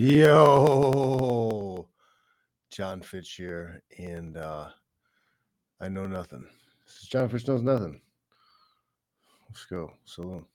Yo, 0.00 1.88
Jon 2.70 3.00
Fitch 3.00 3.32
here, 3.32 3.82
and 3.98 4.36
uh, 4.36 4.68
I 5.80 5.88
know 5.88 6.06
nothing. 6.06 6.46
This 6.86 7.02
is 7.02 7.08
Jon 7.08 7.28
Fitch 7.28 7.48
knows 7.48 7.64
nothing. 7.64 8.00
Let's 9.48 9.64
go. 9.64 9.90
Salute. 10.04 10.46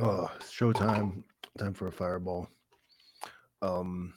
Oh, 0.00 0.30
showtime. 0.40 1.22
Time 1.58 1.74
for 1.74 1.88
a 1.88 1.92
fireball. 1.92 2.48
Um, 3.60 4.14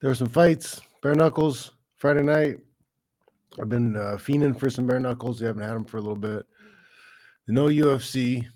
there 0.00 0.10
were 0.10 0.14
some 0.14 0.28
fights. 0.28 0.80
Bare 1.02 1.16
knuckles 1.16 1.72
Friday 1.96 2.22
night. 2.22 2.58
I've 3.60 3.68
been 3.68 3.96
uh, 3.96 4.18
fiending 4.20 4.56
for 4.56 4.70
some 4.70 4.86
bare 4.86 5.00
knuckles. 5.00 5.40
You 5.40 5.48
haven't 5.48 5.64
had 5.64 5.74
them 5.74 5.84
for 5.84 5.96
a 5.96 6.00
little 6.00 6.14
bit. 6.14 6.46
No 7.48 7.66
UFC. 7.66 8.46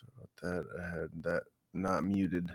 So 0.00 0.06
about 0.16 0.28
that, 0.42 0.64
I 0.78 0.82
had 0.82 1.08
that 1.22 1.42
not 1.72 2.04
muted. 2.04 2.50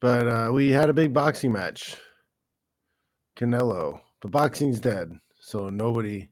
But 0.00 0.26
uh, 0.26 0.50
we 0.52 0.70
had 0.70 0.90
a 0.90 0.94
big 0.94 1.12
boxing 1.12 1.52
match. 1.52 1.96
Canelo. 3.36 4.00
But 4.20 4.30
boxing's 4.30 4.80
dead. 4.80 5.12
So 5.40 5.70
nobody, 5.70 6.28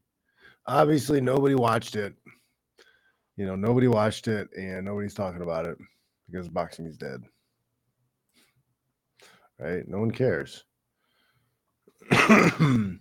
obviously, 0.67 1.21
nobody 1.21 1.55
watched 1.55 1.95
it. 1.95 2.13
You 3.37 3.45
know, 3.45 3.55
nobody 3.55 3.87
watched 3.87 4.27
it 4.27 4.49
and 4.57 4.85
nobody's 4.85 5.13
talking 5.13 5.41
about 5.41 5.65
it 5.65 5.77
because 6.29 6.49
boxing 6.49 6.85
is 6.85 6.97
dead. 6.97 7.21
Right? 9.57 9.87
No 9.87 9.99
one 9.99 10.11
cares. 10.11 10.63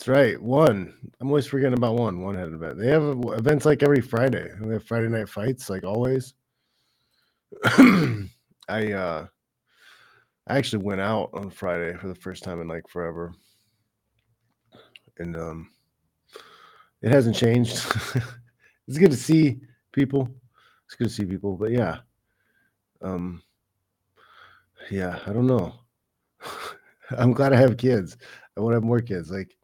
That's 0.00 0.08
right. 0.08 0.40
One. 0.40 0.94
I'm 1.20 1.28
always 1.28 1.46
forgetting 1.46 1.76
about 1.76 1.96
one. 1.96 2.22
One 2.22 2.34
head 2.34 2.48
event. 2.48 2.78
They 2.78 2.86
have 2.86 3.02
events 3.02 3.66
like 3.66 3.82
every 3.82 4.00
Friday. 4.00 4.48
They 4.58 4.72
have 4.72 4.84
Friday 4.84 5.08
night 5.08 5.28
fights, 5.28 5.68
like 5.68 5.84
always. 5.84 6.32
I 7.64 8.92
uh 8.94 9.26
I 10.46 10.56
actually 10.56 10.84
went 10.84 11.02
out 11.02 11.28
on 11.34 11.50
Friday 11.50 11.92
for 11.98 12.08
the 12.08 12.14
first 12.14 12.42
time 12.42 12.62
in 12.62 12.66
like 12.68 12.88
forever. 12.88 13.34
And 15.18 15.36
um 15.36 15.70
it 17.02 17.12
hasn't 17.12 17.36
changed. 17.36 17.74
it's 18.88 18.96
good 18.96 19.10
to 19.10 19.18
see 19.18 19.60
people. 19.92 20.30
It's 20.86 20.94
good 20.94 21.08
to 21.08 21.14
see 21.14 21.26
people, 21.26 21.58
but 21.58 21.72
yeah. 21.72 21.98
Um 23.02 23.42
yeah, 24.90 25.18
I 25.26 25.34
don't 25.34 25.46
know. 25.46 25.74
I'm 27.10 27.34
glad 27.34 27.52
I 27.52 27.56
have 27.56 27.76
kids. 27.76 28.16
I 28.56 28.60
want 28.62 28.72
to 28.72 28.76
have 28.76 28.82
more 28.84 29.02
kids. 29.02 29.30
Like 29.30 29.54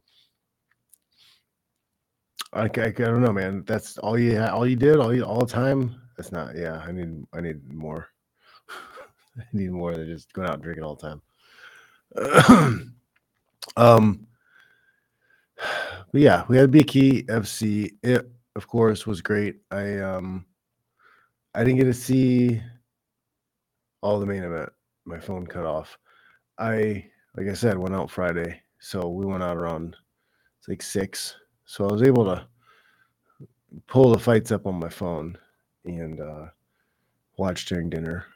I, 2.57 2.65
I, 2.65 2.91
don't 2.91 3.23
know, 3.23 3.33
man. 3.33 3.65
That's 3.67 3.99
all 3.99 4.19
you 4.19 4.41
all 4.41 4.67
you 4.67 4.77
did 4.77 4.97
all 4.97 5.15
you 5.15 5.25
all 5.25 5.41
the 5.41 5.53
time. 5.53 6.01
That's 6.17 6.33
not. 6.33 6.57
Yeah, 6.57 6.79
I 6.79 6.91
need 6.91 7.25
I 7.33 7.41
need 7.41 7.73
more. 7.73 8.09
I 9.39 9.43
need 9.53 9.71
more 9.71 9.95
than 9.95 10.07
just 10.07 10.33
going 10.33 10.49
out 10.49 10.55
and 10.55 10.63
drinking 10.63 10.85
all 10.85 10.97
the 10.97 11.21
time. 12.17 12.93
um, 13.77 14.27
but 15.57 16.21
yeah, 16.21 16.45
we 16.49 16.57
had 16.57 16.71
BKFC. 16.71 17.93
It 18.03 18.31
of 18.55 18.67
course 18.67 19.07
was 19.07 19.21
great. 19.21 19.57
I 19.71 19.99
um, 19.99 20.47
I 21.55 21.63
didn't 21.63 21.79
get 21.79 21.85
to 21.85 21.95
see 21.95 22.63
all 24.01 24.19
the 24.19 24.27
main 24.27 24.43
event. 24.43 24.71
My 25.05 25.21
phone 25.21 25.47
cut 25.47 25.67
off. 25.67 25.99
I 26.59 27.05
like 27.37 27.49
I 27.49 27.55
said 27.55 27.77
went 27.77 27.95
out 27.95 28.11
Friday, 28.11 28.63
so 28.79 29.09
we 29.09 29.27
went 29.27 29.43
out 29.43 29.59
around 29.59 29.95
it's 30.59 30.69
like 30.69 30.83
six. 30.83 31.37
So 31.67 31.87
I 31.87 31.93
was 31.93 32.03
able 32.03 32.25
to 32.25 32.47
pull 33.89 34.11
the 34.11 34.19
fights 34.19 34.53
up 34.53 34.67
on 34.67 34.77
my 34.77 34.89
phone 34.89 35.37
and 35.85 36.21
uh, 36.21 36.47
watch 37.37 37.67
during 37.67 37.91
dinner. 37.91 38.27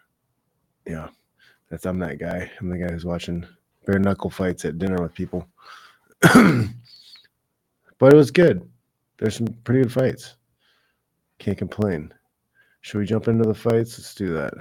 Yeah, 0.87 1.09
that's 1.71 1.87
I'm 1.87 1.99
that 2.01 2.19
guy. 2.19 2.51
I'm 2.61 2.69
the 2.69 2.79
guy 2.79 2.93
who's 2.93 3.05
watching 3.05 3.47
bare 3.87 4.01
knuckle 4.01 4.31
fights 4.31 4.65
at 4.65 4.79
dinner 4.79 5.01
with 5.01 5.15
people. 5.15 5.49
but 6.23 6.69
it 8.01 8.17
was 8.17 8.33
good. 8.33 8.69
There's 9.19 9.37
some 9.37 9.47
pretty 9.65 9.83
good 9.83 9.93
fights. 9.93 10.35
Can't 11.39 11.59
complain. 11.59 12.13
Should 12.81 12.99
we 12.99 13.07
jump 13.07 13.29
into 13.29 13.47
the 13.47 13.55
fights? 13.55 13.99
Let's 13.99 14.15
do 14.15 14.35
that. 14.35 14.55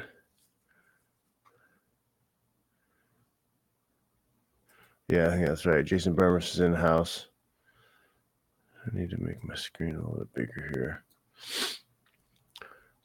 Yeah, 5.10 5.36
that's 5.38 5.66
right. 5.66 5.84
Jason 5.84 6.16
Burmis 6.16 6.54
is 6.54 6.60
in 6.60 6.74
the 6.74 6.78
house. 6.78 7.29
I 8.86 8.98
need 8.98 9.10
to 9.12 9.22
make 9.22 9.44
my 9.44 9.56
screen 9.56 9.96
a 9.96 10.10
little 10.10 10.28
bigger 10.34 10.70
here. 10.74 11.04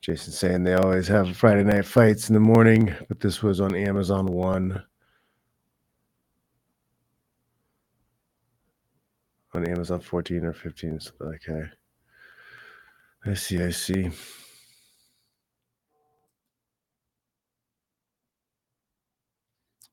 Jason 0.01 0.33
saying 0.33 0.63
they 0.65 0.75
always 0.75 1.09
have 1.09 1.37
Friday 1.37 1.65
night 1.65 1.87
fights 1.87 2.29
in 2.29 2.35
the 2.35 2.41
morning, 2.41 2.95
but 3.09 3.21
this 3.21 3.43
was 3.43 3.61
on 3.61 3.75
Amazon 3.75 4.27
One. 4.27 4.83
On 9.55 9.67
Amazon 9.67 10.01
14 10.01 10.45
or 10.45 10.53
15. 10.53 10.99
Okay. 11.23 11.63
I 13.25 13.35
see, 13.35 13.63
I 13.63 13.71
see. 13.71 14.11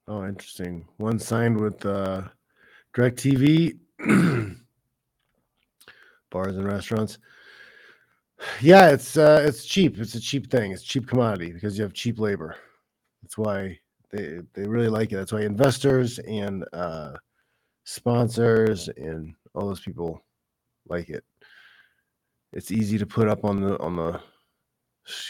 Oh, 0.07 0.25
interesting. 0.25 0.85
One 0.97 1.19
signed 1.19 1.57
with 1.57 1.85
uh 1.85 2.23
DirecTV, 2.93 3.77
bars 6.31 6.57
and 6.57 6.65
restaurants. 6.65 7.19
Yeah, 8.59 8.89
it's 8.89 9.17
uh 9.17 9.43
it's 9.45 9.65
cheap. 9.65 9.99
It's 9.99 10.15
a 10.15 10.19
cheap 10.19 10.49
thing. 10.49 10.71
It's 10.71 10.83
cheap 10.83 11.07
commodity 11.07 11.51
because 11.51 11.77
you 11.77 11.83
have 11.83 11.93
cheap 11.93 12.19
labor. 12.19 12.55
That's 13.21 13.37
why 13.37 13.77
they 14.09 14.39
they 14.53 14.67
really 14.67 14.89
like 14.89 15.11
it. 15.11 15.15
That's 15.15 15.31
why 15.31 15.41
investors 15.41 16.17
and 16.19 16.65
uh 16.73 17.13
sponsors 17.83 18.89
and 18.97 19.35
all 19.53 19.67
those 19.67 19.79
people 19.79 20.23
like 20.87 21.09
it. 21.09 21.23
It's 22.53 22.71
easy 22.71 22.97
to 22.97 23.05
put 23.05 23.27
up 23.27 23.45
on 23.45 23.61
the 23.61 23.79
on 23.79 23.95
the 23.95 24.19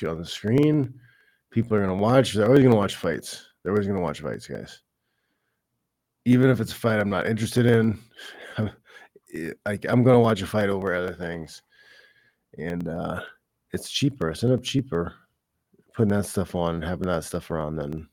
on 0.07 0.18
the 0.19 0.25
screen. 0.25 0.94
People 1.51 1.75
are 1.75 1.81
gonna 1.81 1.95
watch. 1.95 2.33
They're 2.33 2.47
always 2.47 2.63
gonna 2.63 2.75
watch 2.75 2.95
fights. 2.95 3.45
They're 3.62 3.73
always 3.73 3.88
gonna 3.88 4.01
watch 4.01 4.22
fights, 4.22 4.47
guys. 4.47 4.81
Even 6.25 6.50
if 6.50 6.59
it's 6.59 6.72
a 6.72 6.75
fight 6.75 7.00
I'm 7.00 7.09
not 7.09 7.28
interested 7.28 7.66
in, 7.66 8.00
like 9.66 9.86
I'm 9.88 10.03
gonna 10.03 10.19
watch 10.19 10.42
a 10.42 10.47
fight 10.47 10.69
over 10.69 10.94
other 10.94 11.14
things, 11.14 11.62
and 12.58 12.88
uh, 12.88 13.22
it's 13.72 13.90
cheaper. 13.90 14.30
It's 14.30 14.44
end 14.44 14.53
up 14.53 14.64
cheaper 14.64 15.14
putting 15.94 16.18
that 16.18 16.25
stuff 16.25 16.56
on 16.56 16.81
having 16.81 17.08
that 17.08 17.24
stuff 17.24 17.52
around 17.52 17.75
than 17.75 18.08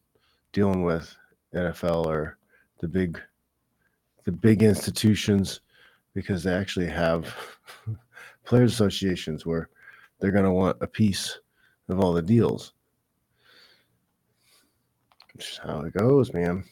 dealing 0.53 0.83
with 0.83 1.15
NFL 1.55 2.07
or 2.07 2.39
the 2.81 2.89
big 2.89 3.21
the 4.25 4.33
big 4.33 4.63
institutions 4.63 5.61
because 6.15 6.43
they 6.43 6.53
actually 6.53 6.87
have 6.87 7.35
players 8.45 8.73
associations 8.73 9.47
where 9.47 9.69
they're 10.19 10.33
going 10.33 10.45
to 10.45 10.51
want 10.51 10.77
a 10.81 10.87
piece 10.87 11.39
of 11.89 12.01
all 12.01 12.13
the 12.13 12.21
deals. 12.21 12.73
Just 15.39 15.59
how 15.59 15.81
it 15.81 15.95
goes, 15.95 16.33
man. 16.33 16.65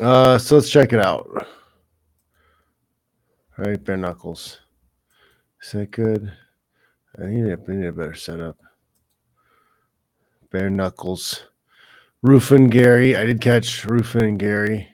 Uh, 0.00 0.36
so 0.36 0.56
let's 0.56 0.70
check 0.70 0.92
it 0.92 1.04
out. 1.04 1.46
All 3.58 3.64
right, 3.64 3.84
bare 3.84 3.96
knuckles. 3.96 4.60
Is 5.60 5.72
that 5.72 5.90
good? 5.90 6.32
I 7.20 7.26
need 7.26 7.46
a, 7.46 7.58
I 7.58 7.72
need 7.72 7.86
a 7.86 7.92
better 7.92 8.14
setup. 8.14 8.56
Bare 10.52 10.70
knuckles. 10.70 11.42
Ruffin 12.22 12.70
Gary. 12.70 13.16
I 13.16 13.26
did 13.26 13.40
catch 13.40 13.84
Ruffin 13.84 14.24
and 14.24 14.38
Gary. 14.38 14.88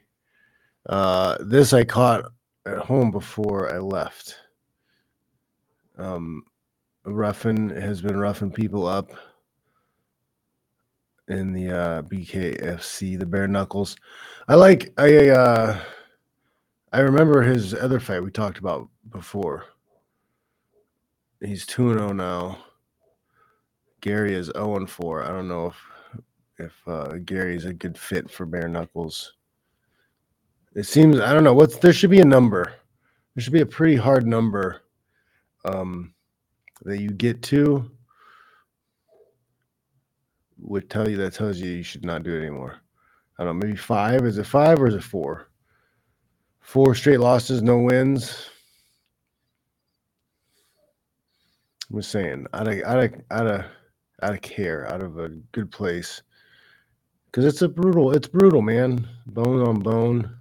Uh, 0.88 1.36
this 1.40 1.74
I 1.74 1.84
caught 1.84 2.24
at 2.64 2.78
home 2.78 3.10
before 3.10 3.70
I 3.70 3.78
left. 3.80 4.34
Um, 5.98 6.44
Ruffin 7.04 7.68
has 7.68 8.00
been 8.00 8.16
roughing 8.16 8.50
people 8.50 8.86
up 8.86 9.10
in 11.28 11.52
the 11.52 11.70
uh, 11.70 12.02
BKFC, 12.02 13.18
the 13.18 13.26
bare 13.26 13.46
knuckles. 13.46 13.96
I 14.48 14.54
like 14.54 14.90
I 14.96 15.28
uh, 15.28 15.80
I 16.94 17.00
remember 17.00 17.42
his 17.42 17.74
other 17.74 17.98
fight 17.98 18.22
we 18.22 18.30
talked 18.30 18.58
about 18.58 18.88
before. 19.10 19.64
He's 21.40 21.66
2 21.66 21.92
0 21.92 22.12
now. 22.12 22.58
Gary 24.00 24.32
is 24.32 24.46
0 24.54 24.86
4. 24.86 25.24
I 25.24 25.28
don't 25.28 25.48
know 25.48 25.66
if 25.66 25.76
if 26.58 26.72
uh, 26.86 27.16
Gary's 27.24 27.64
a 27.64 27.74
good 27.74 27.98
fit 27.98 28.30
for 28.30 28.46
bare 28.46 28.68
knuckles. 28.68 29.32
It 30.76 30.84
seems 30.84 31.18
I 31.18 31.32
don't 31.32 31.42
know 31.42 31.52
what's 31.52 31.78
there 31.78 31.92
should 31.92 32.10
be 32.10 32.20
a 32.20 32.24
number. 32.24 32.72
There 33.34 33.42
should 33.42 33.52
be 33.52 33.62
a 33.62 33.66
pretty 33.66 33.96
hard 33.96 34.24
number 34.24 34.82
um, 35.64 36.14
that 36.82 37.00
you 37.00 37.10
get 37.10 37.42
to 37.42 37.90
would 40.58 40.88
tell 40.88 41.10
you 41.10 41.16
that 41.16 41.34
tells 41.34 41.58
you 41.58 41.72
you 41.72 41.82
should 41.82 42.04
not 42.04 42.22
do 42.22 42.36
it 42.36 42.42
anymore. 42.42 42.76
I 43.36 43.42
don't 43.42 43.58
know, 43.58 43.66
maybe 43.66 43.76
five. 43.76 44.24
Is 44.24 44.38
it 44.38 44.46
five 44.46 44.80
or 44.80 44.86
is 44.86 44.94
it 44.94 45.02
four? 45.02 45.48
Four 46.64 46.94
straight 46.94 47.20
losses, 47.20 47.62
no 47.62 47.78
wins. 47.78 48.48
I'm 51.90 51.98
just 51.98 52.10
saying, 52.10 52.46
out 52.54 52.66
of 52.66 52.82
out 52.84 53.04
of 53.04 53.14
out 53.30 53.46
of 53.46 53.64
out 54.22 54.32
of 54.34 54.40
care, 54.40 54.90
out 54.90 55.02
of 55.02 55.18
a 55.18 55.28
good 55.52 55.70
place, 55.70 56.22
because 57.26 57.44
it's 57.44 57.60
a 57.62 57.68
brutal, 57.68 58.12
it's 58.12 58.26
brutal, 58.26 58.62
man. 58.62 59.06
Bone 59.26 59.60
on 59.60 59.80
bone, 59.80 60.34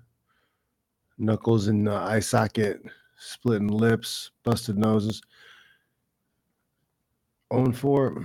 knuckles 1.18 1.68
in 1.68 1.84
the 1.84 1.94
eye 1.94 2.22
socket, 2.22 2.82
splitting 3.18 3.68
lips, 3.68 4.32
busted 4.44 4.78
noses. 4.78 5.22
On 7.52 7.74
four, 7.74 8.24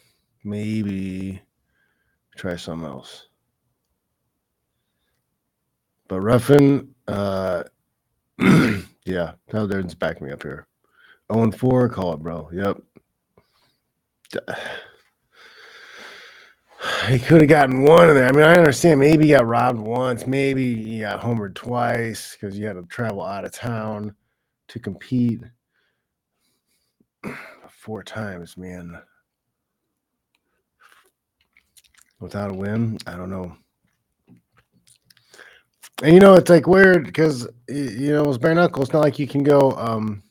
maybe 0.44 1.40
try 2.36 2.56
something 2.56 2.86
else. 2.86 3.26
But 6.08 6.20
roughing 6.20 6.94
uh, 7.08 7.64
yeah, 9.04 9.32
Tyler 9.50 9.66
Durden's 9.66 9.94
backing 9.94 10.26
me 10.26 10.32
up 10.32 10.42
here. 10.42 10.66
0 11.32 11.44
and 11.44 11.58
4, 11.58 11.88
call 11.88 12.14
it, 12.14 12.20
bro. 12.20 12.48
Yep. 12.52 12.82
He 17.08 17.18
could 17.18 17.40
have 17.40 17.50
gotten 17.50 17.82
one 17.82 18.08
in 18.08 18.14
there. 18.14 18.28
I 18.28 18.32
mean, 18.32 18.44
I 18.44 18.54
understand. 18.54 19.00
Maybe 19.00 19.24
he 19.24 19.32
got 19.32 19.46
robbed 19.46 19.80
once. 19.80 20.28
Maybe 20.28 20.80
he 20.80 21.00
got 21.00 21.20
homered 21.20 21.54
twice 21.54 22.36
because 22.36 22.56
you 22.56 22.66
had 22.66 22.74
to 22.74 22.82
travel 22.82 23.22
out 23.22 23.44
of 23.44 23.50
town 23.52 24.14
to 24.68 24.78
compete. 24.78 25.40
Four 27.68 28.04
times, 28.04 28.56
man. 28.56 29.00
Without 32.20 32.52
a 32.52 32.54
win, 32.54 32.98
I 33.06 33.16
don't 33.16 33.30
know. 33.30 33.56
And 36.02 36.14
you 36.14 36.20
know, 36.20 36.34
it's 36.34 36.50
like 36.50 36.66
weird 36.66 37.06
because 37.06 37.48
you 37.68 38.12
know 38.12 38.36
bare 38.38 38.54
knuckle. 38.54 38.82
It's 38.82 38.92
not 38.92 39.02
like 39.02 39.18
you 39.18 39.26
can 39.26 39.42
go 39.42 39.72
um 39.72 40.22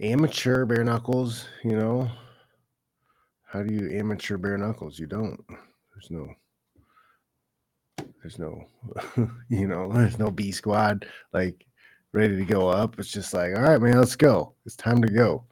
amateur 0.00 0.66
bare 0.66 0.84
knuckles. 0.84 1.46
You 1.64 1.76
know, 1.76 2.10
how 3.46 3.62
do 3.62 3.72
you 3.72 3.98
amateur 3.98 4.36
bare 4.36 4.58
knuckles? 4.58 4.98
You 4.98 5.06
don't. 5.06 5.42
There's 5.48 6.10
no. 6.10 6.28
There's 8.20 8.38
no, 8.38 8.66
you 9.48 9.66
know, 9.66 9.92
there's 9.92 10.18
no 10.18 10.30
B 10.30 10.52
squad 10.52 11.06
like 11.32 11.66
ready 12.12 12.36
to 12.36 12.44
go 12.44 12.68
up. 12.68 12.98
It's 12.98 13.10
just 13.10 13.34
like, 13.34 13.56
all 13.56 13.62
right, 13.62 13.80
man, 13.80 13.98
let's 13.98 14.16
go. 14.16 14.54
It's 14.64 14.76
time 14.76 15.02
to 15.02 15.08
go. 15.08 15.44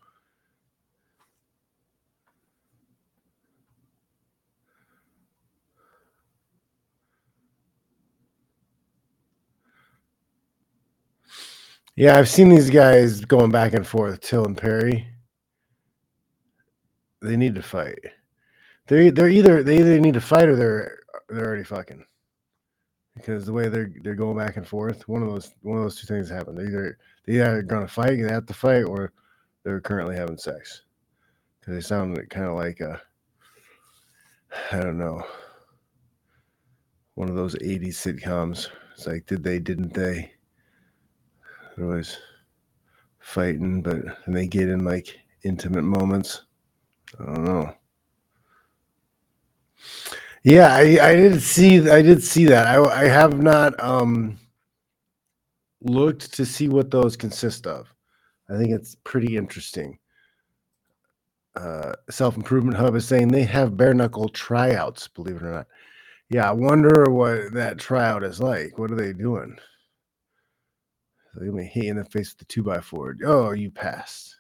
Yeah, 12.00 12.18
I've 12.18 12.30
seen 12.30 12.48
these 12.48 12.70
guys 12.70 13.26
going 13.26 13.50
back 13.50 13.74
and 13.74 13.86
forth, 13.86 14.22
Till 14.22 14.46
and 14.46 14.56
Perry. 14.56 15.06
They 17.20 17.36
need 17.36 17.54
to 17.56 17.62
fight. 17.62 17.98
They 18.86 19.10
they're 19.10 19.28
either 19.28 19.62
they 19.62 19.80
either 19.80 20.00
need 20.00 20.14
to 20.14 20.20
fight 20.22 20.48
or 20.48 20.56
they're 20.56 21.00
they're 21.28 21.44
already 21.44 21.62
fucking. 21.62 22.02
Because 23.14 23.44
the 23.44 23.52
way 23.52 23.68
they're 23.68 23.90
they're 24.02 24.14
going 24.14 24.38
back 24.38 24.56
and 24.56 24.66
forth, 24.66 25.06
one 25.08 25.22
of 25.22 25.28
those 25.28 25.54
one 25.60 25.76
of 25.76 25.84
those 25.84 26.00
two 26.00 26.06
things 26.06 26.30
happen. 26.30 26.54
They 26.54 26.68
either 26.68 26.96
they 27.26 27.34
either 27.34 27.60
gonna 27.60 27.86
fight, 27.86 28.16
they 28.16 28.32
have 28.32 28.46
to 28.46 28.54
fight, 28.54 28.84
or 28.84 29.12
they're 29.62 29.82
currently 29.82 30.16
having 30.16 30.38
sex. 30.38 30.84
Because 31.60 31.74
they 31.74 31.82
sound 31.82 32.16
kind 32.30 32.46
of 32.46 32.54
like 32.54 32.80
a 32.80 32.98
I 34.72 34.80
don't 34.80 34.96
know 34.96 35.22
one 37.12 37.28
of 37.28 37.36
those 37.36 37.56
80s 37.56 37.88
sitcoms. 37.88 38.68
It's 38.94 39.06
like, 39.06 39.26
did 39.26 39.44
they, 39.44 39.58
didn't 39.58 39.92
they? 39.92 40.32
They're 41.76 41.86
always 41.86 42.18
fighting, 43.20 43.82
but 43.82 43.96
and 44.26 44.36
they 44.36 44.46
get 44.46 44.68
in 44.68 44.84
like 44.84 45.18
intimate 45.44 45.84
moments. 45.84 46.42
I 47.20 47.24
don't 47.26 47.44
know. 47.44 47.74
Yeah, 50.42 50.74
I, 50.74 50.98
I 51.10 51.14
did 51.16 51.42
see 51.42 51.88
I 51.90 52.02
did 52.02 52.22
see 52.22 52.46
that. 52.46 52.66
I 52.66 52.82
I 52.82 53.04
have 53.08 53.42
not 53.42 53.78
um 53.82 54.38
looked 55.82 56.34
to 56.34 56.46
see 56.46 56.68
what 56.68 56.90
those 56.90 57.16
consist 57.16 57.66
of. 57.66 57.92
I 58.50 58.56
think 58.58 58.70
it's 58.70 58.96
pretty 59.04 59.36
interesting. 59.36 59.98
Uh, 61.56 61.92
Self 62.10 62.36
Improvement 62.36 62.76
Hub 62.76 62.94
is 62.94 63.06
saying 63.06 63.28
they 63.28 63.44
have 63.44 63.76
bare 63.76 63.94
knuckle 63.94 64.28
tryouts, 64.28 65.08
believe 65.08 65.36
it 65.36 65.42
or 65.42 65.52
not. 65.52 65.66
Yeah, 66.30 66.48
I 66.48 66.52
wonder 66.52 67.10
what 67.10 67.52
that 67.54 67.78
tryout 67.78 68.24
is 68.24 68.40
like. 68.40 68.78
What 68.78 68.90
are 68.92 68.96
they 68.96 69.12
doing? 69.12 69.56
They're 71.34 71.50
gonna 71.50 71.62
hit 71.62 71.84
you 71.84 71.90
in 71.90 71.96
the 71.96 72.04
face 72.04 72.30
with 72.30 72.38
the 72.38 72.44
two 72.46 72.62
by 72.62 72.80
four. 72.80 73.16
Oh, 73.24 73.52
you 73.52 73.70
passed. 73.70 74.36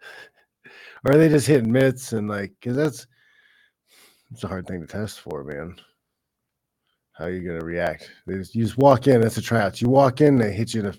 or 1.04 1.12
are 1.12 1.18
they 1.18 1.28
just 1.28 1.46
hitting 1.46 1.72
mitts 1.72 2.12
and 2.12 2.28
like 2.28 2.52
because 2.60 2.76
that's 2.76 3.06
it's 4.30 4.44
a 4.44 4.48
hard 4.48 4.66
thing 4.66 4.80
to 4.80 4.86
test 4.86 5.20
for, 5.20 5.42
man. 5.44 5.76
How 7.12 7.24
are 7.24 7.30
you 7.30 7.46
gonna 7.46 7.64
react? 7.64 8.10
They 8.26 8.34
just 8.34 8.54
you 8.54 8.64
just 8.64 8.78
walk 8.78 9.06
in, 9.06 9.20
that's 9.20 9.38
a 9.38 9.42
tryout. 9.42 9.80
You 9.80 9.88
walk 9.88 10.20
in, 10.20 10.36
they 10.36 10.52
hit 10.52 10.74
you 10.74 10.80
in 10.80 10.86
the 10.86 10.98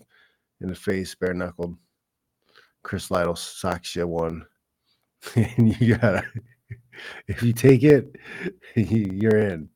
in 0.61 0.69
the 0.69 0.75
face, 0.75 1.13
bare 1.15 1.33
knuckled. 1.33 1.77
Chris 2.83 3.11
Lytle 3.11 3.35
socks 3.35 3.95
you 3.95 4.07
one. 4.07 4.45
and 5.35 5.79
you 5.79 5.97
gotta 5.97 6.23
if 7.27 7.43
you 7.43 7.53
take 7.53 7.83
it, 7.83 8.15
you're 8.75 9.37
in. 9.37 9.69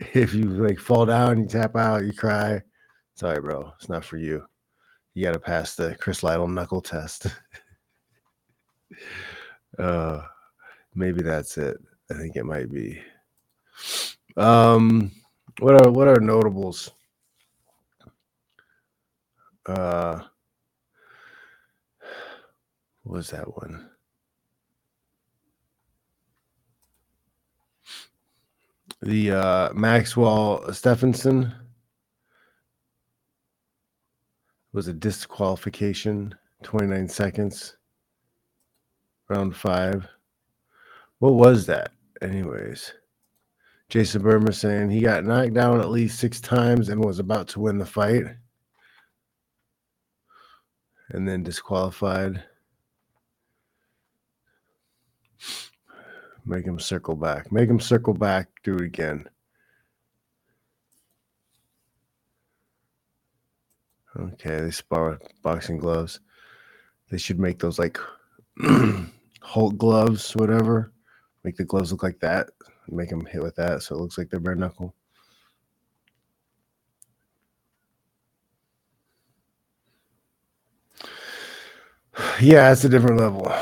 If 0.00 0.34
you 0.34 0.44
like 0.44 0.78
fall 0.78 1.06
down, 1.06 1.40
you 1.40 1.46
tap 1.46 1.76
out, 1.76 2.04
you 2.04 2.12
cry 2.12 2.62
Sorry, 3.18 3.40
bro. 3.40 3.72
It's 3.80 3.88
not 3.88 4.04
for 4.04 4.16
you. 4.16 4.44
You 5.14 5.24
got 5.24 5.32
to 5.32 5.40
pass 5.40 5.74
the 5.74 5.96
Chris 5.96 6.22
Lytle 6.22 6.46
knuckle 6.46 6.80
test. 6.80 7.26
uh, 9.80 10.20
maybe 10.94 11.22
that's 11.22 11.58
it. 11.58 11.78
I 12.12 12.14
think 12.14 12.36
it 12.36 12.44
might 12.44 12.70
be. 12.70 13.02
Um, 14.36 15.10
what 15.58 15.84
are 15.84 15.90
what 15.90 16.06
are 16.06 16.20
notables? 16.20 16.92
Uh, 19.66 20.20
what 23.02 23.16
was 23.16 23.30
that 23.30 23.48
one? 23.48 23.90
The 29.02 29.32
uh, 29.32 29.72
Maxwell 29.72 30.72
Stephenson 30.72 31.52
was 34.72 34.88
a 34.88 34.92
disqualification, 34.92 36.34
29 36.62 37.08
seconds, 37.08 37.76
round 39.28 39.56
five. 39.56 40.06
What 41.18 41.34
was 41.34 41.66
that, 41.66 41.92
anyways? 42.22 42.92
Jason 43.88 44.22
Burma 44.22 44.52
saying 44.52 44.90
he 44.90 45.00
got 45.00 45.24
knocked 45.24 45.54
down 45.54 45.80
at 45.80 45.88
least 45.88 46.18
six 46.18 46.40
times 46.40 46.90
and 46.90 47.02
was 47.02 47.18
about 47.18 47.48
to 47.48 47.60
win 47.60 47.78
the 47.78 47.86
fight. 47.86 48.24
And 51.10 51.26
then 51.26 51.42
disqualified. 51.42 52.44
Make 56.44 56.66
him 56.66 56.78
circle 56.78 57.16
back. 57.16 57.50
Make 57.50 57.70
him 57.70 57.80
circle 57.80 58.12
back. 58.12 58.48
Do 58.62 58.76
it 58.76 58.82
again. 58.82 59.26
Okay, 64.18 64.60
they 64.60 64.70
spar 64.72 65.10
with 65.10 65.22
boxing 65.42 65.78
gloves. 65.78 66.18
They 67.10 67.18
should 67.18 67.38
make 67.38 67.58
those 67.60 67.78
like 67.78 67.98
Hulk 69.40 69.78
gloves, 69.78 70.32
whatever. 70.34 70.92
Make 71.44 71.56
the 71.56 71.64
gloves 71.64 71.92
look 71.92 72.02
like 72.02 72.18
that. 72.20 72.50
Make 72.88 73.10
them 73.10 73.24
hit 73.26 73.42
with 73.42 73.54
that 73.56 73.82
so 73.82 73.94
it 73.94 74.00
looks 74.00 74.18
like 74.18 74.30
they're 74.30 74.40
bare 74.40 74.54
knuckle. 74.54 74.94
Yeah, 82.40 82.72
it's 82.72 82.84
a 82.84 82.88
different 82.88 83.20
level. 83.20 83.52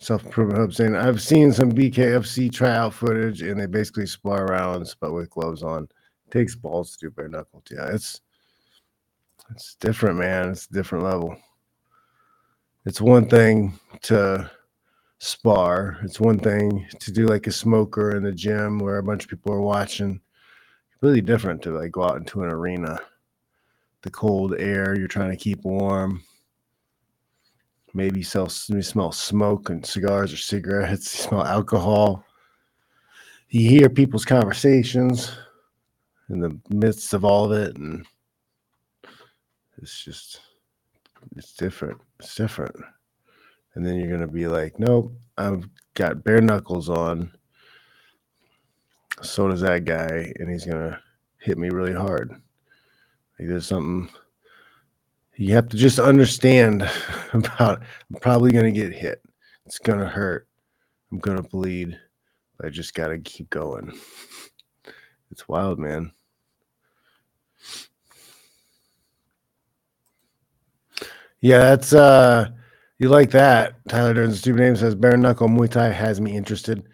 Self 0.00 0.24
improvement 0.24 0.58
hub 0.60 0.72
saying 0.72 0.96
I've 0.96 1.20
seen 1.22 1.52
some 1.52 1.72
BKFC 1.72 2.52
tryout 2.52 2.94
footage 2.94 3.42
and 3.42 3.60
they 3.60 3.66
basically 3.66 4.06
spar 4.06 4.46
rounds 4.46 4.96
but 5.00 5.12
with 5.12 5.30
gloves 5.30 5.62
on. 5.62 5.84
It 5.84 6.30
takes 6.32 6.56
balls 6.56 6.96
to 6.96 7.06
do 7.06 7.10
bare 7.10 7.28
knuckle. 7.28 7.62
Yeah, 7.70 7.88
it's 7.92 8.20
it's 9.50 9.74
different, 9.76 10.18
man. 10.18 10.50
It's 10.50 10.66
a 10.66 10.72
different 10.72 11.04
level. 11.04 11.36
It's 12.84 13.00
one 13.00 13.28
thing 13.28 13.78
to 14.02 14.50
spar. 15.18 15.98
It's 16.02 16.20
one 16.20 16.38
thing 16.38 16.86
to 17.00 17.12
do 17.12 17.26
like 17.26 17.46
a 17.46 17.52
smoker 17.52 18.16
in 18.16 18.22
the 18.22 18.32
gym 18.32 18.78
where 18.78 18.98
a 18.98 19.02
bunch 19.02 19.24
of 19.24 19.30
people 19.30 19.52
are 19.52 19.60
watching. 19.60 20.20
Really 21.00 21.20
different 21.20 21.62
to 21.62 21.70
like 21.70 21.92
go 21.92 22.04
out 22.04 22.16
into 22.16 22.42
an 22.42 22.50
arena. 22.50 22.98
The 24.02 24.10
cold 24.10 24.54
air, 24.58 24.96
you're 24.96 25.08
trying 25.08 25.30
to 25.30 25.36
keep 25.36 25.64
warm. 25.64 26.22
Maybe 27.94 28.22
sell, 28.22 28.48
you 28.68 28.82
smell 28.82 29.12
smoke 29.12 29.70
and 29.70 29.84
cigars 29.84 30.32
or 30.32 30.36
cigarettes. 30.36 31.14
You 31.18 31.24
smell 31.28 31.44
alcohol. 31.44 32.24
You 33.50 33.68
hear 33.68 33.88
people's 33.88 34.24
conversations 34.24 35.32
in 36.28 36.40
the 36.40 36.58
midst 36.68 37.14
of 37.14 37.24
all 37.24 37.50
of 37.50 37.52
it, 37.52 37.76
and 37.76 38.06
it's 39.80 40.04
just 40.04 40.40
it's 41.36 41.54
different. 41.54 42.00
It's 42.20 42.34
different. 42.34 42.76
And 43.74 43.84
then 43.84 43.96
you're 43.96 44.10
gonna 44.10 44.26
be 44.26 44.46
like, 44.46 44.78
nope, 44.78 45.12
I've 45.36 45.68
got 45.94 46.24
bare 46.24 46.40
knuckles 46.40 46.88
on. 46.88 47.32
So 49.22 49.48
does 49.48 49.60
that 49.62 49.84
guy, 49.84 50.32
and 50.38 50.50
he's 50.50 50.64
gonna 50.64 51.00
hit 51.38 51.58
me 51.58 51.70
really 51.70 51.94
hard. 51.94 52.30
Like 53.38 53.48
there's 53.48 53.66
something 53.66 54.08
you 55.36 55.54
have 55.54 55.68
to 55.68 55.76
just 55.76 56.00
understand 56.00 56.82
about 57.32 57.82
I'm 58.10 58.20
probably 58.20 58.50
gonna 58.50 58.72
get 58.72 58.92
hit. 58.92 59.22
It's 59.66 59.78
gonna 59.78 60.08
hurt. 60.08 60.48
I'm 61.12 61.18
gonna 61.18 61.42
bleed. 61.42 61.98
But 62.56 62.66
I 62.66 62.70
just 62.70 62.94
gotta 62.94 63.18
keep 63.18 63.50
going. 63.50 63.96
It's 65.30 65.46
wild, 65.48 65.78
man. 65.78 66.10
Yeah, 71.40 71.58
that's 71.58 71.92
uh 71.92 72.48
you 72.98 73.08
like 73.08 73.30
that. 73.30 73.74
Tyler 73.88 74.14
Durden's 74.14 74.40
stupid 74.40 74.60
name 74.60 74.76
says 74.76 74.94
bare 74.94 75.16
knuckle 75.16 75.48
Muay 75.48 75.70
Thai 75.70 75.90
has 75.90 76.20
me 76.20 76.36
interested. 76.36 76.84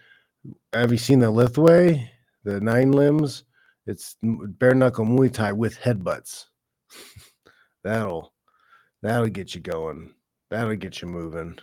Have 0.75 0.93
you 0.93 0.99
seen 0.99 1.21
the 1.21 1.33
Lethwei? 1.33 2.09
The 2.45 2.61
nine 2.61 2.93
limbs? 2.93 3.45
It's 3.87 4.17
bare 4.23 4.75
knuckle 4.75 5.07
Muay 5.07 5.33
Thai 5.33 5.53
with 5.53 5.79
headbutts. 5.79 6.45
that'll 7.85 8.35
that'll 9.03 9.29
get 9.29 9.55
you 9.55 9.61
going. 9.61 10.13
That'll 10.51 10.77
get 10.77 11.01
you 11.01 11.09
moving. 11.09 11.59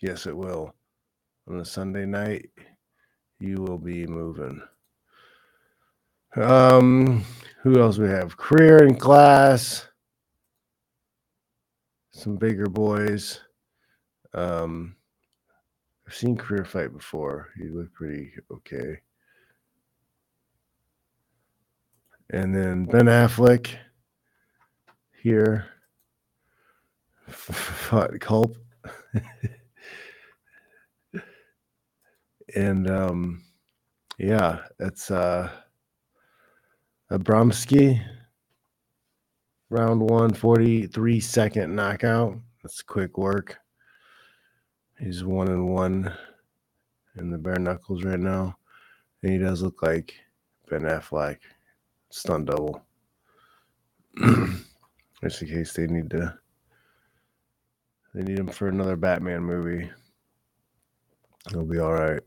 Yes, 0.00 0.26
it 0.26 0.36
will. 0.36 0.74
On 1.48 1.60
a 1.60 1.64
Sunday 1.64 2.04
night, 2.04 2.50
you 3.40 3.56
will 3.56 3.78
be 3.78 4.06
moving. 4.06 4.62
Um, 6.36 7.24
who 7.62 7.80
else 7.80 7.98
we 7.98 8.08
have? 8.08 8.36
Career 8.36 8.84
in 8.84 8.96
class. 8.96 9.86
Some 12.12 12.36
bigger 12.36 12.66
boys. 12.66 13.40
Um, 14.34 14.96
I've 16.06 16.14
seen 16.14 16.36
career 16.36 16.64
fight 16.64 16.92
before. 16.92 17.48
He 17.56 17.68
looked 17.68 17.94
pretty 17.94 18.32
okay. 18.50 19.00
And 22.30 22.54
then 22.54 22.84
Ben 22.84 23.06
Affleck 23.06 23.74
here 25.22 25.66
fought 27.28 28.18
Culp. 28.20 28.56
and 32.54 32.90
um 32.90 33.42
yeah, 34.18 34.60
it's 34.80 35.10
uh 35.10 35.50
Abramsky 37.10 38.02
round 39.72 40.00
one, 40.02 40.32
43 40.34 41.18
second 41.20 41.74
knockout. 41.74 42.38
That's 42.62 42.82
quick 42.82 43.16
work. 43.16 43.58
He's 45.00 45.24
one 45.24 45.48
and 45.48 45.68
one 45.68 46.12
in 47.16 47.30
the 47.30 47.38
bare 47.38 47.58
knuckles 47.58 48.04
right 48.04 48.20
now. 48.20 48.56
And 49.22 49.32
he 49.32 49.38
does 49.38 49.62
look 49.62 49.82
like 49.82 50.14
Ben 50.68 50.82
Affleck. 50.82 51.38
Stunt 52.10 52.46
double. 52.46 52.82
Just 55.22 55.42
in 55.42 55.48
case 55.48 55.72
they 55.72 55.86
need 55.86 56.10
to 56.10 56.38
they 58.14 58.22
need 58.22 58.38
him 58.38 58.48
for 58.48 58.68
another 58.68 58.96
Batman 58.96 59.42
movie. 59.42 59.90
He'll 61.50 61.64
be 61.64 61.78
all 61.78 61.94
right. 61.94 62.20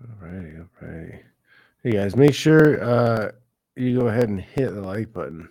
All 0.00 0.28
righty, 0.28 0.58
all 0.58 0.68
righty. 0.86 1.20
Hey 1.84 1.90
guys, 1.90 2.14
make 2.14 2.32
sure 2.32 2.80
uh, 2.80 3.32
you 3.74 3.98
go 3.98 4.06
ahead 4.06 4.28
and 4.28 4.40
hit 4.40 4.72
the 4.72 4.80
like 4.82 5.12
button. 5.12 5.48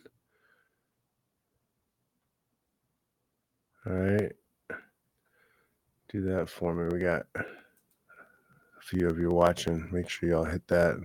All 3.86 3.92
right. 3.92 4.32
Do 6.08 6.22
that 6.22 6.48
for 6.48 6.74
me. 6.74 6.88
We 6.90 7.00
got 7.04 7.24
a 7.36 7.44
few 8.82 9.10
of 9.10 9.20
you 9.20 9.30
watching. 9.30 9.90
Make 9.92 10.08
sure 10.08 10.30
y'all 10.30 10.46
hit 10.46 10.66
that. 10.70 10.96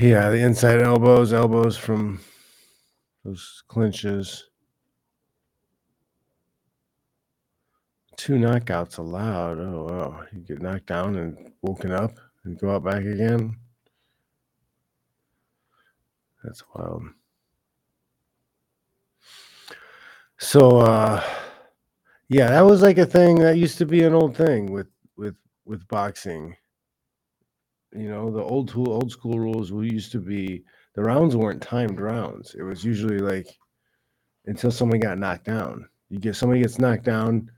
Yeah, 0.00 0.30
the 0.30 0.38
inside 0.38 0.82
elbows, 0.82 1.32
elbows 1.32 1.76
from 1.76 2.20
those 3.24 3.62
clinches. 3.68 4.44
Two 8.16 8.34
knockouts 8.34 8.98
allowed. 8.98 9.58
Oh 9.58 9.86
wow. 9.88 10.24
You 10.32 10.40
get 10.40 10.62
knocked 10.62 10.86
down 10.86 11.16
and 11.16 11.52
woken 11.62 11.92
up 11.92 12.12
and 12.44 12.58
go 12.58 12.70
out 12.74 12.84
back 12.84 13.04
again. 13.04 13.56
That's 16.42 16.62
wild. 16.74 17.04
So 20.38 20.78
uh 20.78 21.22
yeah, 22.28 22.48
that 22.48 22.64
was 22.64 22.82
like 22.82 22.98
a 22.98 23.06
thing 23.06 23.36
that 23.40 23.58
used 23.58 23.78
to 23.78 23.86
be 23.86 24.02
an 24.04 24.14
old 24.14 24.36
thing 24.36 24.72
with 24.72 24.88
with 25.16 25.36
with 25.64 25.86
boxing. 25.88 26.56
You 27.92 28.08
know, 28.08 28.30
the 28.30 28.42
old 28.42 28.68
tool 28.68 28.90
old 28.90 29.10
school 29.10 29.38
rules 29.38 29.72
we 29.72 29.90
used 29.90 30.12
to 30.12 30.20
be 30.20 30.64
the 30.94 31.02
rounds 31.02 31.36
weren't 31.36 31.62
timed 31.62 32.00
rounds. 32.00 32.54
It 32.54 32.62
was 32.62 32.84
usually 32.84 33.18
like 33.18 33.46
until 34.46 34.70
someone 34.70 35.00
got 35.00 35.18
knocked 35.18 35.44
down. 35.44 35.88
You 36.10 36.18
get 36.18 36.36
somebody 36.36 36.60
gets 36.60 36.78
knocked 36.78 37.04
down, 37.04 37.50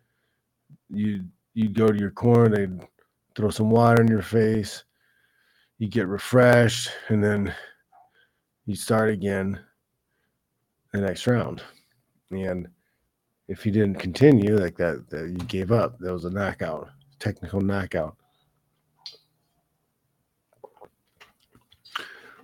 you 0.90 1.24
you 1.54 1.68
go 1.68 1.88
to 1.88 1.98
your 1.98 2.10
corner, 2.10 2.48
they 2.54 2.86
throw 3.34 3.50
some 3.50 3.70
water 3.70 4.02
in 4.02 4.08
your 4.08 4.22
face, 4.22 4.84
you 5.78 5.88
get 5.88 6.06
refreshed, 6.06 6.90
and 7.08 7.22
then 7.22 7.54
you 8.66 8.74
start 8.74 9.10
again 9.10 9.58
the 10.92 11.00
next 11.00 11.26
round. 11.26 11.62
And 12.30 12.68
if 13.48 13.64
you 13.64 13.72
didn't 13.72 13.98
continue 13.98 14.58
like 14.58 14.76
that, 14.76 15.08
that 15.10 15.28
you 15.28 15.46
gave 15.46 15.72
up. 15.72 15.98
That 16.00 16.12
was 16.12 16.24
a 16.24 16.30
knockout, 16.30 16.90
technical 17.18 17.60
knockout. 17.60 18.16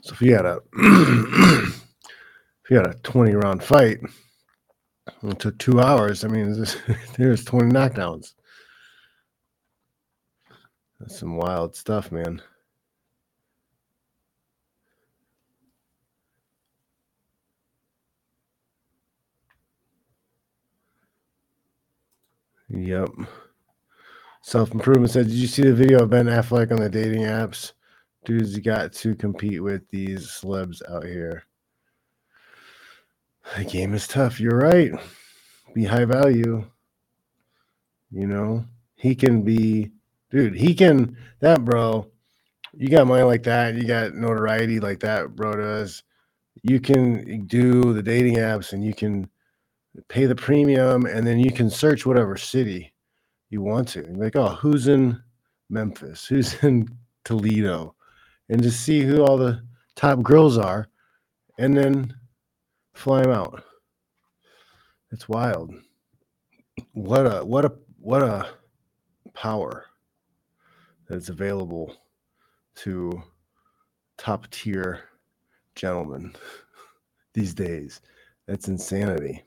So 0.03 0.15
if 0.15 0.23
you 0.23 0.35
had 0.35 0.47
a 0.47 0.59
if 2.65 2.71
you 2.71 2.77
had 2.77 2.87
a 2.87 2.95
20 3.03 3.35
round 3.35 3.63
fight, 3.63 4.01
it 5.31 5.38
took 5.38 5.59
two 5.59 5.81
hours. 5.81 6.25
I 6.25 6.29
mean, 6.29 6.64
there's 7.17 7.45
20 7.45 7.71
knockdowns. 7.73 8.35
That's 10.99 11.19
some 11.19 11.37
wild 11.37 11.75
stuff, 11.76 12.12
man. 12.12 12.41
Yep. 22.69 23.11
Self 24.43 24.73
improvement 24.73 25.11
said, 25.12 25.26
Did 25.26 25.35
you 25.35 25.47
see 25.47 25.62
the 25.62 25.75
video 25.75 26.02
of 26.02 26.11
Ben 26.11 26.26
Affleck 26.26 26.73
on 26.73 26.79
the 26.79 26.88
dating 26.88 27.23
apps? 27.23 27.73
Dudes 28.25 28.59
got 28.61 28.93
to 28.95 29.14
compete 29.14 29.62
with 29.62 29.87
these 29.88 30.26
celebs 30.26 30.81
out 30.91 31.05
here. 31.05 31.45
The 33.57 33.65
game 33.65 33.93
is 33.95 34.07
tough. 34.07 34.41
You're 34.41 34.59
right. 34.59 34.93
Be 35.75 35.85
high 35.85 36.05
value. 36.05 36.65
You 38.11 38.27
know, 38.27 38.65
he 38.95 39.15
can 39.15 39.43
be, 39.43 39.91
dude, 40.31 40.55
he 40.55 40.75
can, 40.75 41.17
that 41.41 41.65
bro, 41.65 42.07
you 42.75 42.89
got 42.89 43.07
money 43.07 43.23
like 43.23 43.43
that. 43.45 43.75
You 43.75 43.85
got 43.85 44.15
notoriety 44.15 44.81
like 44.81 45.01
that, 45.01 45.35
bro 45.35 45.57
does. 45.57 46.03
You 46.63 46.79
can 46.79 47.47
do 47.47 47.93
the 47.93 48.03
dating 48.03 48.37
apps 48.37 48.73
and 48.73 48.85
you 48.85 48.95
can 48.95 49.29
pay 50.09 50.27
the 50.27 50.37
premium 50.37 51.07
and 51.07 51.27
then 51.27 51.39
you 51.39 51.51
can 51.51 51.69
search 51.71 52.07
whatever 52.07 52.37
city 52.37 52.93
you 53.51 53.63
want 53.63 53.89
to. 53.89 54.03
Like, 54.13 54.37
oh, 54.37 54.51
who's 54.51 54.89
in 54.89 55.21
Memphis? 55.69 56.27
Who's 56.29 56.55
in 56.63 56.89
Toledo? 57.25 57.95
and 58.53 58.63
just 58.63 58.81
see 58.81 59.01
who 59.01 59.23
all 59.25 59.39
the 59.39 59.63
top 59.97 60.23
girls 60.23 60.59
are 60.59 60.89
and 61.59 61.77
then 61.77 62.15
fly 62.95 63.23
them 63.23 63.33
out. 63.33 63.65
It's 65.11 65.29
wild. 65.29 65.75
What 66.93 67.27
a 67.27 67.45
what 67.45 67.65
a 67.65 67.73
what 67.99 68.23
a 68.23 68.49
power 69.35 69.87
that's 71.09 71.29
available 71.29 71.95
to 72.77 73.23
top 74.17 74.49
tier 74.51 75.05
gentlemen 75.75 76.35
these 77.35 77.55
days. 77.55 78.01
That's 78.47 78.69
insanity. 78.69 79.45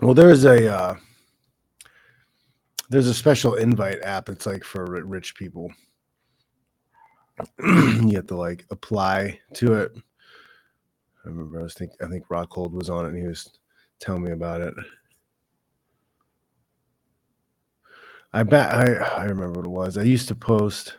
Well, 0.00 0.14
there's 0.14 0.44
a 0.44 0.72
uh, 0.74 0.94
there's 2.90 3.06
a 3.06 3.14
special 3.14 3.54
invite 3.54 4.02
app. 4.02 4.28
It's 4.28 4.46
like 4.46 4.64
for 4.64 4.84
rich 4.84 5.36
people. 5.36 5.72
you 7.58 8.16
have 8.16 8.26
to 8.26 8.36
like 8.36 8.66
apply 8.70 9.38
to 9.54 9.74
it. 9.74 9.92
I 11.24 11.28
remember 11.28 11.60
I 11.60 11.62
was 11.62 11.74
think 11.74 11.92
I 12.02 12.08
think 12.08 12.26
Rockhold 12.26 12.72
was 12.72 12.90
on 12.90 13.06
it 13.06 13.10
and 13.10 13.18
he 13.18 13.26
was 13.26 13.48
telling 14.00 14.24
me 14.24 14.32
about 14.32 14.60
it. 14.60 14.74
I 18.32 18.42
bet 18.42 18.74
I 18.74 18.92
I 18.94 19.24
remember 19.24 19.60
what 19.60 19.66
it 19.66 19.70
was. 19.70 19.96
I 19.96 20.02
used 20.02 20.28
to 20.28 20.34
post 20.34 20.96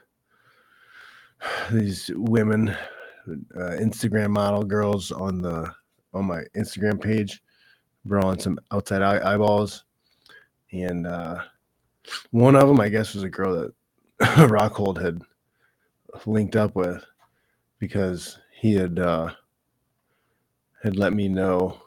these 1.72 2.10
women, 2.16 2.70
uh, 2.70 3.76
Instagram 3.80 4.30
model 4.30 4.64
girls 4.64 5.12
on 5.12 5.40
the 5.40 5.72
on 6.14 6.26
my 6.26 6.42
Instagram 6.56 7.02
page, 7.02 7.44
drawing 8.08 8.40
some 8.40 8.60
outside 8.72 9.02
eye, 9.02 9.34
eyeballs, 9.34 9.84
and 10.72 11.06
uh, 11.06 11.42
one 12.32 12.56
of 12.56 12.68
them 12.68 12.80
I 12.80 12.90
guess 12.90 13.14
was 13.14 13.24
a 13.24 13.30
girl 13.30 13.56
that 13.56 13.74
Rockhold 14.50 15.02
had 15.02 15.22
linked 16.26 16.56
up 16.56 16.76
with 16.76 17.04
because 17.80 18.38
he 18.52 18.74
had 18.74 19.00
uh, 19.00 19.32
had 20.84 20.96
let 20.98 21.14
me 21.14 21.28
know 21.28 21.82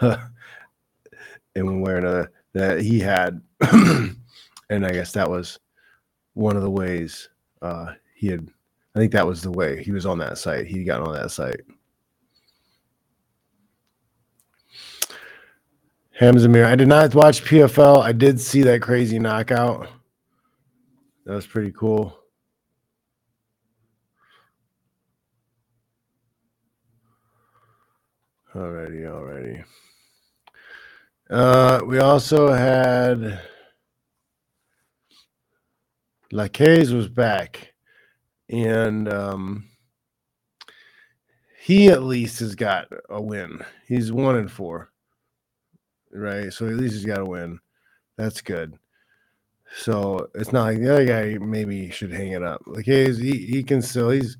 in 0.02 1.66
one 1.66 1.80
way 1.80 1.92
or 1.92 1.96
another 1.98 2.32
that 2.52 2.80
he 2.80 2.98
had, 2.98 3.40
and 3.60 4.16
I 4.86 4.90
guess 4.90 5.12
that 5.12 5.28
was 5.28 5.58
one 6.34 6.56
of 6.56 6.62
the 6.62 6.70
ways 6.70 7.28
uh, 7.62 7.92
he 8.14 8.28
had. 8.28 8.48
I 8.94 8.98
think 8.98 9.12
that 9.12 9.26
was 9.26 9.42
the 9.42 9.50
way 9.50 9.82
he 9.82 9.92
was 9.92 10.06
on 10.06 10.18
that 10.18 10.38
site. 10.38 10.66
He 10.66 10.82
got 10.82 11.02
on 11.02 11.12
that 11.14 11.30
site. 11.30 11.60
Hamzamir, 16.20 16.64
I 16.64 16.76
did 16.76 16.88
not 16.88 17.14
watch 17.14 17.44
PFL. 17.44 18.02
I 18.02 18.12
did 18.12 18.40
see 18.40 18.62
that 18.62 18.80
crazy 18.80 19.18
knockout. 19.18 19.88
That 21.26 21.34
was 21.34 21.46
pretty 21.46 21.72
cool. 21.72 22.18
Alrighty, 28.54 29.02
alrighty. 29.02 29.64
Uh, 31.28 31.80
we 31.84 31.98
also 31.98 32.50
had 32.50 33.42
Lacaze 36.32 36.94
was 36.94 37.08
back, 37.08 37.74
and 38.48 39.12
um, 39.12 39.68
he 41.60 41.88
at 41.88 42.04
least 42.04 42.40
has 42.40 42.54
got 42.54 42.86
a 43.10 43.20
win. 43.20 43.62
He's 43.86 44.10
one 44.10 44.36
and 44.36 44.50
four, 44.50 44.90
right? 46.16 46.52
So 46.52 46.66
at 46.66 46.74
least 46.74 46.94
he's 46.94 47.04
got 47.04 47.20
a 47.20 47.24
win. 47.24 47.58
That's 48.16 48.40
good. 48.40 48.78
So 49.74 50.28
it's 50.34 50.52
not 50.52 50.64
like 50.64 50.78
the 50.78 50.92
other 50.92 51.04
guy 51.04 51.38
maybe 51.38 51.90
should 51.90 52.12
hang 52.12 52.32
it 52.32 52.42
up. 52.42 52.62
Lacaze, 52.66 53.20
he 53.20 53.46
he 53.46 53.62
can 53.62 53.82
still 53.82 54.10
he's 54.10 54.36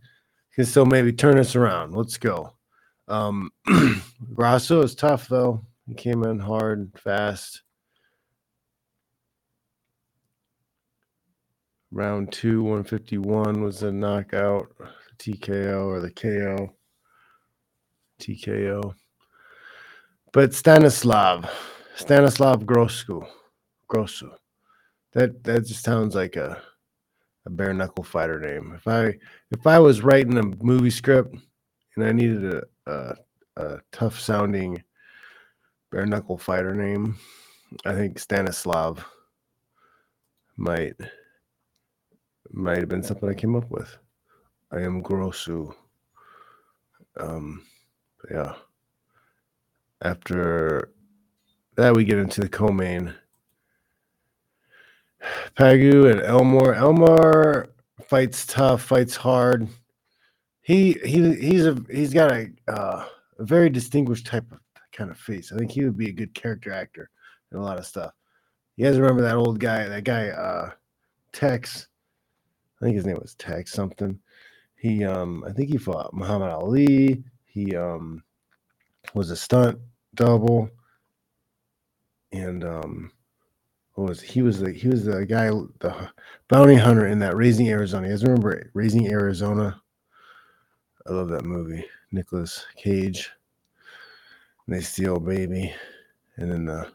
he 0.50 0.54
can 0.56 0.64
still 0.66 0.86
maybe 0.86 1.12
turn 1.12 1.38
us 1.38 1.56
around. 1.56 1.94
Let's 1.94 2.16
go. 2.16 2.54
Um, 3.08 3.50
Grasso 4.34 4.82
is 4.82 4.94
tough 4.94 5.28
though. 5.28 5.64
He 5.86 5.94
came 5.94 6.24
in 6.24 6.38
hard, 6.38 6.92
fast. 6.98 7.62
Round 11.92 12.32
two, 12.32 12.62
151 12.62 13.62
was 13.62 13.80
the 13.80 13.92
knockout, 13.92 14.68
TKO 15.18 15.86
or 15.86 16.00
the 16.00 16.10
KO. 16.10 16.74
TKO. 18.20 18.94
But 20.32 20.54
Stanislav, 20.54 21.50
Stanislav 21.94 22.64
Grosku, 22.64 23.26
Grosu. 23.90 24.30
That 25.12 25.42
that 25.44 25.66
just 25.66 25.82
sounds 25.82 26.14
like 26.14 26.36
a 26.36 26.60
a 27.46 27.50
bare 27.50 27.72
knuckle 27.72 28.04
fighter 28.04 28.40
name. 28.40 28.74
If 28.76 28.86
I 28.86 29.14
if 29.50 29.66
I 29.66 29.78
was 29.78 30.02
writing 30.02 30.36
a 30.36 30.42
movie 30.64 30.90
script 30.90 31.34
and 31.96 32.04
I 32.04 32.12
needed 32.12 32.44
a, 32.54 32.62
a, 32.86 33.16
a 33.56 33.78
tough 33.92 34.20
sounding 34.20 34.82
bare 35.90 36.06
knuckle 36.06 36.36
fighter 36.36 36.74
name, 36.74 37.16
I 37.84 37.94
think 37.94 38.18
Stanislav 38.18 39.04
might 40.56 40.96
might 42.50 42.78
have 42.78 42.88
been 42.88 43.02
something 43.02 43.28
I 43.28 43.34
came 43.34 43.56
up 43.56 43.70
with. 43.70 43.96
I 44.72 44.80
am 44.80 45.02
Grosu. 45.02 45.72
Um, 47.18 47.64
yeah. 48.30 48.54
After 50.02 50.92
that, 51.76 51.94
we 51.94 52.04
get 52.04 52.18
into 52.18 52.40
the 52.40 52.48
co-main. 52.48 53.14
Pagu 55.56 56.10
and 56.10 56.20
Elmore. 56.22 56.74
Elmore 56.74 57.68
fights 58.06 58.46
tough, 58.46 58.82
fights 58.82 59.16
hard. 59.16 59.68
He 60.62 60.92
he 61.04 61.34
he's 61.34 61.66
a 61.66 61.76
he's 61.90 62.12
got 62.12 62.32
a 62.32 62.48
uh, 62.68 63.06
a 63.38 63.44
very 63.44 63.70
distinguished 63.70 64.26
type 64.26 64.50
of 64.52 64.58
kind 64.92 65.10
of 65.10 65.18
face. 65.18 65.52
I 65.52 65.58
think 65.58 65.70
he 65.70 65.84
would 65.84 65.96
be 65.96 66.08
a 66.08 66.12
good 66.12 66.34
character 66.34 66.72
actor 66.72 67.10
in 67.52 67.58
a 67.58 67.62
lot 67.62 67.78
of 67.78 67.86
stuff. 67.86 68.12
You 68.76 68.86
guys 68.86 68.98
remember 68.98 69.22
that 69.22 69.36
old 69.36 69.58
guy, 69.60 69.88
that 69.88 70.04
guy 70.04 70.28
uh 70.28 70.70
Tex. 71.32 71.88
I 72.80 72.84
think 72.84 72.96
his 72.96 73.06
name 73.06 73.18
was 73.20 73.34
Tex 73.34 73.72
something. 73.72 74.18
He 74.76 75.04
um 75.04 75.44
I 75.46 75.52
think 75.52 75.70
he 75.70 75.78
fought 75.78 76.14
Muhammad 76.14 76.50
Ali. 76.50 77.22
He 77.44 77.74
um 77.76 78.22
was 79.14 79.30
a 79.30 79.36
stunt 79.36 79.78
double. 80.14 80.70
And 82.32 82.64
um 82.64 83.12
was 83.96 84.20
he 84.20 84.42
was 84.42 84.60
the 84.60 84.72
he 84.72 84.88
was 84.88 85.04
the 85.04 85.24
guy 85.24 85.48
the 85.48 86.10
bounty 86.48 86.74
hunter 86.74 87.06
in 87.06 87.18
that 87.20 87.36
Raising 87.36 87.68
Arizona. 87.68 88.06
You 88.06 88.12
guys 88.12 88.24
remember 88.24 88.70
Raising 88.74 89.08
Arizona? 89.10 89.80
I 91.06 91.12
love 91.12 91.28
that 91.28 91.44
movie. 91.44 91.84
Nicolas 92.12 92.66
Cage. 92.76 93.30
And 94.66 94.76
they 94.76 94.80
steal 94.80 95.18
baby. 95.18 95.74
And 96.36 96.52
then 96.52 96.66
the 96.66 96.92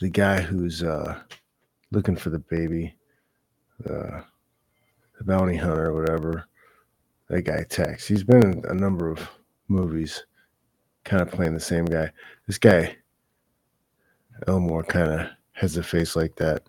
the 0.00 0.10
guy 0.10 0.40
who's 0.40 0.82
uh 0.82 1.20
looking 1.92 2.16
for 2.16 2.30
the 2.30 2.40
baby, 2.40 2.96
the 3.80 4.24
the 5.18 5.24
bounty 5.24 5.56
hunter 5.56 5.90
or 5.90 6.00
whatever, 6.00 6.46
that 7.28 7.42
guy 7.42 7.64
Tex. 7.68 8.06
He's 8.06 8.24
been 8.24 8.42
in 8.42 8.64
a 8.68 8.74
number 8.74 9.10
of 9.10 9.20
movies, 9.68 10.24
kind 11.04 11.22
of 11.22 11.30
playing 11.30 11.54
the 11.54 11.60
same 11.60 11.84
guy. 11.84 12.10
This 12.46 12.58
guy, 12.58 12.96
Elmore, 14.46 14.84
kind 14.84 15.10
of 15.10 15.28
has 15.52 15.76
a 15.76 15.82
face 15.82 16.16
like 16.16 16.34
that. 16.36 16.62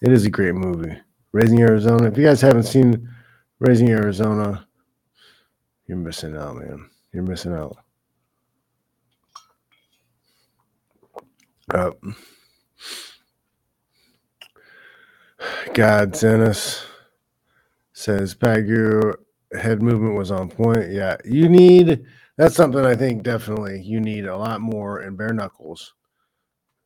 It 0.00 0.12
is 0.12 0.24
a 0.24 0.30
great 0.30 0.54
movie. 0.54 0.96
Raising 1.32 1.60
Arizona. 1.60 2.08
If 2.08 2.16
you 2.16 2.24
guys 2.24 2.40
haven't 2.40 2.64
seen 2.64 3.08
Raising 3.58 3.90
Arizona, 3.90 4.66
you're 5.86 5.98
missing 5.98 6.36
out, 6.36 6.56
man. 6.56 6.88
You're 7.12 7.22
missing 7.22 7.54
out. 7.54 7.76
Uh, 11.72 11.90
God 15.74 16.12
Zennis 16.12 16.84
says 17.92 18.34
Pagu 18.34 19.14
head 19.52 19.82
movement 19.82 20.16
was 20.16 20.30
on 20.30 20.48
point. 20.48 20.90
Yeah, 20.90 21.16
you 21.24 21.48
need 21.48 22.04
that's 22.38 22.54
something 22.54 22.86
I 22.86 22.94
think 22.94 23.24
definitely 23.24 23.82
you 23.82 24.00
need 24.00 24.24
a 24.24 24.36
lot 24.36 24.60
more 24.60 25.02
in 25.02 25.16
bare 25.16 25.34
knuckles 25.34 25.92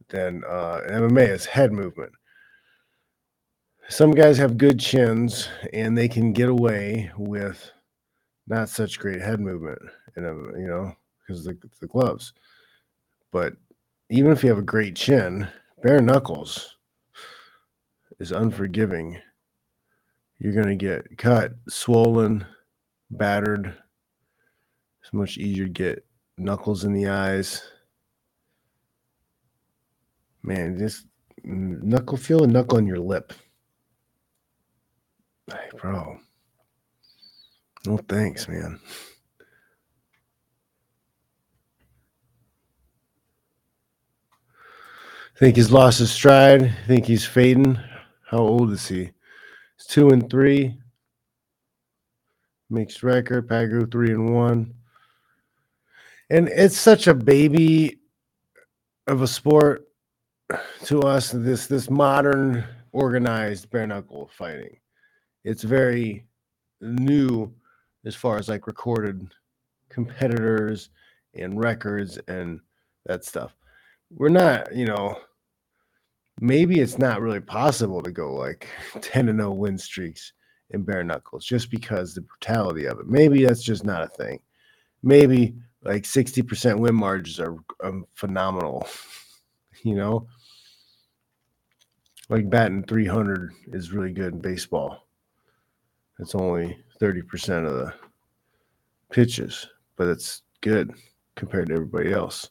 than 0.08 0.42
uh, 0.48 0.80
MMA 0.88 1.28
is 1.28 1.44
head 1.44 1.72
movement. 1.72 2.12
Some 3.88 4.12
guys 4.12 4.38
have 4.38 4.56
good 4.56 4.80
chins 4.80 5.48
and 5.72 5.96
they 5.96 6.08
can 6.08 6.32
get 6.32 6.48
away 6.48 7.12
with 7.18 7.70
not 8.46 8.70
such 8.70 8.98
great 8.98 9.20
head 9.20 9.40
movement, 9.40 9.78
and 10.16 10.24
you 10.60 10.66
know 10.66 10.92
because 11.20 11.44
the 11.44 11.56
the 11.80 11.86
gloves. 11.86 12.32
But 13.30 13.54
even 14.10 14.32
if 14.32 14.42
you 14.42 14.48
have 14.48 14.58
a 14.58 14.62
great 14.62 14.96
chin, 14.96 15.46
bare 15.82 16.00
knuckles 16.00 16.76
is 18.18 18.32
unforgiving. 18.32 19.18
You're 20.38 20.62
to 20.64 20.74
get 20.74 21.18
cut, 21.18 21.52
swollen, 21.68 22.44
battered. 23.10 23.74
It's 25.12 25.18
much 25.18 25.36
easier 25.36 25.66
to 25.66 25.70
get 25.70 26.06
knuckles 26.38 26.84
in 26.84 26.94
the 26.94 27.08
eyes. 27.08 27.62
Man, 30.42 30.78
just 30.78 31.06
knuckle, 31.44 32.16
feel 32.16 32.44
a 32.44 32.46
knuckle 32.46 32.78
on 32.78 32.86
your 32.86 32.98
lip. 32.98 33.34
Hey, 35.50 35.68
bro. 35.76 36.18
No 37.84 37.98
thanks, 38.08 38.48
man. 38.48 38.80
think 45.42 45.56
he's 45.56 45.72
lost 45.72 45.98
his 45.98 46.12
stride. 46.12 46.62
I 46.62 46.86
think 46.86 47.04
he's 47.04 47.26
fading. 47.26 47.76
How 48.30 48.38
old 48.38 48.70
is 48.70 48.86
he? 48.86 49.10
He's 49.76 49.86
two 49.88 50.10
and 50.10 50.30
three. 50.30 50.78
Mixed 52.70 53.02
record. 53.02 53.48
Pagu 53.48 53.90
three 53.90 54.12
and 54.12 54.32
one. 54.32 54.72
And 56.32 56.48
it's 56.48 56.78
such 56.78 57.08
a 57.08 57.14
baby 57.14 57.98
of 59.06 59.20
a 59.20 59.28
sport 59.28 59.86
to 60.86 61.02
us. 61.02 61.30
This 61.30 61.66
this 61.66 61.90
modern 61.90 62.64
organized 62.92 63.68
bare 63.70 63.86
knuckle 63.86 64.30
fighting. 64.34 64.78
It's 65.44 65.62
very 65.62 66.24
new 66.80 67.52
as 68.06 68.16
far 68.16 68.38
as 68.38 68.48
like 68.48 68.66
recorded 68.66 69.30
competitors 69.90 70.88
and 71.34 71.62
records 71.62 72.18
and 72.28 72.60
that 73.04 73.26
stuff. 73.26 73.54
We're 74.10 74.30
not, 74.30 74.74
you 74.74 74.86
know, 74.86 75.18
maybe 76.40 76.80
it's 76.80 76.96
not 76.96 77.20
really 77.20 77.40
possible 77.40 78.00
to 78.00 78.10
go 78.10 78.32
like 78.32 78.66
10 79.02 79.26
to 79.26 79.32
0 79.34 79.50
win 79.52 79.76
streaks 79.76 80.32
in 80.70 80.82
bare 80.82 81.04
knuckles 81.04 81.44
just 81.44 81.70
because 81.70 82.14
the 82.14 82.22
brutality 82.22 82.86
of 82.86 83.00
it. 83.00 83.06
Maybe 83.06 83.44
that's 83.44 83.62
just 83.62 83.84
not 83.84 84.02
a 84.02 84.08
thing. 84.08 84.40
Maybe 85.02 85.54
like 85.84 86.04
60% 86.04 86.78
win 86.78 86.94
margins 86.94 87.40
are 87.40 87.56
um, 87.82 88.06
phenomenal, 88.14 88.86
you 89.82 89.94
know? 89.94 90.26
Like 92.28 92.48
batting 92.48 92.84
300 92.84 93.52
is 93.72 93.92
really 93.92 94.12
good 94.12 94.34
in 94.34 94.40
baseball. 94.40 95.08
It's 96.18 96.34
only 96.34 96.78
30% 97.00 97.66
of 97.66 97.74
the 97.74 97.92
pitches, 99.10 99.66
but 99.96 100.08
it's 100.08 100.42
good 100.60 100.92
compared 101.34 101.68
to 101.68 101.74
everybody 101.74 102.12
else. 102.12 102.48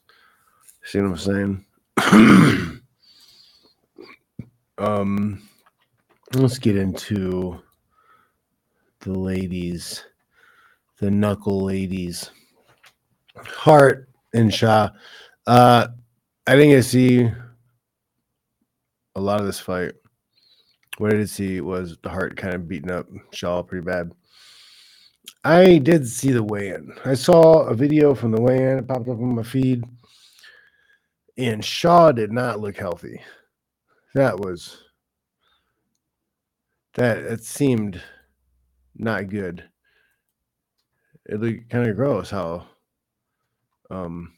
See 0.84 1.00
what 1.00 1.10
I'm 1.10 1.16
saying? 1.16 1.64
um, 4.78 5.48
let's 6.34 6.58
get 6.58 6.76
into 6.76 7.60
the 9.00 9.12
ladies, 9.12 10.04
the 10.98 11.10
knuckle 11.10 11.64
ladies. 11.64 12.30
Hart 13.36 14.08
and 14.34 14.52
Shaw. 14.52 14.90
Uh, 15.46 15.88
I 16.46 16.56
didn't 16.56 16.82
see 16.82 17.30
a 19.14 19.20
lot 19.20 19.40
of 19.40 19.46
this 19.46 19.60
fight. 19.60 19.92
What 20.98 21.12
I 21.12 21.16
did 21.16 21.30
see 21.30 21.60
was 21.60 21.96
the 22.02 22.10
Hart 22.10 22.36
kind 22.36 22.54
of 22.54 22.68
beating 22.68 22.90
up 22.90 23.06
Shaw 23.32 23.62
pretty 23.62 23.84
bad. 23.84 24.12
I 25.44 25.78
did 25.78 26.06
see 26.06 26.30
the 26.30 26.42
weigh-in. 26.42 26.92
I 27.04 27.14
saw 27.14 27.64
a 27.64 27.74
video 27.74 28.14
from 28.14 28.30
the 28.30 28.40
weigh-in. 28.40 28.78
It 28.78 28.88
popped 28.88 29.08
up 29.08 29.18
on 29.18 29.34
my 29.34 29.42
feed, 29.42 29.82
and 31.36 31.64
Shaw 31.64 32.12
did 32.12 32.30
not 32.32 32.60
look 32.60 32.76
healthy. 32.76 33.20
That 34.14 34.38
was 34.38 34.78
that. 36.94 37.18
It 37.18 37.42
seemed 37.42 38.00
not 38.94 39.28
good. 39.28 39.64
It 41.26 41.40
looked 41.40 41.70
kind 41.70 41.88
of 41.88 41.96
gross 41.96 42.30
how, 42.30 42.66
um, 43.92 44.32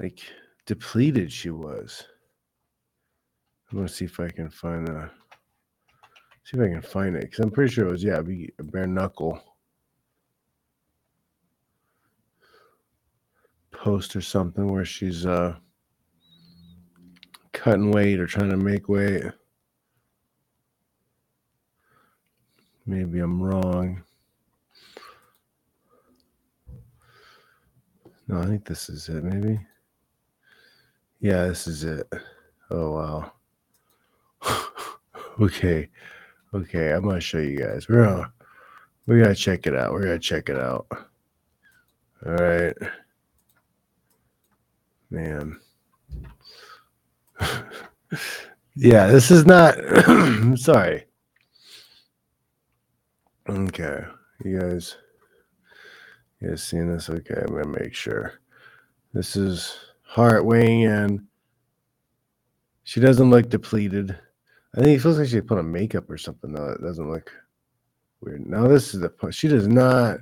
like 0.00 0.20
depleted 0.66 1.30
she 1.32 1.50
was. 1.50 2.04
I'm 3.70 3.78
gonna 3.78 3.88
see 3.88 4.06
if 4.06 4.18
I 4.20 4.28
can 4.28 4.50
find 4.50 4.88
a 4.88 5.10
see 6.44 6.56
if 6.56 6.62
I 6.62 6.68
can 6.68 6.82
find 6.82 7.16
it 7.16 7.22
because 7.22 7.40
I'm 7.40 7.50
pretty 7.50 7.72
sure 7.72 7.86
it 7.88 7.92
was 7.92 8.04
yeah, 8.04 8.22
bare 8.60 8.86
knuckle 8.86 9.40
post 13.72 14.16
or 14.16 14.20
something 14.22 14.72
where 14.72 14.84
she's 14.84 15.26
uh 15.26 15.54
cutting 17.52 17.90
weight 17.90 18.20
or 18.20 18.26
trying 18.26 18.50
to 18.50 18.56
make 18.56 18.88
weight. 18.88 19.24
Maybe 22.86 23.18
I'm 23.18 23.42
wrong. 23.42 24.02
No, 28.28 28.40
I 28.40 28.46
think 28.46 28.64
this 28.64 28.88
is 28.88 29.08
it, 29.08 29.22
maybe. 29.22 29.60
Yeah, 31.20 31.46
this 31.46 31.66
is 31.66 31.84
it. 31.84 32.06
Oh 32.70 32.92
wow. 32.92 33.32
okay. 35.40 35.88
Okay, 36.52 36.92
I'm 36.92 37.04
gonna 37.04 37.20
show 37.20 37.38
you 37.38 37.56
guys. 37.58 37.88
We're 37.88 38.04
gonna 38.04 38.32
we 39.06 39.20
gotta 39.20 39.34
check 39.34 39.66
it 39.66 39.76
out. 39.76 39.92
We're 39.92 40.02
gonna 40.02 40.18
check 40.18 40.48
it 40.48 40.58
out. 40.58 40.86
All 42.24 42.32
right. 42.32 42.74
Man. 45.10 45.60
yeah, 48.74 49.06
this 49.06 49.30
is 49.30 49.46
not 49.46 49.78
I'm 50.08 50.56
sorry. 50.56 51.04
Okay. 53.48 54.04
You 54.44 54.58
guys 54.60 54.96
you 56.40 56.48
guys 56.50 56.62
seeing 56.62 56.92
this? 56.92 57.08
Okay, 57.08 57.34
I'm 57.36 57.54
gonna 57.54 57.78
make 57.80 57.94
sure. 57.94 58.40
This 59.12 59.36
is 59.36 59.78
Hart 60.02 60.44
weighing 60.44 60.82
in. 60.82 61.26
She 62.84 63.00
doesn't 63.00 63.30
look 63.30 63.48
depleted. 63.48 64.16
I 64.74 64.80
think 64.80 64.98
it 64.98 65.02
feels 65.02 65.18
like 65.18 65.28
she 65.28 65.40
put 65.40 65.58
on 65.58 65.72
makeup 65.72 66.10
or 66.10 66.18
something, 66.18 66.52
though. 66.52 66.70
It 66.70 66.82
doesn't 66.82 67.10
look 67.10 67.32
weird. 68.20 68.46
No, 68.46 68.68
this 68.68 68.94
is 68.94 69.00
the. 69.00 69.30
She 69.30 69.48
does 69.48 69.66
not. 69.66 70.18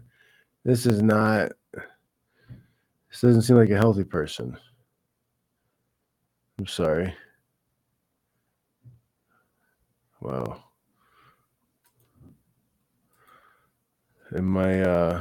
This 0.64 0.86
is 0.86 1.02
not. 1.02 1.52
This 1.72 3.20
doesn't 3.20 3.42
seem 3.42 3.56
like 3.56 3.70
a 3.70 3.76
healthy 3.76 4.04
person. 4.04 4.56
I'm 6.58 6.66
sorry. 6.66 7.14
Wow. 10.20 10.64
In 14.34 14.44
my 14.44 14.80
uh 14.82 15.20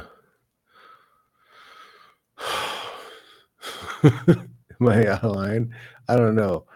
Am 4.28 4.88
I 4.88 5.06
out 5.06 5.24
of 5.24 5.36
line? 5.36 5.74
I 6.08 6.16
don't 6.16 6.34
know. 6.34 6.66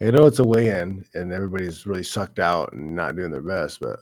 I 0.00 0.10
know 0.10 0.26
it's 0.26 0.38
a 0.38 0.44
weigh 0.44 0.68
in 0.68 1.04
and 1.14 1.32
everybody's 1.32 1.86
really 1.86 2.02
sucked 2.02 2.38
out 2.38 2.72
and 2.72 2.94
not 2.94 3.16
doing 3.16 3.30
their 3.30 3.42
best, 3.42 3.80
but 3.80 4.00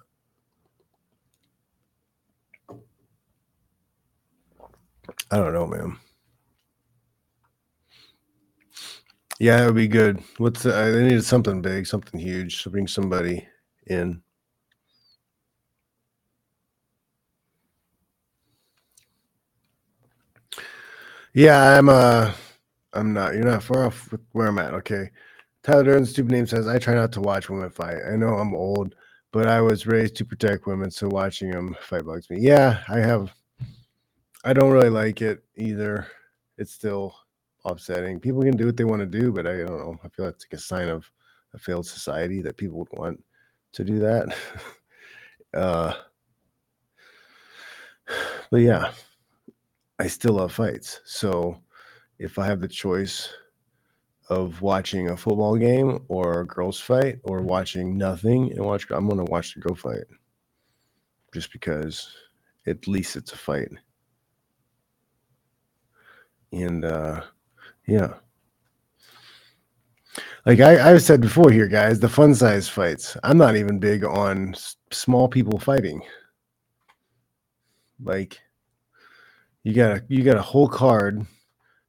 I 5.31 5.37
don't 5.37 5.53
know, 5.53 5.67
man. 5.67 5.97
Yeah, 9.39 9.63
it 9.63 9.67
would 9.67 9.75
be 9.77 9.89
good. 9.89 10.23
What's 10.39 10.63
the, 10.63 10.75
I 10.75 10.91
needed 10.91 11.25
something 11.25 11.63
big, 11.63 11.87
something 11.87 12.21
huge 12.21 12.63
to 12.63 12.71
bring 12.71 12.87
somebody 12.87 13.47
in. 13.87 14.23
Yeah, 21.35 21.79
I'm 21.79 21.89
uh 21.89 22.33
I'm 22.93 23.13
not 23.13 23.35
you're 23.35 23.45
not 23.45 23.63
far 23.63 23.87
off 23.87 24.11
with 24.13 24.21
where 24.33 24.49
I'm 24.49 24.59
at. 24.59 24.75
Okay. 24.75 25.11
Tyler 25.63 25.85
Durden's 25.85 26.11
stupid 26.11 26.33
name 26.33 26.47
says, 26.47 26.67
I 26.67 26.79
try 26.79 26.95
not 26.95 27.13
to 27.13 27.21
watch 27.21 27.49
women 27.49 27.71
fight. 27.71 27.99
I 28.13 28.17
know 28.17 28.35
I'm 28.35 28.55
old, 28.55 28.97
but 29.33 29.47
I 29.47 29.61
was 29.61 29.87
raised 29.87 30.17
to 30.17 30.25
protect 30.25 30.67
women, 30.67 30.91
so 30.91 31.09
watching 31.09 31.53
them 31.53 31.77
fight 31.81 32.05
bugs 32.05 32.29
me. 32.29 32.41
Yeah, 32.41 32.83
I 32.89 32.99
have 32.99 33.33
I 34.45 34.53
don't 34.53 34.73
really 34.73 34.91
like 34.91 35.23
it 35.23 35.45
either. 35.57 36.07
It's 36.59 36.73
still 36.73 37.15
upsetting. 37.65 38.21
People 38.21 38.43
can 38.43 38.57
do 38.57 38.67
what 38.67 38.77
they 38.77 38.85
want 38.85 39.01
to 39.01 39.07
do, 39.07 39.33
but 39.33 39.47
I 39.47 39.59
don't 39.59 39.79
know. 39.79 39.99
I 40.05 40.09
feel 40.09 40.27
that's 40.27 40.45
like 40.45 40.59
a 40.59 40.63
sign 40.63 40.89
of 40.89 41.09
a 41.55 41.59
failed 41.59 41.87
society 41.87 42.43
that 42.43 42.57
people 42.57 42.79
would 42.79 42.93
want 42.93 43.23
to 43.73 43.85
do 43.85 44.01
that. 44.01 44.37
uh 45.55 45.95
but 48.51 48.61
yeah. 48.61 48.93
I 49.99 50.07
still 50.07 50.35
love 50.35 50.53
fights. 50.53 51.01
So 51.05 51.61
if 52.19 52.39
I 52.39 52.47
have 52.47 52.61
the 52.61 52.69
choice 52.69 53.33
of 54.29 54.63
watching 54.63 55.11
a 55.11 55.17
football 55.17 55.57
game 55.57 56.05
or 56.09 56.41
a 56.41 56.47
girls 56.47 56.81
fight 56.81 57.19
or 57.25 57.41
watching 57.43 57.99
nothing 57.99 58.53
and 58.53 58.65
watch, 58.65 58.87
I'm 58.91 59.07
going 59.07 59.25
to 59.25 59.31
watch 59.31 59.55
the 59.55 59.61
girl 59.61 59.75
fight 59.75 60.05
just 61.33 61.53
because 61.53 62.13
at 62.67 62.87
least 62.87 63.17
it's 63.17 63.33
a 63.33 63.37
fight. 63.37 63.69
And 66.53 66.85
uh, 66.85 67.23
yeah. 67.87 68.15
Like 70.45 70.61
I, 70.61 70.91
I've 70.91 71.03
said 71.03 71.21
before 71.21 71.51
here, 71.51 71.69
guys, 71.69 72.01
the 72.01 72.09
fun 72.09 72.35
size 72.35 72.69
fights. 72.69 73.17
I'm 73.23 73.39
not 73.39 73.57
even 73.57 73.79
big 73.79 74.05
on 74.05 74.55
s- 74.55 74.77
small 74.91 75.29
people 75.29 75.59
fighting. 75.59 76.03
Like, 78.03 78.41
you 79.65 79.73
got 79.75 79.97
a 79.97 80.03
you 80.09 80.23
got 80.25 80.37
a 80.37 80.43
whole 80.43 80.69
card. 80.69 81.25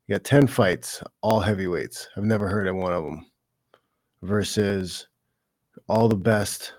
You 0.07 0.15
got 0.15 0.23
10 0.25 0.47
fights, 0.47 1.01
all 1.21 1.39
heavyweights. 1.39 2.09
I've 2.17 2.25
never 2.25 2.47
heard 2.47 2.67
of 2.67 2.75
one 2.75 2.91
of 2.93 3.05
them. 3.05 3.25
Versus 4.21 5.07
all 5.87 6.09
the 6.09 6.15
best 6.15 6.73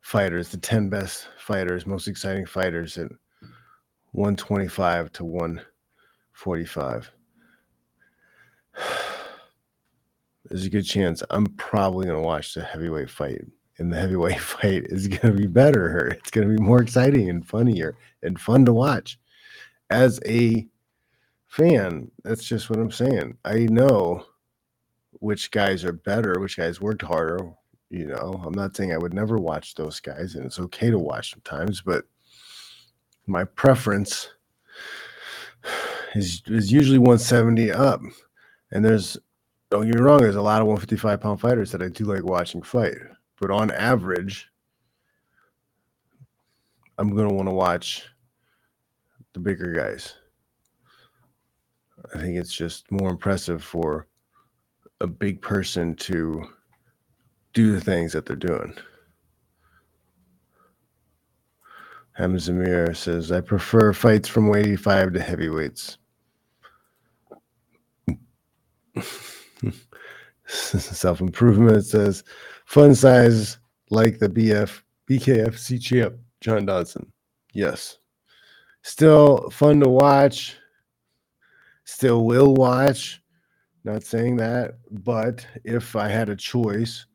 fighters, 0.00 0.48
the 0.48 0.56
10 0.56 0.88
best 0.88 1.28
fighters, 1.38 1.86
most 1.86 2.08
exciting 2.08 2.46
fighters 2.46 2.96
at 2.98 3.12
125 4.12 5.12
to 5.12 5.24
145. 5.24 7.10
There's 10.46 10.64
a 10.64 10.70
good 10.70 10.86
chance 10.86 11.22
I'm 11.30 11.46
probably 11.46 12.06
going 12.06 12.18
to 12.18 12.22
watch 12.26 12.54
the 12.54 12.64
heavyweight 12.64 13.10
fight. 13.10 13.42
And 13.78 13.92
the 13.92 14.00
heavyweight 14.00 14.40
fight 14.40 14.84
is 14.86 15.06
going 15.06 15.36
to 15.36 15.40
be 15.40 15.46
better. 15.46 16.08
It's 16.08 16.30
going 16.30 16.48
to 16.48 16.56
be 16.56 16.62
more 16.62 16.82
exciting 16.82 17.28
and 17.28 17.46
funnier 17.46 17.96
and 18.22 18.40
fun 18.40 18.64
to 18.64 18.72
watch 18.72 19.19
as 19.90 20.20
a 20.26 20.66
fan, 21.48 22.10
that's 22.22 22.44
just 22.44 22.70
what 22.70 22.78
I'm 22.78 22.92
saying. 22.92 23.36
I 23.44 23.66
know 23.70 24.24
which 25.18 25.50
guys 25.50 25.84
are 25.84 25.92
better, 25.92 26.38
which 26.38 26.56
guys 26.56 26.80
worked 26.80 27.02
harder. 27.02 27.52
You 27.90 28.06
know, 28.06 28.40
I'm 28.44 28.54
not 28.54 28.76
saying 28.76 28.92
I 28.92 28.98
would 28.98 29.12
never 29.12 29.36
watch 29.36 29.74
those 29.74 29.98
guys, 29.98 30.36
and 30.36 30.46
it's 30.46 30.60
okay 30.60 30.90
to 30.90 30.98
watch 30.98 31.32
sometimes, 31.32 31.80
but 31.80 32.04
my 33.26 33.44
preference 33.44 34.30
is 36.14 36.42
is 36.46 36.72
usually 36.72 36.98
170 36.98 37.72
up. 37.72 38.00
And 38.70 38.84
there's 38.84 39.16
don't 39.70 39.86
get 39.86 39.96
me 39.96 40.00
wrong, 40.00 40.20
there's 40.20 40.36
a 40.36 40.42
lot 40.42 40.60
of 40.60 40.68
155 40.68 41.20
pound 41.20 41.40
fighters 41.40 41.72
that 41.72 41.82
I 41.82 41.88
do 41.88 42.04
like 42.04 42.24
watching 42.24 42.62
fight. 42.62 42.94
But 43.40 43.50
on 43.50 43.70
average, 43.72 44.48
I'm 46.98 47.14
gonna 47.16 47.34
want 47.34 47.48
to 47.48 47.54
watch 47.54 48.08
the 49.32 49.40
bigger 49.40 49.72
guys. 49.72 50.14
I 52.14 52.18
think 52.18 52.36
it's 52.36 52.52
just 52.52 52.90
more 52.90 53.10
impressive 53.10 53.62
for 53.62 54.06
a 55.00 55.06
big 55.06 55.40
person 55.40 55.94
to 55.96 56.44
do 57.52 57.72
the 57.72 57.80
things 57.80 58.12
that 58.12 58.26
they're 58.26 58.36
doing. 58.36 58.74
Hamzamir 62.18 62.94
says, 62.96 63.32
I 63.32 63.40
prefer 63.40 63.92
fights 63.92 64.28
from 64.28 64.48
185 64.48 65.14
to 65.14 65.20
heavyweights. 65.20 65.98
Self 70.46 71.20
improvement 71.20 71.84
says, 71.86 72.24
fun 72.66 72.94
size 72.94 73.58
like 73.90 74.18
the 74.18 74.28
BF 74.28 74.82
BKFC 75.08 75.80
champ, 75.80 76.14
John 76.40 76.66
Dodson. 76.66 77.10
Yes. 77.52 77.98
Still 78.82 79.50
fun 79.50 79.80
to 79.80 79.88
watch. 79.88 80.56
Still 81.84 82.24
will 82.24 82.54
watch. 82.54 83.20
Not 83.84 84.02
saying 84.02 84.36
that, 84.36 84.78
but 84.90 85.46
if 85.64 85.96
I 85.96 86.08
had 86.08 86.28
a 86.28 86.36
choice, 86.36 87.06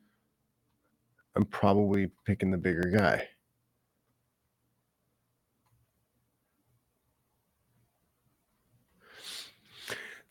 I'm 1.35 1.45
probably 1.45 2.11
picking 2.25 2.51
the 2.51 2.57
bigger 2.57 2.89
guy. 2.95 3.27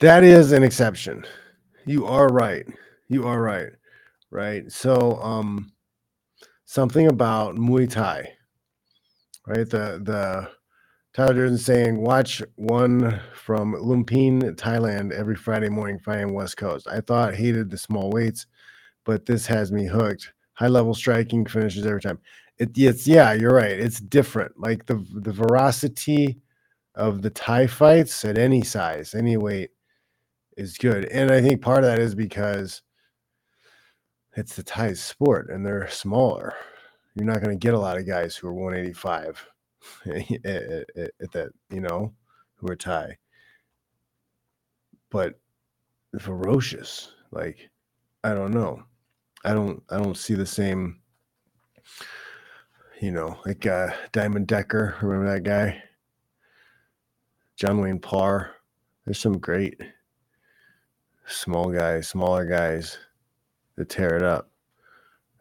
That 0.01 0.25
is 0.25 0.53
an 0.53 0.63
exception. 0.63 1.25
You 1.87 2.07
are 2.07 2.29
right. 2.29 2.67
You 3.09 3.27
are 3.27 3.41
right. 3.41 3.71
Right. 4.31 4.71
So, 4.73 5.21
um, 5.23 5.73
something 6.65 7.07
about 7.07 7.55
Muay 7.55 7.89
Thai, 7.89 8.33
right? 9.47 9.69
The 9.69 10.01
the 10.03 10.51
Tyler 11.15 11.35
Durden 11.35 11.59
saying, 11.59 12.01
watch 12.01 12.43
one 12.57 13.21
from 13.35 13.75
Lumpinee, 13.75 14.57
Thailand 14.57 15.13
every 15.13 15.37
Friday 15.37 15.69
morning 15.69 16.01
fighting 16.01 16.35
West 16.35 16.57
Coast. 16.57 16.89
I 16.89 17.01
thought 17.01 17.37
hated 17.37 17.71
the 17.71 17.79
small 17.79 18.11
weights, 18.11 18.47
but 19.05 19.25
this 19.25 19.47
has 19.47 19.71
me 19.71 19.87
hooked. 19.87 20.33
High 20.55 20.67
level 20.67 20.93
striking 20.93 21.47
finishes 21.47 21.87
every 21.87 22.01
time. 22.01 22.19
It, 22.59 22.77
it's 22.77 23.07
yeah, 23.07 23.33
you're 23.33 23.55
right. 23.55 23.79
It's 23.79 24.01
different. 24.01 24.59
Like 24.59 24.87
the 24.87 25.05
the 25.13 25.33
veracity 25.33 26.41
of 26.97 27.23
the 27.23 27.31
Thai 27.31 27.69
fights 27.69 28.25
at 28.25 28.37
any 28.37 28.63
size, 28.63 29.15
any 29.15 29.37
weight 29.37 29.71
is 30.57 30.79
good. 30.79 31.05
And 31.07 31.31
I 31.31 31.41
think 31.41 31.63
part 31.63 31.85
of 31.85 31.85
that 31.85 32.01
is 32.01 32.17
because 32.17 32.83
it's 34.37 34.57
the 34.57 34.65
Thai 34.65 34.95
sport 34.95 35.49
and 35.49 35.65
they're 35.65 35.89
smaller. 35.89 36.55
You're 37.15 37.27
not 37.27 37.41
going 37.41 37.57
to 37.57 37.67
get 37.67 37.75
a 37.75 37.79
lot 37.79 37.99
of 37.99 38.07
guys 38.07 38.35
who 38.35 38.49
are 38.49 38.55
185 38.55 39.49
at, 40.07 40.45
at, 40.97 41.11
at 41.21 41.33
that, 41.33 41.51
you 41.71 41.81
know, 41.81 42.13
who 42.57 42.69
are 42.71 42.77
Thai. 42.77 43.17
But 45.11 45.39
ferocious. 46.19 47.13
Like, 47.31 47.71
I 48.23 48.35
don't 48.35 48.53
know. 48.53 48.83
I 49.45 49.53
don't 49.53 49.83
I 49.91 49.99
don't 49.99 50.17
see 50.17 50.35
the 50.35 50.47
same, 50.47 51.01
you 53.01 53.11
know, 53.11 53.39
like 53.45 53.67
uh 53.67 53.89
Diamond 54.13 54.47
Decker. 54.47 54.97
Remember 55.03 55.33
that 55.33 55.43
guy? 55.43 55.83
John 57.57 57.81
Wayne 57.81 58.01
Parr. 58.01 58.53
There's 59.05 59.19
some 59.19 59.39
great 59.39 59.81
small 61.27 61.71
guys, 61.71 62.09
smaller 62.09 62.47
guys 62.47 62.99
that 63.77 63.91
tear 63.91 64.17
it 64.17 64.23
up. 64.23 64.51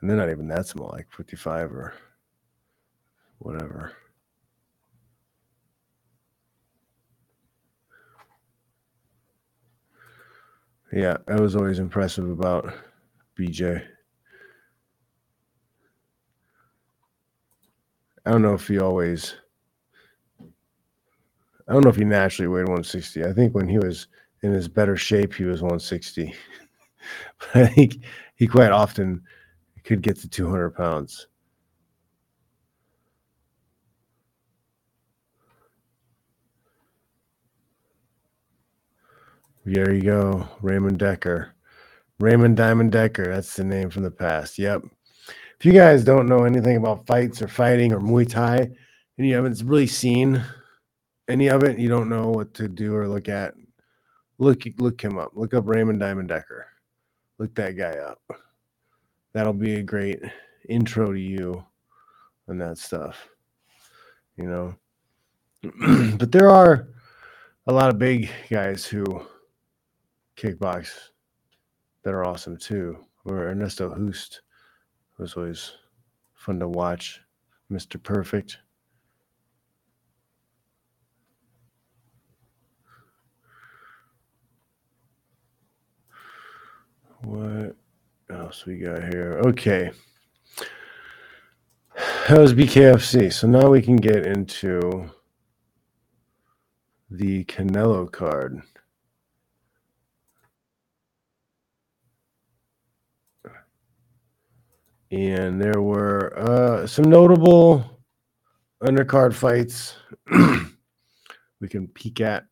And 0.01 0.09
they're 0.09 0.17
not 0.17 0.29
even 0.29 0.49
that 0.49 0.67
small, 0.67 0.89
like 0.89 1.07
55 1.15 1.71
or 1.71 1.93
whatever. 3.39 3.93
Yeah, 10.93 11.17
that 11.25 11.39
was 11.39 11.55
always 11.55 11.79
impressive 11.79 12.29
about 12.29 12.71
BJ. 13.35 13.83
I 18.25 18.31
don't 18.31 18.43
know 18.43 18.53
if 18.53 18.67
he 18.67 18.79
always 18.79 19.35
I 21.67 21.73
don't 21.73 21.83
know 21.83 21.89
if 21.89 21.95
he 21.95 22.05
naturally 22.05 22.47
weighed 22.47 22.67
160. 22.67 23.25
I 23.25 23.33
think 23.33 23.55
when 23.55 23.67
he 23.67 23.79
was 23.79 24.07
in 24.43 24.53
his 24.53 24.67
better 24.67 24.95
shape, 24.95 25.33
he 25.33 25.45
was 25.45 25.61
160. 25.61 26.35
but 27.39 27.63
I 27.63 27.67
think 27.67 27.97
he 28.35 28.45
quite 28.45 28.71
often 28.71 29.23
could 29.83 30.01
get 30.03 30.17
to 30.17 30.29
200 30.29 30.71
pounds. 30.75 31.27
There 39.65 39.93
you 39.93 40.01
go, 40.01 40.47
Raymond 40.61 40.99
Decker. 40.99 41.53
Raymond 42.19 42.57
Diamond 42.57 42.91
Decker, 42.91 43.25
that's 43.25 43.55
the 43.55 43.63
name 43.63 43.89
from 43.89 44.03
the 44.03 44.11
past. 44.11 44.59
Yep. 44.59 44.83
If 45.57 45.65
you 45.65 45.71
guys 45.71 46.03
don't 46.03 46.27
know 46.27 46.43
anything 46.43 46.75
about 46.75 47.07
fights 47.07 47.41
or 47.41 47.47
fighting 47.47 47.93
or 47.93 47.99
Muay 48.01 48.29
Thai, 48.29 48.57
and 49.17 49.27
you 49.27 49.35
haven't 49.35 49.61
really 49.63 49.87
seen 49.87 50.43
any 51.29 51.47
of 51.47 51.63
it, 51.63 51.79
you 51.79 51.87
don't 51.87 52.09
know 52.09 52.29
what 52.29 52.53
to 52.55 52.67
do 52.67 52.93
or 52.93 53.07
look 53.07 53.29
at, 53.29 53.53
look 54.37 54.63
look 54.79 55.01
him 55.01 55.17
up. 55.17 55.31
Look 55.33 55.53
up 55.53 55.65
Raymond 55.65 56.01
Diamond 56.01 56.27
Decker. 56.27 56.67
Look 57.39 57.55
that 57.55 57.77
guy 57.77 57.93
up. 57.93 58.21
That'll 59.31 59.53
be 59.53 59.75
a 59.75 59.83
great 59.83 60.19
intro 60.67 61.13
to 61.13 61.19
you 61.19 61.65
and 62.47 62.59
that 62.59 62.77
stuff. 62.77 63.29
You 64.35 64.45
know. 64.49 64.75
but 66.17 66.33
there 66.33 66.49
are 66.49 66.89
a 67.67 67.71
lot 67.73 67.89
of 67.89 67.97
big 67.97 68.29
guys 68.49 68.85
who 68.85 69.25
kickbox 70.35 70.91
that 72.03 72.13
are 72.13 72.25
awesome 72.25 72.57
too. 72.57 72.97
Or 73.25 73.47
Ernesto 73.47 73.89
Hoost 73.89 74.41
was 75.17 75.35
always 75.35 75.73
fun 76.33 76.59
to 76.59 76.67
watch. 76.67 77.21
Mr. 77.71 78.01
Perfect. 78.01 78.57
What 87.21 87.75
else 88.29 88.65
we 88.65 88.79
got 88.79 89.01
here? 89.03 89.41
Okay. 89.45 89.91
That 92.27 92.39
was 92.39 92.53
BKFC. 92.53 93.31
So 93.31 93.47
now 93.47 93.69
we 93.69 93.81
can 93.81 93.95
get 93.95 94.25
into 94.25 95.09
the 97.09 97.45
Canelo 97.45 98.11
card. 98.11 98.61
And 105.13 105.61
there 105.61 105.79
were 105.79 106.35
uh, 106.39 106.87
some 106.87 107.05
notable 107.05 107.85
undercard 108.81 109.35
fights 109.35 109.95
we 111.61 111.67
can 111.69 111.87
peek 111.89 112.19
at. 112.19 112.45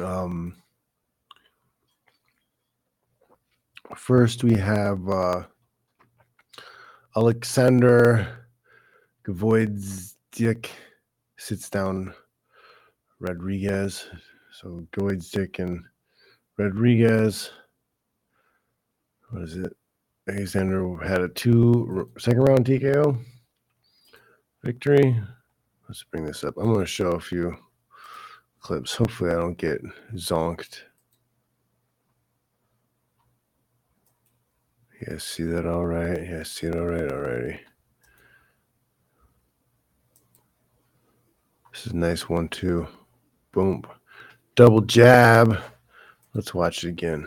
Um, 0.00 0.56
first, 3.94 4.44
we 4.44 4.54
have 4.54 5.06
uh, 5.10 5.42
Alexander 7.14 8.46
Gvozdyk 9.26 10.70
sits 11.36 11.68
down 11.68 12.14
Rodriguez. 13.20 14.08
So 14.52 14.86
Gvozdyk 14.92 15.58
and 15.58 15.84
Rodriguez. 16.56 17.50
What 19.32 19.44
is 19.44 19.56
it? 19.56 19.74
Alexander 20.28 20.98
had 20.98 21.22
a 21.22 21.28
two 21.28 22.10
second 22.18 22.42
round 22.42 22.66
TKO 22.66 23.18
victory. 24.62 25.18
Let's 25.88 26.04
bring 26.04 26.26
this 26.26 26.44
up. 26.44 26.54
I'm 26.58 26.66
going 26.66 26.80
to 26.80 26.86
show 26.86 27.12
a 27.12 27.20
few 27.20 27.56
clips. 28.60 28.94
Hopefully, 28.94 29.30
I 29.30 29.36
don't 29.36 29.56
get 29.56 29.80
zonked. 30.14 30.80
Yeah, 35.00 35.16
see 35.16 35.44
that 35.44 35.66
all 35.66 35.86
right? 35.86 36.22
Yeah, 36.22 36.42
see 36.42 36.66
it 36.66 36.76
all 36.76 36.84
right 36.84 37.10
already. 37.10 37.58
This 41.72 41.86
is 41.86 41.92
a 41.92 41.96
nice 41.96 42.28
one, 42.28 42.48
too. 42.48 42.86
Boom. 43.52 43.82
Double 44.56 44.82
jab. 44.82 45.58
Let's 46.34 46.52
watch 46.52 46.84
it 46.84 46.90
again. 46.90 47.26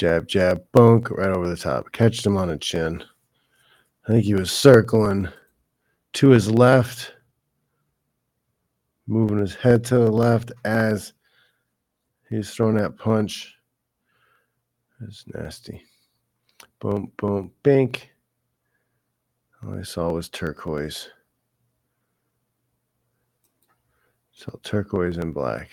Jab, 0.00 0.26
jab, 0.26 0.62
bunk, 0.72 1.10
right 1.10 1.28
over 1.28 1.46
the 1.46 1.54
top. 1.54 1.92
Catched 1.92 2.24
him 2.24 2.38
on 2.38 2.48
the 2.48 2.56
chin. 2.56 3.04
I 4.08 4.12
think 4.12 4.24
he 4.24 4.32
was 4.32 4.50
circling 4.50 5.28
to 6.14 6.30
his 6.30 6.50
left, 6.50 7.12
moving 9.06 9.36
his 9.36 9.54
head 9.54 9.84
to 9.84 9.98
the 9.98 10.10
left 10.10 10.52
as 10.64 11.12
he's 12.30 12.48
throwing 12.48 12.76
that 12.76 12.96
punch. 12.96 13.54
It's 15.02 15.26
nasty. 15.34 15.82
Boom, 16.78 17.12
boom, 17.18 17.52
bink. 17.62 18.10
All 19.62 19.78
I 19.78 19.82
saw 19.82 20.10
was 20.10 20.30
turquoise. 20.30 21.10
So 24.32 24.58
turquoise 24.62 25.18
and 25.18 25.34
black. 25.34 25.68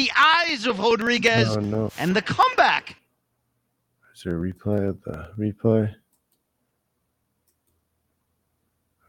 The 0.00 0.10
eyes 0.16 0.64
of 0.66 0.78
Rodriguez 0.78 1.58
no. 1.58 1.92
and 1.98 2.16
the 2.16 2.22
comeback. 2.22 2.96
Is 4.14 4.22
there 4.22 4.42
a 4.42 4.52
replay 4.52 4.88
of 4.88 5.02
the 5.02 5.28
replay? 5.38 5.94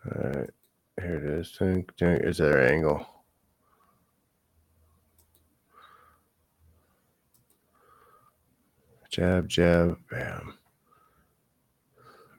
All 0.05 0.21
right, 0.31 0.49
here 1.01 1.15
it 1.15 1.23
is. 1.39 1.55
Think, 1.57 1.95
think- 1.97 2.23
Is 2.25 2.39
there 2.39 2.59
an 2.59 2.73
angle? 2.73 3.07
Jab, 9.09 9.47
jab, 9.47 9.97
bam. 10.09 10.57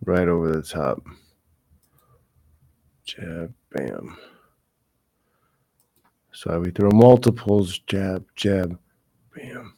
Right 0.05 0.29
over 0.29 0.53
the 0.53 0.62
top. 0.62 1.03
Jab, 3.07 3.55
bam. 3.71 4.19
So 6.33 6.59
we 6.61 6.71
throw 6.71 6.90
multiples, 6.90 7.79
jab, 7.81 8.25
jab, 8.35 8.79
bam. 9.37 9.75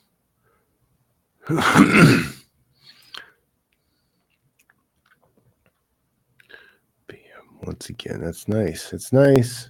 Bam. 1.49 1.59
Once 7.65 7.91
again, 7.91 8.23
that's 8.23 8.49
nice. 8.49 8.95
It's 8.95 9.13
nice. 9.13 9.69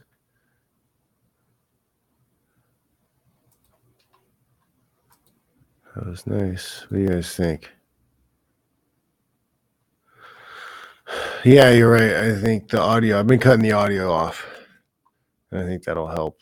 That 5.96 6.06
was 6.06 6.26
nice. 6.26 6.82
What 6.88 6.98
do 6.98 7.02
you 7.02 7.08
guys 7.08 7.34
think? 7.34 7.70
Yeah, 11.44 11.70
you're 11.72 11.90
right. 11.90 12.14
I 12.14 12.34
think 12.40 12.70
the 12.70 12.80
audio, 12.80 13.18
I've 13.18 13.26
been 13.26 13.38
cutting 13.38 13.62
the 13.62 13.72
audio 13.72 14.10
off. 14.10 14.46
I 15.52 15.62
think 15.64 15.82
that'll 15.82 16.08
help. 16.08 16.38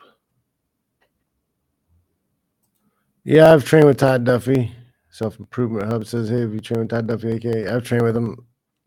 Yeah, 3.24 3.52
I've 3.52 3.64
trained 3.64 3.86
with 3.86 3.98
Todd 3.98 4.24
Duffy. 4.24 4.74
Self 5.10 5.38
Improvement 5.38 5.86
Hub 5.90 6.06
says, 6.06 6.28
Hey, 6.28 6.40
have 6.40 6.54
you 6.54 6.60
trained 6.60 6.80
with 6.80 6.90
Todd 6.90 7.06
Duffy, 7.06 7.32
AK? 7.36 7.68
I've 7.68 7.84
trained 7.84 8.02
with 8.04 8.16
him 8.16 8.36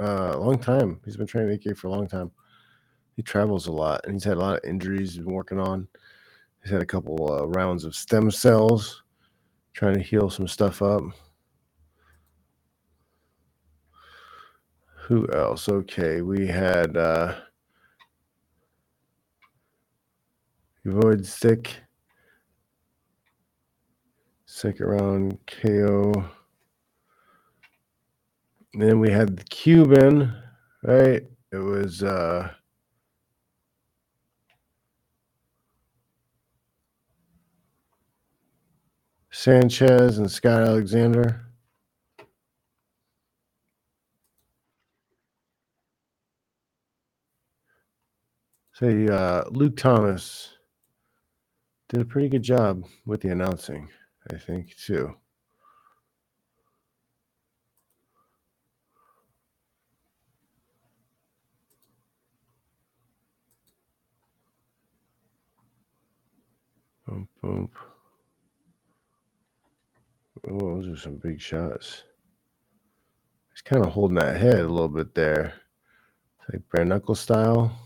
uh, 0.01 0.31
a 0.33 0.37
long 0.39 0.59
time. 0.59 0.99
He's 1.05 1.15
been 1.15 1.27
training 1.27 1.57
AK 1.65 1.77
for 1.77 1.87
a 1.87 1.91
long 1.91 2.07
time. 2.07 2.31
He 3.15 3.21
travels 3.21 3.67
a 3.67 3.71
lot 3.71 4.01
and 4.05 4.15
he's 4.15 4.25
had 4.25 4.35
a 4.35 4.39
lot 4.41 4.57
of 4.57 4.69
injuries 4.69 5.13
he's 5.13 5.23
been 5.23 5.33
working 5.33 5.59
on. 5.59 5.87
He's 6.61 6.71
had 6.71 6.81
a 6.81 6.85
couple 6.85 7.31
uh, 7.31 7.45
rounds 7.47 7.85
of 7.85 7.95
stem 7.95 8.29
cells, 8.29 9.03
trying 9.73 9.93
to 9.93 10.01
heal 10.01 10.29
some 10.29 10.47
stuff 10.47 10.81
up. 10.81 11.03
Who 15.03 15.27
else? 15.31 15.69
Okay, 15.69 16.21
we 16.21 16.47
had 16.47 16.97
uh 16.97 17.35
Gvozdyk. 20.85 21.67
Second 24.55 24.85
round 24.85 25.37
KO. 25.47 26.13
then 28.73 29.01
we 29.01 29.11
had 29.11 29.35
the 29.35 29.43
Cuban, 29.43 30.33
right? 30.81 31.23
It 31.51 31.57
was 31.57 32.01
uh 32.01 32.51
Sanchez 39.29 40.19
and 40.19 40.31
Scott 40.31 40.63
Alexander. 40.63 41.47
Say 48.71 49.09
uh 49.09 49.43
Luke 49.51 49.75
Thomas 49.75 50.53
did 51.89 51.99
a 51.99 52.05
pretty 52.05 52.29
good 52.29 52.43
job 52.43 52.85
with 53.05 53.19
the 53.19 53.31
announcing, 53.31 53.89
I 54.31 54.37
think, 54.37 54.75
too. 54.77 55.15
Boom, 67.07 67.27
boom. 67.41 67.69
Oh, 70.49 70.75
those 70.75 70.87
are 70.87 70.97
some 70.99 71.17
big 71.17 71.39
shots. 71.41 72.03
He's 73.53 73.61
kind 73.61 73.85
of 73.85 73.91
holding 73.93 74.17
that 74.17 74.37
head 74.37 74.59
a 74.59 74.67
little 74.67 74.89
bit 74.89 75.15
there. 75.15 75.53
It's 76.39 76.49
like 76.53 76.63
bare 76.71 76.85
knuckle 76.85 77.15
style. 77.15 77.84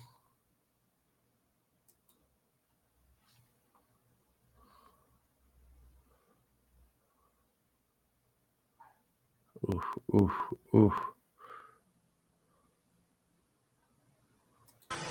Oof, 9.69 9.83
oof, 10.15 10.31
oof. 10.75 10.93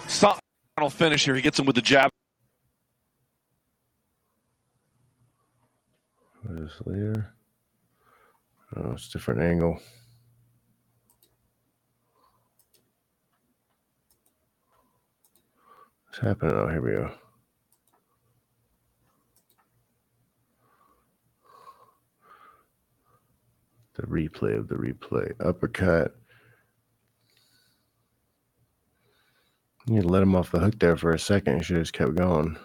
Stop. 0.06 0.40
Final 0.76 0.90
finish 0.90 1.24
here. 1.24 1.34
He 1.34 1.42
gets 1.42 1.58
him 1.58 1.66
with 1.66 1.76
the 1.76 1.82
jab. 1.82 2.10
What 6.42 6.58
is 6.60 6.72
later? 6.86 7.34
Oh, 8.76 8.92
it's 8.92 9.08
a 9.08 9.12
different 9.12 9.42
angle. 9.42 9.80
What's 16.06 16.18
happening? 16.18 16.54
Oh, 16.54 16.68
here 16.68 16.80
we 16.80 16.90
go. 16.92 17.10
The 23.98 24.06
replay 24.06 24.56
of 24.56 24.68
the 24.68 24.76
replay. 24.76 25.32
Uppercut. 25.44 26.14
You 29.88 30.02
let 30.02 30.22
him 30.22 30.36
off 30.36 30.52
the 30.52 30.60
hook 30.60 30.78
there 30.78 30.96
for 30.96 31.12
a 31.12 31.18
second. 31.18 31.58
You 31.58 31.62
should 31.64 31.76
have 31.76 31.84
just 31.84 31.94
kept 31.94 32.14
going. 32.14 32.56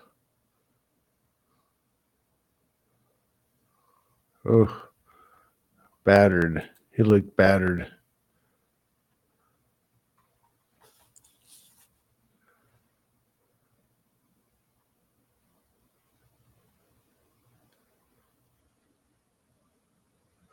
Oh, 4.46 4.84
battered. 6.04 6.70
He 6.92 7.02
looked 7.02 7.36
battered. 7.36 7.88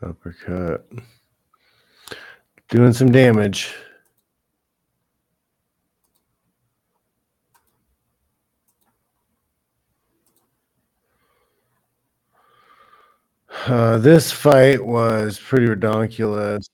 Uppercut. 0.03 0.89
Doing 2.69 2.93
some 2.93 3.13
damage. 3.13 3.75
Uh, 13.67 13.99
this 13.99 14.33
fight 14.33 14.85
was 14.85 15.39
pretty 15.39 15.67
ridiculous. 15.67 16.67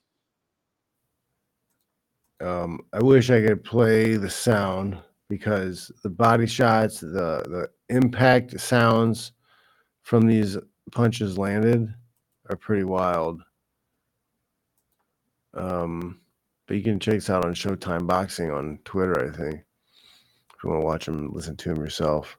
Um, 2.41 2.81
I 2.93 3.03
wish 3.03 3.31
I 3.31 3.41
could 3.41 3.65
play 3.65 4.17
the 4.17 4.31
sound 4.31 4.99
because 5.29 5.91
the 6.03 6.11
body 6.11 6.47
shots, 6.47 7.01
the 7.01 7.43
the 7.49 7.69
impact 7.89 8.61
sounds 8.61 9.33
from 10.03 10.27
these 10.27 10.57
punches 10.93 11.37
landed 11.37 11.93
are 12.49 12.57
pretty 12.57 12.85
wild. 12.85 13.43
Um, 15.55 16.21
but 16.67 16.77
you 16.77 16.83
can 16.83 17.01
check 17.01 17.15
this 17.15 17.31
out 17.31 17.45
on 17.45 17.55
Showtime 17.55 18.07
Boxing 18.07 18.51
on 18.51 18.79
Twitter, 18.85 19.29
I 19.29 19.37
think. 19.37 19.55
If 19.55 20.65
you 20.65 20.71
want 20.71 20.83
to 20.83 20.87
watch 20.87 21.09
him, 21.09 21.33
listen 21.33 21.57
to 21.57 21.71
him 21.71 21.77
yourself. 21.77 22.39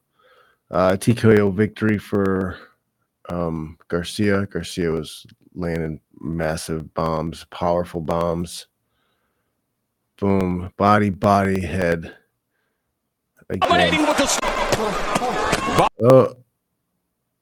Uh, 0.70 0.92
TKO 0.92 1.52
victory 1.52 1.98
for 1.98 2.58
um, 3.30 3.78
Garcia. 3.88 4.46
Garcia 4.46 4.90
was 4.90 5.26
landing 5.54 6.00
massive 6.20 6.92
bombs, 6.94 7.44
powerful 7.50 8.00
bombs. 8.00 8.66
Boom, 10.18 10.72
body, 10.76 11.10
body, 11.10 11.60
head. 11.60 12.14
Again. 13.48 13.94
Oh, 16.02 16.34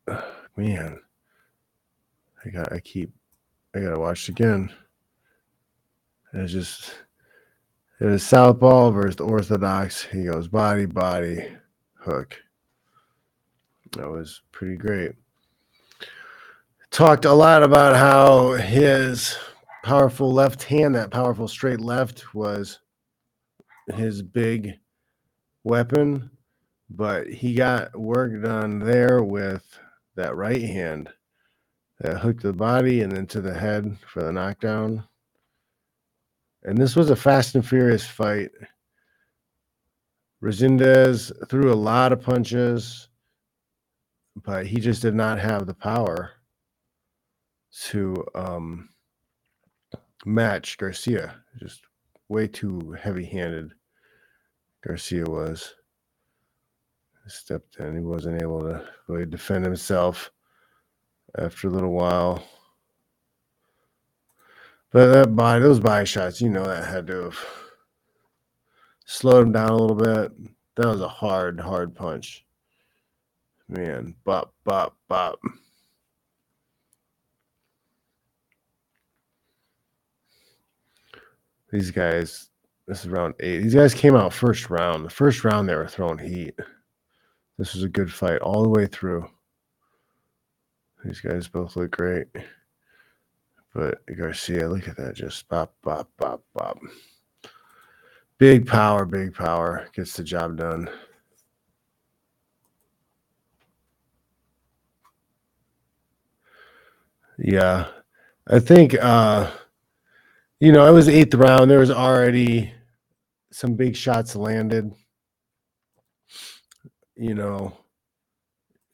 man. 0.56 1.00
I 2.46 2.50
got. 2.50 2.72
I 2.72 2.80
keep. 2.80 3.10
I 3.74 3.80
gotta 3.80 3.98
watch 3.98 4.28
it 4.28 4.38
again. 4.38 4.70
It 6.32 6.38
was 6.38 6.52
just 6.52 6.94
it 8.00 8.06
is 8.08 8.22
southpaw 8.22 8.90
versus 8.90 9.20
orthodox. 9.20 10.04
He 10.04 10.24
goes 10.24 10.48
body, 10.48 10.86
body, 10.86 11.48
hook. 11.94 12.36
That 13.96 14.08
was 14.08 14.42
pretty 14.52 14.76
great. 14.76 15.12
Talked 16.90 17.24
a 17.24 17.32
lot 17.32 17.62
about 17.62 17.96
how 17.96 18.52
his 18.52 19.36
powerful 19.82 20.32
left 20.32 20.62
hand, 20.64 20.94
that 20.94 21.10
powerful 21.10 21.48
straight 21.48 21.80
left, 21.80 22.34
was 22.34 22.80
his 23.94 24.22
big 24.22 24.78
weapon, 25.64 26.30
but 26.90 27.26
he 27.26 27.54
got 27.54 27.98
work 27.98 28.42
done 28.42 28.78
there 28.78 29.22
with 29.22 29.78
that 30.16 30.36
right 30.36 30.62
hand 30.62 31.08
that 32.00 32.18
hooked 32.18 32.42
the 32.42 32.52
body 32.52 33.02
and 33.02 33.12
then 33.12 33.26
to 33.26 33.40
the 33.40 33.54
head 33.54 33.96
for 34.06 34.22
the 34.22 34.32
knockdown. 34.32 35.02
And 36.62 36.76
this 36.76 36.96
was 36.96 37.10
a 37.10 37.16
fast 37.16 37.54
and 37.54 37.66
furious 37.66 38.06
fight. 38.06 38.50
Resendiz 40.42 41.32
threw 41.48 41.72
a 41.72 41.74
lot 41.74 42.12
of 42.12 42.20
punches, 42.20 43.08
but 44.44 44.66
he 44.66 44.78
just 44.80 45.00
did 45.00 45.14
not 45.14 45.38
have 45.38 45.66
the 45.66 45.74
power 45.74 46.32
to 47.88 48.24
um, 48.34 48.90
match 50.24 50.76
Garcia. 50.76 51.36
Just 51.58 51.82
way 52.28 52.46
too 52.46 52.96
heavy 53.00 53.24
handed. 53.24 53.72
Garcia 54.86 55.24
was. 55.24 55.74
Stepped 57.28 57.76
in. 57.80 57.96
He 57.96 58.02
wasn't 58.02 58.40
able 58.40 58.60
to 58.60 58.86
really 59.08 59.26
defend 59.26 59.64
himself 59.64 60.30
after 61.38 61.68
a 61.68 61.70
little 61.70 61.92
while. 61.92 62.42
But 64.92 65.12
that 65.12 65.36
body, 65.36 65.62
those 65.62 65.80
body 65.80 66.06
shots, 66.06 66.40
you 66.40 66.48
know, 66.48 66.64
that 66.64 66.86
had 66.86 67.06
to 67.08 67.24
have 67.24 67.38
slowed 69.04 69.46
him 69.46 69.52
down 69.52 69.70
a 69.70 69.76
little 69.76 69.96
bit. 69.96 70.32
That 70.76 70.86
was 70.86 71.00
a 71.00 71.08
hard, 71.08 71.60
hard 71.60 71.94
punch. 71.94 72.44
Man, 73.68 74.14
bop, 74.24 74.54
bop, 74.64 74.96
bop. 75.08 75.40
These 81.72 81.90
guys, 81.90 82.48
this 82.86 83.00
is 83.00 83.08
round 83.08 83.34
eight. 83.40 83.58
These 83.58 83.74
guys 83.74 83.92
came 83.92 84.14
out 84.14 84.32
first 84.32 84.70
round. 84.70 85.04
The 85.04 85.10
first 85.10 85.44
round, 85.44 85.68
they 85.68 85.74
were 85.74 85.88
throwing 85.88 86.18
heat. 86.18 86.54
This 87.58 87.74
was 87.74 87.82
a 87.82 87.88
good 87.88 88.12
fight 88.12 88.40
all 88.40 88.62
the 88.62 88.68
way 88.68 88.86
through. 88.86 89.28
These 91.06 91.20
guys 91.20 91.46
both 91.46 91.76
look 91.76 91.92
great. 91.92 92.26
But 93.72 93.98
Garcia, 94.16 94.68
look 94.68 94.88
at 94.88 94.96
that. 94.96 95.14
Just 95.14 95.46
bop, 95.48 95.72
bop, 95.82 96.10
bop, 96.16 96.42
bop. 96.52 96.78
Big 98.38 98.66
power, 98.66 99.04
big 99.04 99.32
power. 99.32 99.88
Gets 99.94 100.16
the 100.16 100.24
job 100.24 100.56
done. 100.56 100.90
Yeah. 107.38 107.86
I 108.48 108.58
think 108.58 108.96
uh 109.00 109.50
you 110.58 110.72
know, 110.72 110.86
it 110.88 110.92
was 110.92 111.08
eighth 111.08 111.34
round. 111.34 111.70
There 111.70 111.78
was 111.78 111.90
already 111.90 112.72
some 113.52 113.74
big 113.74 113.94
shots 113.94 114.34
landed. 114.34 114.92
You 117.14 117.34
know, 117.34 117.76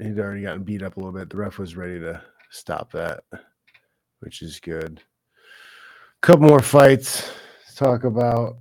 he'd 0.02 0.18
already 0.18 0.42
gotten 0.42 0.64
beat 0.64 0.82
up 0.82 0.96
a 0.96 1.00
little 1.00 1.12
bit. 1.12 1.30
The 1.30 1.36
ref 1.36 1.58
was 1.58 1.76
ready 1.76 1.98
to 2.00 2.22
stop 2.50 2.92
that, 2.92 3.24
which 4.20 4.42
is 4.42 4.60
good. 4.60 5.00
A 6.22 6.26
couple 6.26 6.48
more 6.48 6.60
fights 6.60 7.30
to 7.68 7.76
talk 7.76 8.04
about. 8.04 8.56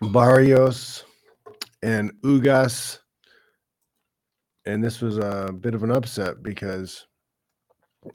Barrios 0.00 1.04
and 1.82 2.12
Ugas. 2.22 2.98
And 4.66 4.82
this 4.82 5.00
was 5.00 5.18
a 5.18 5.52
bit 5.52 5.74
of 5.74 5.84
an 5.84 5.92
upset 5.92 6.42
because 6.42 7.06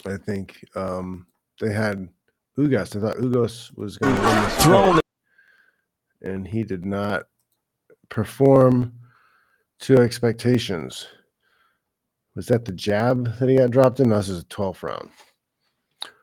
I 0.06 0.18
think 0.18 0.64
um, 0.76 1.28
they 1.60 1.72
had 1.72 2.08
Ugas. 2.58 2.96
I 2.96 3.00
thought 3.00 3.18
Ugas 3.18 3.76
was 3.78 3.98
going 3.98 4.16
to 4.16 4.22
win 4.22 4.44
this 4.44 4.64
Thrown. 4.64 5.00
and 6.22 6.48
he 6.48 6.64
did 6.64 6.86
not 6.86 7.24
perform 8.10 8.94
to 9.82 9.98
expectations. 9.98 11.08
Was 12.36 12.46
that 12.48 12.66
the 12.66 12.72
jab 12.72 13.38
that 13.40 13.50
he 13.50 13.58
got 13.58 13.72
dropped 13.72 14.00
in? 14.00 14.10
No, 14.10 14.18
this 14.18 14.30
is 14.30 14.42
a 14.42 14.46
12th 14.46 14.84
round. 14.84 15.10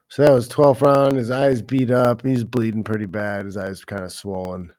So 0.09 0.23
that 0.23 0.33
was 0.33 0.49
12th 0.49 0.81
round. 0.81 1.17
His 1.17 1.31
eyes 1.31 1.61
beat 1.61 1.91
up. 1.91 2.23
He's 2.23 2.45
bleeding 2.45 2.83
pretty 2.83 3.07
bad. 3.07 3.45
His 3.45 3.57
eyes 3.57 3.85
kind 3.85 4.05
of 4.05 4.13
swollen. 4.13 4.73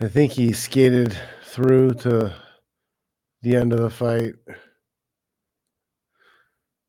I 0.00 0.08
think 0.08 0.32
he 0.32 0.52
skated 0.52 1.16
through 1.44 1.94
to 1.94 2.34
the 3.42 3.56
end 3.56 3.72
of 3.72 3.80
the 3.80 3.90
fight. 3.90 4.34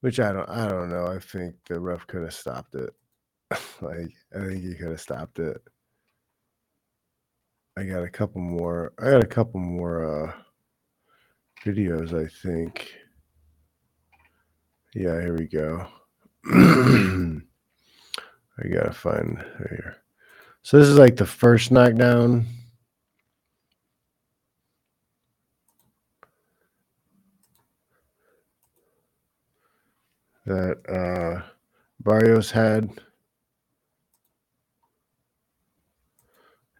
Which 0.01 0.19
I 0.19 0.33
don't 0.33 0.49
I 0.49 0.67
don't 0.67 0.89
know. 0.89 1.07
I 1.07 1.19
think 1.19 1.55
the 1.67 1.79
ref 1.79 2.05
could 2.07 2.23
have 2.23 2.33
stopped 2.33 2.75
it. 2.75 2.93
like 3.81 4.11
I 4.35 4.39
think 4.39 4.63
he 4.63 4.75
could 4.75 4.89
have 4.89 5.01
stopped 5.01 5.39
it. 5.39 5.61
I 7.77 7.83
got 7.83 8.03
a 8.03 8.09
couple 8.09 8.39
more. 8.41 8.93
I 8.99 9.11
got 9.11 9.23
a 9.23 9.27
couple 9.27 9.59
more 9.59 10.27
uh 10.27 10.33
videos, 11.65 12.13
I 12.13 12.29
think. 12.41 12.93
Yeah, 14.93 15.19
here 15.19 15.35
we 15.37 15.47
go. 15.47 15.85
I 16.45 17.41
gotta 18.71 18.93
find 18.93 19.43
here. 19.57 19.97
So 20.63 20.79
this 20.79 20.87
is 20.87 20.97
like 20.97 21.17
the 21.17 21.25
first 21.25 21.69
knockdown. 21.69 22.45
That 30.45 30.77
uh 30.87 31.41
Barrios 31.99 32.51
had. 32.51 32.89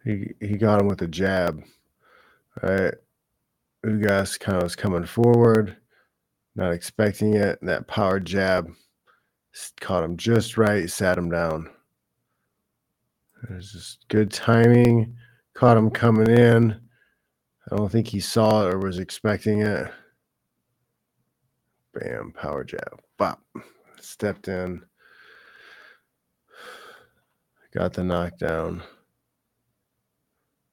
He 0.06 0.34
he 0.40 0.56
got 0.56 0.80
him 0.80 0.86
with 0.86 1.02
a 1.02 1.08
jab. 1.08 1.62
Right. 2.62 2.94
Ugas 3.84 4.38
kind 4.38 4.56
of 4.56 4.62
was 4.62 4.76
coming 4.76 5.04
forward, 5.04 5.76
not 6.54 6.72
expecting 6.72 7.34
it. 7.34 7.58
And 7.60 7.68
that 7.68 7.88
power 7.88 8.20
jab 8.20 8.70
caught 9.80 10.04
him 10.04 10.16
just 10.16 10.56
right, 10.56 10.88
sat 10.88 11.18
him 11.18 11.30
down. 11.30 11.68
It 13.42 13.54
was 13.54 13.72
just 13.72 14.08
good 14.08 14.32
timing. 14.32 15.16
Caught 15.54 15.76
him 15.76 15.90
coming 15.90 16.30
in. 16.30 16.80
I 17.70 17.76
don't 17.76 17.90
think 17.90 18.06
he 18.06 18.20
saw 18.20 18.66
it 18.66 18.72
or 18.72 18.78
was 18.78 18.98
expecting 18.98 19.62
it. 19.62 19.90
Bam, 21.94 22.32
power 22.32 22.62
jab. 22.62 23.00
Bop. 23.16 23.42
Stepped 24.00 24.46
in. 24.48 24.82
Got 27.74 27.94
the 27.94 28.04
knockdown. 28.04 28.82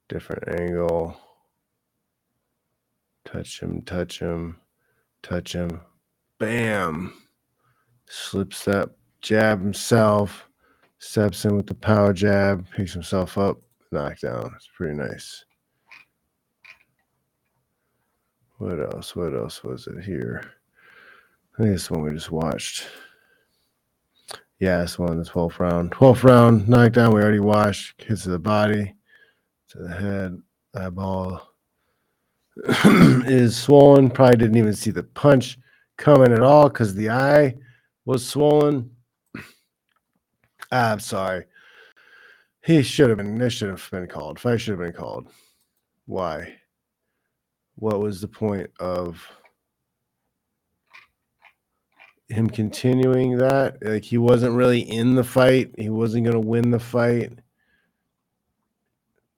Different 0.10 0.60
angle. 0.60 1.18
Touch 3.26 3.62
him, 3.62 3.82
touch 3.84 4.20
him, 4.20 4.58
touch 5.22 5.54
him. 5.54 5.82
Bam. 6.40 7.14
Slips 8.08 8.66
that 8.66 8.90
jab 9.22 9.62
himself. 9.62 10.48
Steps 11.00 11.46
in 11.46 11.56
with 11.56 11.68
the 11.68 11.74
power 11.74 12.14
jab. 12.14 12.66
Picks 12.72 12.94
himself 12.94 13.38
up. 13.38 13.58
Knockdown. 13.92 14.52
It's 14.56 14.70
pretty 14.76 14.96
nice. 14.96 15.46
What 18.58 18.80
else? 18.80 19.16
What 19.16 19.34
else 19.36 19.64
was 19.64 19.88
it 19.88 20.04
here? 20.04 20.54
I 21.54 21.64
think 21.64 21.76
this 21.76 21.92
one 21.92 22.02
we 22.02 22.12
just 22.12 22.32
watched. 22.32 22.88
Yeah, 24.60 24.82
this 24.82 24.98
one, 24.98 25.18
the 25.18 25.26
12th 25.26 25.60
round. 25.60 25.92
12th 25.92 26.24
round, 26.24 26.70
knockdown, 26.70 27.14
we 27.14 27.22
already 27.22 27.40
watched. 27.40 28.02
Hits 28.04 28.24
to 28.24 28.30
the 28.30 28.40
body, 28.40 28.96
to 29.74 29.80
the 29.80 29.94
head, 29.94 30.42
eyeball 30.76 31.42
is 32.66 33.56
swollen. 33.58 34.10
Probably 34.10 34.38
didn't 34.38 34.58
even 34.58 34.74
see 34.74 34.92
the 34.92 35.04
punch 35.04 35.58
coming 35.98 36.32
at 36.32 36.42
all 36.42 36.70
because 36.70 36.96
the 36.96 37.10
eye 37.10 37.56
was 38.06 38.28
swollen. 38.28 38.92
Ah, 40.72 40.94
I'm 40.94 41.00
sorry. 41.00 41.46
He 42.66 42.82
should 42.82 43.10
have 43.10 43.20
been, 43.20 43.38
this 43.38 43.54
should 43.54 43.70
have 43.70 43.88
been 43.92 44.08
called. 44.08 44.40
Fight 44.40 44.60
should 44.60 44.72
have 44.72 44.80
been 44.80 44.94
called. 44.94 45.28
Why? 46.08 46.56
What 47.76 48.00
was 48.00 48.22
the 48.22 48.28
point 48.28 48.72
of 48.80 49.24
him 52.30 52.50
continuing 52.50 53.38
that. 53.38 53.78
Like 53.82 54.04
he 54.04 54.18
wasn't 54.18 54.56
really 54.56 54.82
in 54.82 55.16
the 55.16 55.24
fight. 55.24 55.72
He 55.78 55.90
wasn't 55.90 56.26
gonna 56.26 56.40
win 56.40 56.72
the 56.72 56.80
fight. 56.80 57.40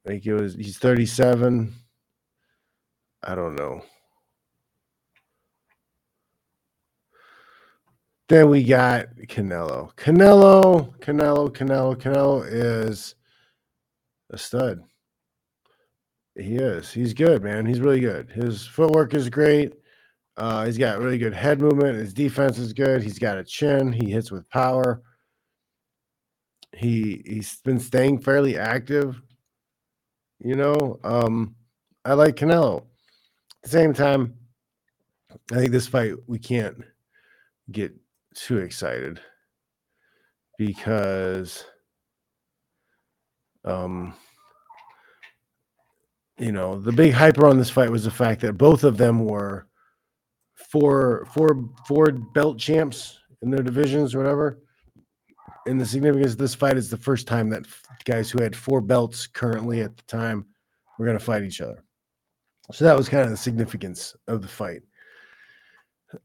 Like 0.05 0.25
it 0.25 0.33
was 0.33 0.55
he's 0.55 0.77
37. 0.77 1.73
I 3.23 3.35
don't 3.35 3.55
know. 3.55 3.81
Then 8.27 8.49
we 8.49 8.63
got 8.63 9.07
Canelo. 9.27 9.93
Canelo, 9.95 10.95
Canelo, 10.99 11.49
Canelo, 11.49 11.95
Canelo 11.95 12.45
is 12.47 13.15
a 14.31 14.37
stud. 14.37 14.81
He 16.35 16.55
is. 16.55 16.91
He's 16.91 17.13
good, 17.13 17.43
man. 17.43 17.65
He's 17.65 17.79
really 17.79 17.99
good. 17.99 18.29
His 18.29 18.65
footwork 18.65 19.13
is 19.13 19.29
great. 19.29 19.73
Uh, 20.37 20.65
he's 20.65 20.77
got 20.77 20.99
really 20.99 21.17
good 21.17 21.33
head 21.33 21.61
movement. 21.61 21.97
His 21.97 22.13
defense 22.13 22.57
is 22.57 22.73
good. 22.73 23.01
He's 23.01 23.19
got 23.19 23.37
a 23.37 23.43
chin. 23.43 23.93
He 23.93 24.11
hits 24.11 24.31
with 24.31 24.49
power. 24.49 25.01
He 26.73 27.23
he's 27.25 27.61
been 27.61 27.79
staying 27.79 28.19
fairly 28.19 28.57
active. 28.57 29.21
You 30.39 30.55
know, 30.55 30.99
um, 31.03 31.55
I 32.03 32.13
like 32.13 32.35
Canelo. 32.35 32.79
At 32.79 32.83
the 33.63 33.69
same 33.69 33.93
time, 33.93 34.35
I 35.51 35.55
think 35.55 35.71
this 35.71 35.87
fight 35.87 36.13
we 36.27 36.39
can't 36.39 36.77
get 37.71 37.93
too 38.35 38.57
excited 38.59 39.19
because 40.57 41.65
um 43.63 44.13
you 46.37 46.51
know 46.51 46.79
the 46.79 46.91
big 46.91 47.13
hyper 47.13 47.47
on 47.47 47.57
this 47.57 47.69
fight 47.69 47.89
was 47.89 48.03
the 48.03 48.11
fact 48.11 48.41
that 48.41 48.53
both 48.53 48.83
of 48.83 48.97
them 48.97 49.25
were 49.25 49.67
four 50.69 51.27
four 51.33 51.69
four 51.87 52.11
belt 52.11 52.57
champs 52.59 53.19
in 53.41 53.49
their 53.49 53.63
divisions 53.63 54.13
or 54.13 54.19
whatever 54.19 54.59
and 55.65 55.79
the 55.79 55.85
significance 55.85 56.33
of 56.33 56.37
this 56.37 56.55
fight 56.55 56.77
is 56.77 56.89
the 56.89 56.97
first 56.97 57.27
time 57.27 57.49
that 57.49 57.65
guys 58.05 58.29
who 58.29 58.41
had 58.41 58.55
four 58.55 58.81
belts 58.81 59.27
currently 59.27 59.81
at 59.81 59.95
the 59.95 60.03
time 60.03 60.45
were 60.97 61.05
going 61.05 61.17
to 61.17 61.23
fight 61.23 61.43
each 61.43 61.61
other 61.61 61.83
so 62.71 62.85
that 62.85 62.97
was 62.97 63.09
kind 63.09 63.23
of 63.23 63.29
the 63.29 63.37
significance 63.37 64.15
of 64.27 64.41
the 64.41 64.47
fight 64.47 64.81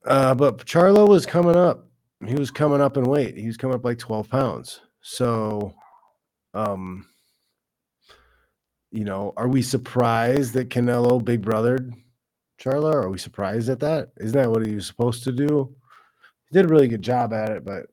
uh, 0.07 0.35
but 0.35 0.65
charlo 0.65 1.09
was 1.09 1.27
coming 1.27 1.57
up 1.57 1.87
he 2.27 2.35
was 2.35 2.51
coming 2.51 2.81
up 2.81 2.97
in 2.97 3.05
weight 3.05 3.37
he 3.37 3.47
was 3.47 3.57
coming 3.57 3.75
up 3.75 3.85
like 3.85 3.99
12 3.99 4.29
pounds 4.29 4.81
so 5.01 5.75
um 6.55 7.07
you 8.91 9.05
know, 9.05 9.33
are 9.37 9.49
we 9.49 9.63
surprised 9.63 10.55
that 10.55 10.69
Canelo 10.69 11.25
big 11.25 11.43
brothered 11.43 11.93
Charlo? 12.61 12.93
Are 12.93 13.11
we 13.11 13.19
surprised 13.19 13.69
at 13.69 13.81
that? 13.81 14.11
Isn't 14.19 14.37
that 14.37 14.51
what 14.51 14.67
he 14.67 14.75
was 14.75 14.87
supposed 14.87 15.25
to 15.25 15.33
do? 15.33 15.75
He 16.47 16.59
did 16.59 16.67
a 16.67 16.69
really 16.69 16.89
good 16.89 17.03
job 17.03 17.33
at 17.33 17.51
it, 17.51 17.65
but 17.65 17.87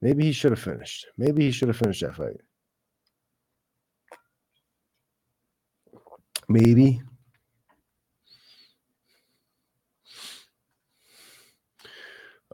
maybe 0.00 0.24
he 0.24 0.32
should 0.32 0.52
have 0.52 0.60
finished. 0.60 1.06
Maybe 1.16 1.44
he 1.44 1.50
should 1.50 1.68
have 1.68 1.76
finished 1.76 2.00
that 2.02 2.16
fight. 2.16 2.40
Maybe. 6.48 7.02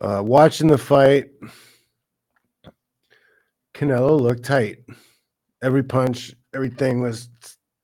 Uh, 0.01 0.23
watching 0.25 0.67
the 0.67 0.79
fight, 0.79 1.31
Canelo 3.75 4.21
looked 4.21 4.45
tight. 4.45 4.79
Every 5.63 5.83
punch, 5.83 6.35
everything 6.53 7.01
was 7.01 7.29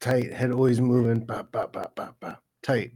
tight. 0.00 0.32
Head 0.32 0.50
always 0.50 0.80
moving. 0.80 1.20
Bop, 1.20 1.52
bop, 1.52 1.72
bop, 1.72 1.94
bop, 1.94 2.18
bop, 2.18 2.42
tight. 2.62 2.92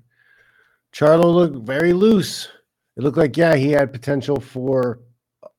Charlo 0.92 1.32
looked 1.32 1.66
very 1.66 1.92
loose. 1.92 2.48
It 2.96 3.02
looked 3.02 3.16
like, 3.16 3.36
yeah, 3.36 3.54
he 3.54 3.70
had 3.70 3.92
potential 3.92 4.40
for 4.40 5.00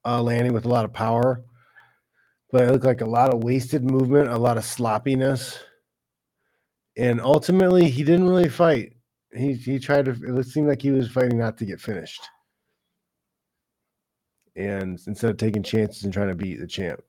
uh, 0.05 0.21
landing 0.21 0.53
with 0.53 0.65
a 0.65 0.69
lot 0.69 0.85
of 0.85 0.93
power, 0.93 1.43
but 2.51 2.63
it 2.63 2.71
looked 2.71 2.85
like 2.85 3.01
a 3.01 3.05
lot 3.05 3.33
of 3.33 3.43
wasted 3.43 3.83
movement, 3.83 4.29
a 4.29 4.37
lot 4.37 4.57
of 4.57 4.65
sloppiness. 4.65 5.59
And 6.97 7.19
ultimately, 7.19 7.89
he 7.89 8.03
didn't 8.03 8.27
really 8.27 8.49
fight. 8.49 8.93
He, 9.35 9.53
he 9.53 9.79
tried 9.79 10.05
to, 10.05 10.11
it 10.11 10.45
seemed 10.45 10.67
like 10.67 10.81
he 10.81 10.91
was 10.91 11.09
fighting 11.09 11.39
not 11.39 11.57
to 11.57 11.65
get 11.65 11.81
finished. 11.81 12.21
And 14.55 14.99
instead 15.07 15.31
of 15.31 15.37
taking 15.37 15.63
chances 15.63 16.03
and 16.03 16.13
trying 16.13 16.27
to 16.27 16.35
beat 16.35 16.59
the 16.59 16.67
champ, 16.67 17.01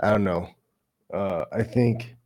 I 0.00 0.10
don't 0.10 0.24
know. 0.24 0.48
Uh, 1.12 1.44
I 1.52 1.62
think 1.62 2.16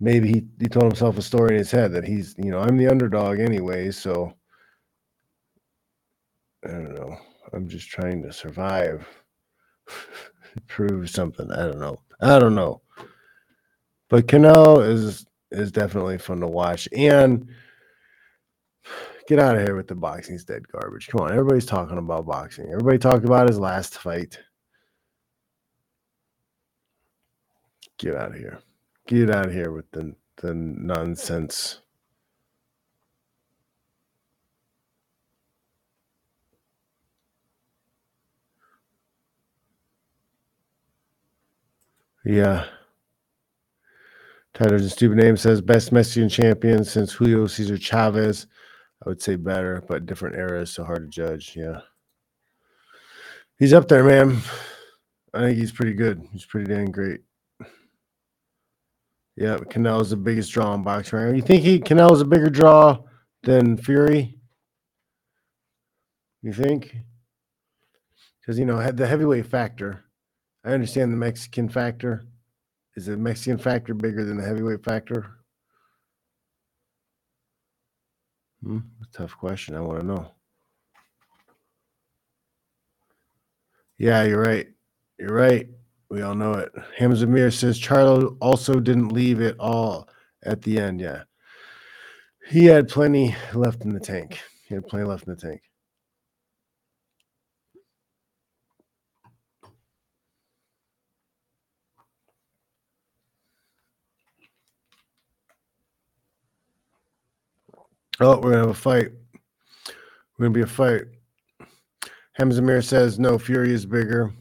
maybe 0.00 0.28
he, 0.28 0.46
he 0.58 0.68
told 0.68 0.84
himself 0.84 1.18
a 1.18 1.22
story 1.22 1.50
in 1.50 1.58
his 1.58 1.70
head 1.70 1.92
that 1.92 2.04
he's, 2.04 2.34
you 2.38 2.50
know, 2.50 2.60
I'm 2.60 2.78
the 2.78 2.88
underdog 2.88 3.40
anyway. 3.40 3.90
So 3.90 4.32
I 6.64 6.68
don't 6.68 6.94
know. 6.94 7.18
I'm 7.52 7.68
just 7.68 7.88
trying 7.88 8.22
to 8.22 8.32
survive, 8.32 9.06
prove 10.66 11.10
something. 11.10 11.50
I 11.50 11.62
don't 11.66 11.80
know. 11.80 11.98
I 12.20 12.38
don't 12.38 12.54
know. 12.54 12.82
But 14.08 14.26
Canelo 14.26 14.86
is 14.86 15.26
is 15.50 15.72
definitely 15.72 16.18
fun 16.18 16.40
to 16.40 16.46
watch 16.46 16.88
and 16.92 17.48
get 19.28 19.38
out 19.38 19.56
of 19.56 19.62
here 19.62 19.76
with 19.76 19.88
the 19.88 19.94
boxing's 19.94 20.44
dead 20.44 20.66
garbage. 20.68 21.08
Come 21.08 21.22
on, 21.22 21.32
everybody's 21.32 21.66
talking 21.66 21.98
about 21.98 22.26
boxing. 22.26 22.66
Everybody 22.66 22.98
talked 22.98 23.24
about 23.24 23.48
his 23.48 23.58
last 23.58 23.98
fight. 23.98 24.38
Get 27.98 28.14
out 28.14 28.32
of 28.32 28.38
here. 28.38 28.60
Get 29.06 29.30
out 29.30 29.46
of 29.46 29.52
here 29.52 29.72
with 29.72 29.90
the 29.90 30.14
the 30.36 30.54
nonsense. 30.54 31.80
Yeah. 42.28 42.66
Tyler's 44.52 44.84
a 44.84 44.90
stupid 44.90 45.16
name 45.16 45.38
says 45.38 45.62
best 45.62 45.92
Mexican 45.92 46.28
champion 46.28 46.84
since 46.84 47.10
Julio 47.10 47.46
Cesar 47.46 47.78
Chavez. 47.78 48.46
I 49.02 49.08
would 49.08 49.22
say 49.22 49.36
better, 49.36 49.82
but 49.88 50.04
different 50.04 50.36
eras, 50.36 50.70
so 50.70 50.84
hard 50.84 51.04
to 51.04 51.08
judge. 51.08 51.54
Yeah. 51.56 51.80
He's 53.58 53.72
up 53.72 53.88
there, 53.88 54.04
man. 54.04 54.42
I 55.32 55.38
think 55.38 55.58
he's 55.58 55.72
pretty 55.72 55.94
good. 55.94 56.22
He's 56.30 56.44
pretty 56.44 56.70
dang 56.70 56.90
great. 56.90 57.20
Yeah, 59.34 59.56
Canelo's 59.56 60.10
the 60.10 60.16
biggest 60.16 60.52
draw 60.52 60.74
in 60.74 60.82
boxing. 60.82 61.18
Right? 61.18 61.34
You 61.34 61.42
think 61.42 61.62
he 61.62 61.80
Canelo's 61.80 62.20
a 62.20 62.26
bigger 62.26 62.50
draw 62.50 62.98
than 63.42 63.78
Fury? 63.78 64.38
You 66.42 66.52
think? 66.52 66.94
Because 68.40 68.58
you 68.58 68.66
know 68.66 68.90
the 68.92 69.06
heavyweight 69.06 69.46
factor. 69.46 70.04
I 70.64 70.72
understand 70.72 71.12
the 71.12 71.16
Mexican 71.16 71.68
factor. 71.68 72.24
Is 72.96 73.06
the 73.06 73.16
Mexican 73.16 73.58
factor 73.58 73.94
bigger 73.94 74.24
than 74.24 74.38
the 74.38 74.44
heavyweight 74.44 74.84
factor? 74.84 75.26
Hmm, 78.62 78.78
tough 79.12 79.36
question. 79.36 79.76
I 79.76 79.80
want 79.80 80.00
to 80.00 80.06
know. 80.06 80.32
Yeah, 83.98 84.24
you're 84.24 84.42
right. 84.42 84.68
You're 85.18 85.34
right. 85.34 85.68
We 86.10 86.22
all 86.22 86.34
know 86.34 86.54
it. 86.54 86.72
Hamza 86.96 87.26
Mir 87.26 87.50
says 87.50 87.78
Charlo 87.78 88.36
also 88.40 88.80
didn't 88.80 89.10
leave 89.10 89.40
it 89.40 89.56
all 89.58 90.08
at 90.44 90.62
the 90.62 90.78
end. 90.78 91.00
Yeah. 91.00 91.24
He 92.48 92.64
had 92.64 92.88
plenty 92.88 93.36
left 93.52 93.82
in 93.84 93.92
the 93.92 94.00
tank. 94.00 94.40
He 94.66 94.74
had 94.74 94.86
plenty 94.88 95.04
left 95.04 95.26
in 95.26 95.34
the 95.34 95.40
tank. 95.40 95.60
Oh, 108.20 108.36
we're 108.36 108.50
gonna 108.50 108.58
have 108.58 108.70
a 108.70 108.74
fight. 108.74 109.12
We're 110.36 110.46
gonna 110.46 110.50
be 110.50 110.62
a 110.62 110.66
fight. 110.66 111.02
Hamza 112.32 112.62
Mir 112.62 112.82
says 112.82 113.18
no, 113.18 113.38
Fury 113.38 113.72
is 113.72 113.86
bigger. 113.86 114.32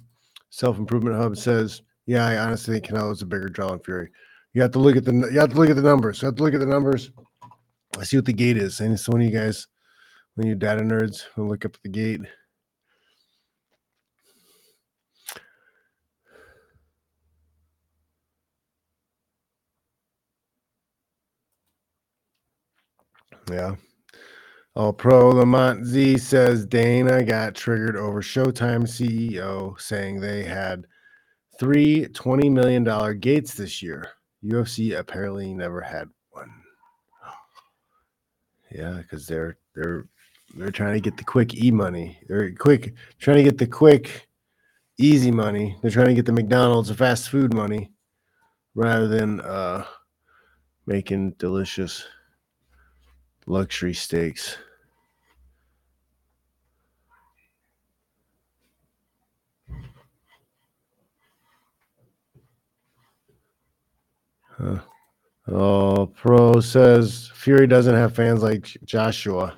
Self 0.50 0.80
Improvement 0.80 1.16
Hub 1.16 1.38
says, 1.38 1.84
yeah, 2.08 2.26
I 2.26 2.38
honestly 2.38 2.74
think 2.74 2.88
Canelo 2.88 3.12
is 3.12 3.22
a 3.22 3.26
bigger 3.26 3.50
draw 3.50 3.70
than 3.70 3.80
Fury. 3.80 4.10
You 4.54 4.62
have 4.64 4.72
to 4.72 4.80
look 4.80 4.96
at 4.96 5.06
the 5.06 5.14
you 5.32 5.40
have 5.40 5.52
to 5.52 5.56
look 5.56 5.70
at 5.70 5.76
the 5.76 5.82
numbers. 5.84 6.22
You 6.22 6.28
have 6.28 6.36
to 6.38 6.44
look 6.44 6.56
at 6.56 6.60
the 6.60 6.66
numbers. 6.66 7.12
I 8.00 8.04
see 8.04 8.18
what 8.18 8.26
the 8.26 8.34
gate 8.34 8.58
is. 8.58 8.80
And 8.80 9.00
so 9.00 9.12
when 9.12 9.22
you 9.22 9.30
guys, 9.30 9.68
when 10.36 10.48
you 10.48 10.56
data 10.56 10.82
nerds, 10.82 11.26
will 11.36 11.48
look 11.48 11.66
up 11.66 11.78
the 11.84 11.90
gate. 11.90 12.22
Yeah. 23.52 23.76
Oh, 24.76 24.94
Pro 24.94 25.30
Lamont 25.30 25.86
Z 25.86 26.20
says 26.20 26.66
Dana 26.66 27.24
got 27.24 27.56
triggered 27.56 27.96
over 27.96 28.22
Showtime 28.22 28.84
CEO 28.84 29.80
saying 29.80 30.20
they 30.20 30.44
had 30.44 30.86
three 31.60 32.06
$20 32.06 32.52
million 32.52 33.20
gates 33.20 33.56
this 33.56 33.82
year. 33.82 34.08
UFC 34.44 34.98
apparently 34.98 35.54
never 35.54 35.82
had 35.82 36.08
one. 36.30 36.52
Yeah, 38.70 38.98
because 38.98 39.26
they're 39.26 39.58
they're 39.74 40.10
they're 40.56 40.72
trying 40.72 40.94
to 40.94 41.00
get 41.00 41.16
the 41.16 41.24
quick 41.24 41.56
e 41.56 41.72
money. 41.72 42.20
They're 42.28 42.54
quick 42.54 42.94
trying 43.18 43.38
to 43.38 43.44
get 43.44 43.58
the 43.58 43.66
quick, 43.66 44.28
easy 45.00 45.32
money. 45.32 45.78
They're 45.82 45.90
trying 45.90 46.08
to 46.08 46.14
get 46.14 46.26
the 46.26 46.34
McDonald's 46.34 46.92
fast 46.92 47.30
food 47.30 47.54
money 47.54 47.92
rather 48.76 49.08
than 49.08 49.40
uh 49.42 49.86
making 50.86 51.32
delicious 51.40 52.06
luxury 53.48 53.94
steaks. 53.94 54.58
Huh. 64.58 64.80
Oh, 65.48 66.08
Pro 66.08 66.60
says 66.60 67.32
Fury 67.34 67.68
doesn't 67.68 67.96
have 67.96 68.14
fans 68.16 68.44
like 68.44 68.78
Joshua. 68.84 69.56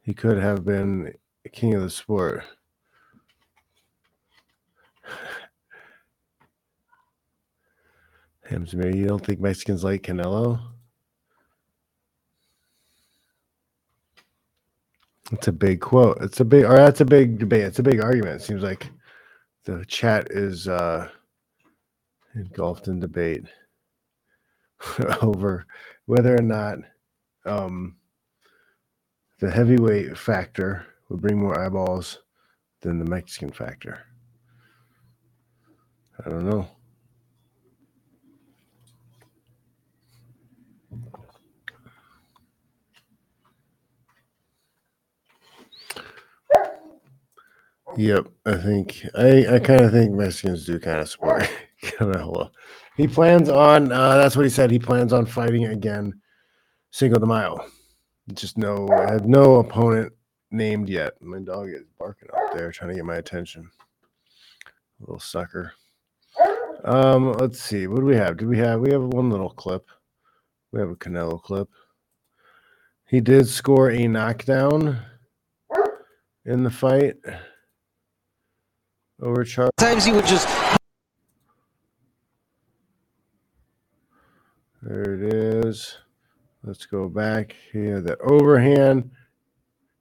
He 0.00 0.12
could 0.14 0.38
have 0.38 0.64
been 0.64 1.14
king 1.52 1.74
of 1.74 1.82
the 1.82 1.90
sport. 1.90 2.42
Hamzamir, 8.50 8.96
you 8.96 9.06
don't 9.06 9.24
think 9.24 9.38
Mexicans 9.40 9.84
like 9.84 10.02
Canelo? 10.02 10.71
It's 15.32 15.48
a 15.48 15.52
big 15.52 15.80
quote. 15.80 16.18
It's 16.20 16.40
a 16.40 16.44
big, 16.44 16.64
or 16.64 16.76
that's 16.76 17.00
a 17.00 17.06
big 17.06 17.38
debate. 17.38 17.62
It's 17.62 17.78
a 17.78 17.82
big 17.82 18.02
argument. 18.02 18.42
It 18.42 18.44
seems 18.44 18.62
like 18.62 18.90
the 19.64 19.84
chat 19.86 20.28
is 20.30 20.68
uh, 20.68 21.08
engulfed 22.34 22.88
in 22.88 23.00
debate 23.00 23.46
over 25.22 25.66
whether 26.04 26.34
or 26.34 26.42
not 26.42 26.78
um, 27.46 27.96
the 29.40 29.50
heavyweight 29.50 30.18
factor 30.18 30.86
would 31.08 31.22
bring 31.22 31.38
more 31.38 31.58
eyeballs 31.58 32.18
than 32.82 32.98
the 32.98 33.10
Mexican 33.10 33.50
factor. 33.50 34.00
I 36.24 36.28
don't 36.28 36.48
know. 36.48 36.68
Yep, 47.96 48.26
I 48.46 48.56
think 48.56 49.06
I, 49.14 49.54
I 49.54 49.58
kind 49.58 49.82
of 49.82 49.92
think 49.92 50.12
Mexicans 50.12 50.64
do 50.64 50.78
kind 50.78 51.00
of 51.00 51.08
support 51.08 51.48
Canelo. 51.82 52.50
He 52.94 53.08
plans 53.08 53.48
on 53.48 53.90
uh, 53.90 54.18
that's 54.18 54.36
what 54.36 54.44
he 54.44 54.50
said. 54.50 54.70
He 54.70 54.78
plans 54.78 55.14
on 55.14 55.24
fighting 55.24 55.64
again 55.64 56.12
Cinco 56.90 57.18
de 57.18 57.24
Mayo. 57.24 57.64
Just 58.34 58.58
no 58.58 58.86
I 58.90 59.12
have 59.12 59.26
no 59.26 59.56
opponent 59.56 60.12
named 60.50 60.90
yet. 60.90 61.14
My 61.22 61.38
dog 61.38 61.70
is 61.70 61.84
barking 61.98 62.28
out 62.36 62.54
there 62.54 62.70
trying 62.70 62.90
to 62.90 62.96
get 62.96 63.06
my 63.06 63.16
attention. 63.16 63.70
Little 65.00 65.18
sucker. 65.18 65.72
Um, 66.84 67.32
let's 67.32 67.60
see. 67.60 67.86
What 67.86 68.00
do 68.00 68.04
we 68.04 68.16
have? 68.16 68.36
Do 68.36 68.46
we 68.46 68.58
have 68.58 68.80
we 68.80 68.92
have 68.92 69.02
one 69.02 69.30
little 69.30 69.50
clip? 69.50 69.88
We 70.70 70.80
have 70.80 70.90
a 70.90 70.96
Canelo 70.96 71.42
clip. 71.42 71.70
He 73.06 73.22
did 73.22 73.48
score 73.48 73.90
a 73.90 74.06
knockdown 74.06 74.98
in 76.44 76.62
the 76.62 76.70
fight 76.70 77.16
over 79.22 79.44
Charlo. 79.44 79.70
Times 79.78 80.04
he 80.04 80.12
would 80.12 80.26
just 80.26 80.48
There 84.82 85.14
it 85.14 85.32
is. 85.32 85.96
Let's 86.64 86.86
go 86.86 87.08
back 87.08 87.54
here. 87.72 88.00
That 88.00 88.20
overhand. 88.20 89.12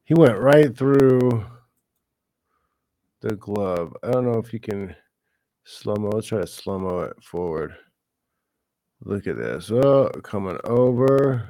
He 0.03 0.15
went 0.15 0.39
right 0.39 0.75
through 0.75 1.45
the 3.21 3.35
glove. 3.35 3.95
I 4.03 4.09
don't 4.09 4.25
know 4.25 4.39
if 4.39 4.51
you 4.51 4.59
can 4.59 4.95
slow 5.63 5.95
mo. 5.95 6.09
Let's 6.09 6.27
try 6.27 6.41
to 6.41 6.47
slow 6.47 6.79
mo 6.79 6.99
it 7.01 7.23
forward. 7.23 7.75
Look 9.03 9.27
at 9.27 9.37
this. 9.37 9.69
Oh, 9.71 10.09
coming 10.23 10.57
over. 10.63 11.47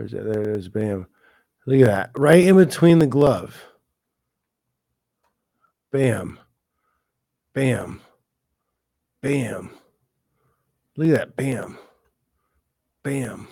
Where's? 0.00 0.12
There 0.12 0.40
it 0.40 0.56
is. 0.56 0.68
Bam. 0.68 1.06
Look 1.66 1.80
at 1.80 1.86
that. 1.86 2.10
Right 2.16 2.46
in 2.46 2.56
between 2.56 3.00
the 3.00 3.06
glove. 3.06 3.62
Bam. 5.92 6.38
Bam. 7.52 8.00
Bam. 9.20 9.70
Look 10.96 11.08
at 11.08 11.14
that. 11.14 11.36
Bam. 11.36 11.78
Bam. 13.02 13.48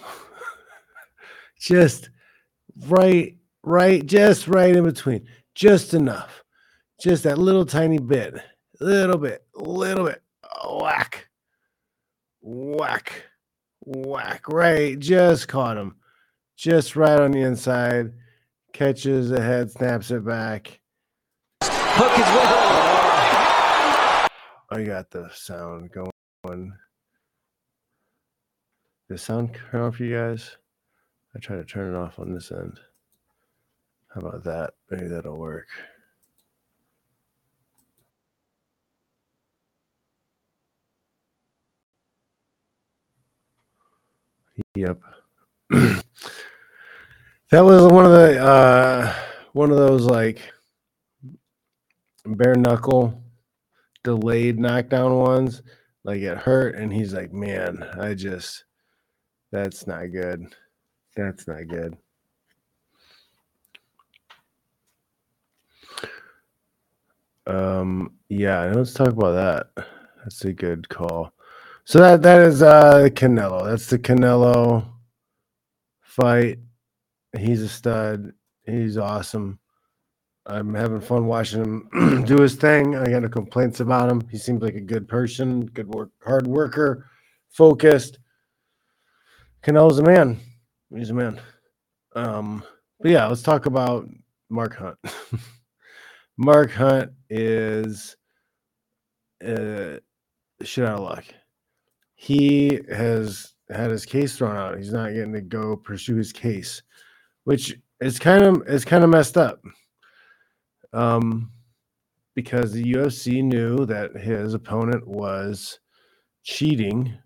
just 1.60 2.08
right, 2.86 3.36
right, 3.62 4.06
just 4.06 4.48
right 4.48 4.74
in 4.74 4.84
between. 4.84 5.26
Just 5.54 5.92
enough. 5.92 6.44
Just 6.98 7.24
that 7.24 7.36
little 7.38 7.66
tiny 7.66 7.98
bit. 7.98 8.36
Little 8.80 9.18
bit. 9.18 9.44
Little 9.54 10.06
bit. 10.06 10.22
Whack. 10.66 11.28
Whack. 12.40 13.24
Whack. 13.80 14.48
Right. 14.48 14.98
Just 14.98 15.48
caught 15.48 15.76
him. 15.76 15.97
Just 16.58 16.96
right 16.96 17.20
on 17.20 17.30
the 17.30 17.42
inside. 17.42 18.12
Catches 18.72 19.30
the 19.30 19.40
head, 19.40 19.70
snaps 19.70 20.10
it 20.10 20.24
back. 20.24 20.80
hook 21.62 22.10
his 22.10 22.26
way. 22.26 22.42
I 24.70 24.82
got 24.84 25.08
the 25.08 25.30
sound 25.32 25.92
going. 25.92 26.72
The 29.08 29.16
sound 29.16 29.54
turn 29.54 29.82
off 29.82 29.96
for 29.96 30.04
you 30.04 30.16
guys? 30.16 30.56
I 31.36 31.38
try 31.38 31.54
to 31.54 31.64
turn 31.64 31.94
it 31.94 31.96
off 31.96 32.18
on 32.18 32.34
this 32.34 32.50
end. 32.50 32.80
How 34.12 34.22
about 34.22 34.42
that? 34.42 34.74
Maybe 34.90 35.06
that'll 35.06 35.38
work. 35.38 35.68
Yep. 44.74 45.00
that 47.50 47.64
was 47.64 47.90
one 47.90 48.04
of 48.04 48.12
the 48.12 48.38
uh 48.38 49.14
one 49.52 49.70
of 49.70 49.78
those 49.78 50.04
like 50.04 50.40
bare 52.26 52.54
knuckle 52.54 53.22
delayed 54.04 54.58
knockdown 54.58 55.16
ones. 55.16 55.62
Like 56.04 56.20
it 56.20 56.38
hurt 56.38 56.74
and 56.76 56.92
he's 56.92 57.12
like 57.12 57.32
man 57.32 57.82
i 58.00 58.14
just 58.14 58.64
that's 59.50 59.86
not 59.86 60.12
good. 60.12 60.44
That's 61.16 61.48
not 61.48 61.66
good. 61.68 61.96
Um 67.46 68.12
yeah 68.28 68.64
let's 68.74 68.92
talk 68.92 69.08
about 69.08 69.32
that. 69.76 69.86
That's 70.22 70.44
a 70.44 70.52
good 70.52 70.88
call. 70.90 71.32
So 71.84 71.98
that 72.00 72.20
that 72.22 72.42
is 72.42 72.62
uh 72.62 73.08
canelo. 73.12 73.64
That's 73.70 73.86
the 73.86 73.98
canelo 73.98 74.86
fight 76.02 76.58
he's 77.36 77.62
a 77.62 77.68
stud 77.68 78.32
he's 78.64 78.96
awesome 78.96 79.58
I'm 80.48 80.72
having 80.72 81.00
fun 81.00 81.26
watching 81.26 81.62
him 81.92 82.24
do 82.26 82.38
his 82.38 82.56
thing. 82.56 82.96
I 82.96 83.10
got 83.10 83.22
no 83.22 83.28
complaints 83.28 83.80
about 83.80 84.10
him. 84.10 84.26
He 84.30 84.38
seems 84.38 84.62
like 84.62 84.76
a 84.76 84.80
good 84.80 85.06
person, 85.06 85.66
good 85.66 85.88
work, 85.88 86.10
hard 86.24 86.46
worker, 86.46 87.06
focused. 87.50 88.18
Canelo's 89.62 89.98
a 89.98 90.02
man. 90.02 90.40
He's 90.94 91.10
a 91.10 91.14
man. 91.14 91.38
Um, 92.16 92.64
but 92.98 93.10
yeah, 93.10 93.26
let's 93.26 93.42
talk 93.42 93.66
about 93.66 94.08
Mark 94.48 94.76
Hunt. 94.76 94.96
Mark 96.38 96.70
Hunt 96.70 97.12
is 97.28 98.16
uh, 99.44 99.98
shit 100.62 100.86
out 100.86 100.98
of 100.98 101.00
luck. 101.00 101.24
He 102.14 102.80
has 102.90 103.52
had 103.68 103.90
his 103.90 104.06
case 104.06 104.36
thrown 104.36 104.56
out. 104.56 104.78
He's 104.78 104.92
not 104.92 105.12
getting 105.12 105.34
to 105.34 105.42
go 105.42 105.76
pursue 105.76 106.16
his 106.16 106.32
case, 106.32 106.82
which 107.48 107.74
is 108.02 108.18
kind 108.18 108.44
of 108.44 108.68
is 108.68 108.84
kind 108.84 109.02
of 109.02 109.08
messed 109.08 109.38
up 109.38 109.58
um, 110.92 111.50
because 112.34 112.72
the 112.72 112.92
UFC 112.92 113.42
knew 113.42 113.86
that 113.86 114.14
his 114.14 114.52
opponent 114.52 115.08
was 115.08 115.80
cheating, 116.44 117.16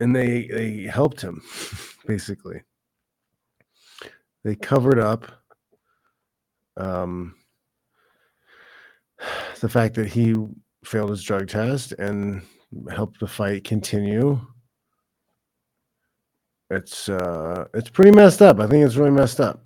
and 0.00 0.14
they 0.14 0.48
they 0.48 0.80
helped 0.92 1.20
him 1.20 1.40
basically. 2.08 2.64
They 4.42 4.56
covered 4.56 4.98
up 4.98 5.30
um, 6.76 7.36
the 9.60 9.68
fact 9.68 9.94
that 9.94 10.08
he 10.08 10.34
failed 10.84 11.10
his 11.10 11.22
drug 11.22 11.46
test 11.46 11.92
and 11.92 12.42
helped 12.90 13.20
the 13.20 13.28
fight 13.28 13.62
continue. 13.62 14.40
It's 16.70 17.08
uh, 17.08 17.66
it's 17.74 17.90
pretty 17.90 18.10
messed 18.10 18.42
up. 18.42 18.58
I 18.58 18.66
think 18.66 18.84
it's 18.84 18.96
really 18.96 19.10
messed 19.10 19.40
up, 19.40 19.64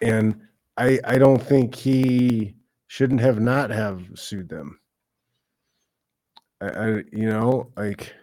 and 0.00 0.40
I 0.76 0.98
I 1.04 1.18
don't 1.18 1.42
think 1.42 1.74
he 1.74 2.54
shouldn't 2.86 3.20
have 3.20 3.40
not 3.40 3.70
have 3.70 4.02
sued 4.14 4.48
them. 4.48 4.78
I, 6.62 6.66
I 6.68 6.86
you 7.12 7.28
know 7.28 7.70
like 7.76 8.14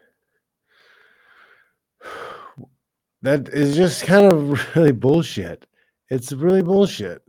that 3.22 3.50
is 3.50 3.76
just 3.76 4.04
kind 4.04 4.32
of 4.32 4.76
really 4.76 4.92
bullshit. 4.92 5.68
It's 6.10 6.32
really 6.34 6.64
bullshit. 6.64 7.22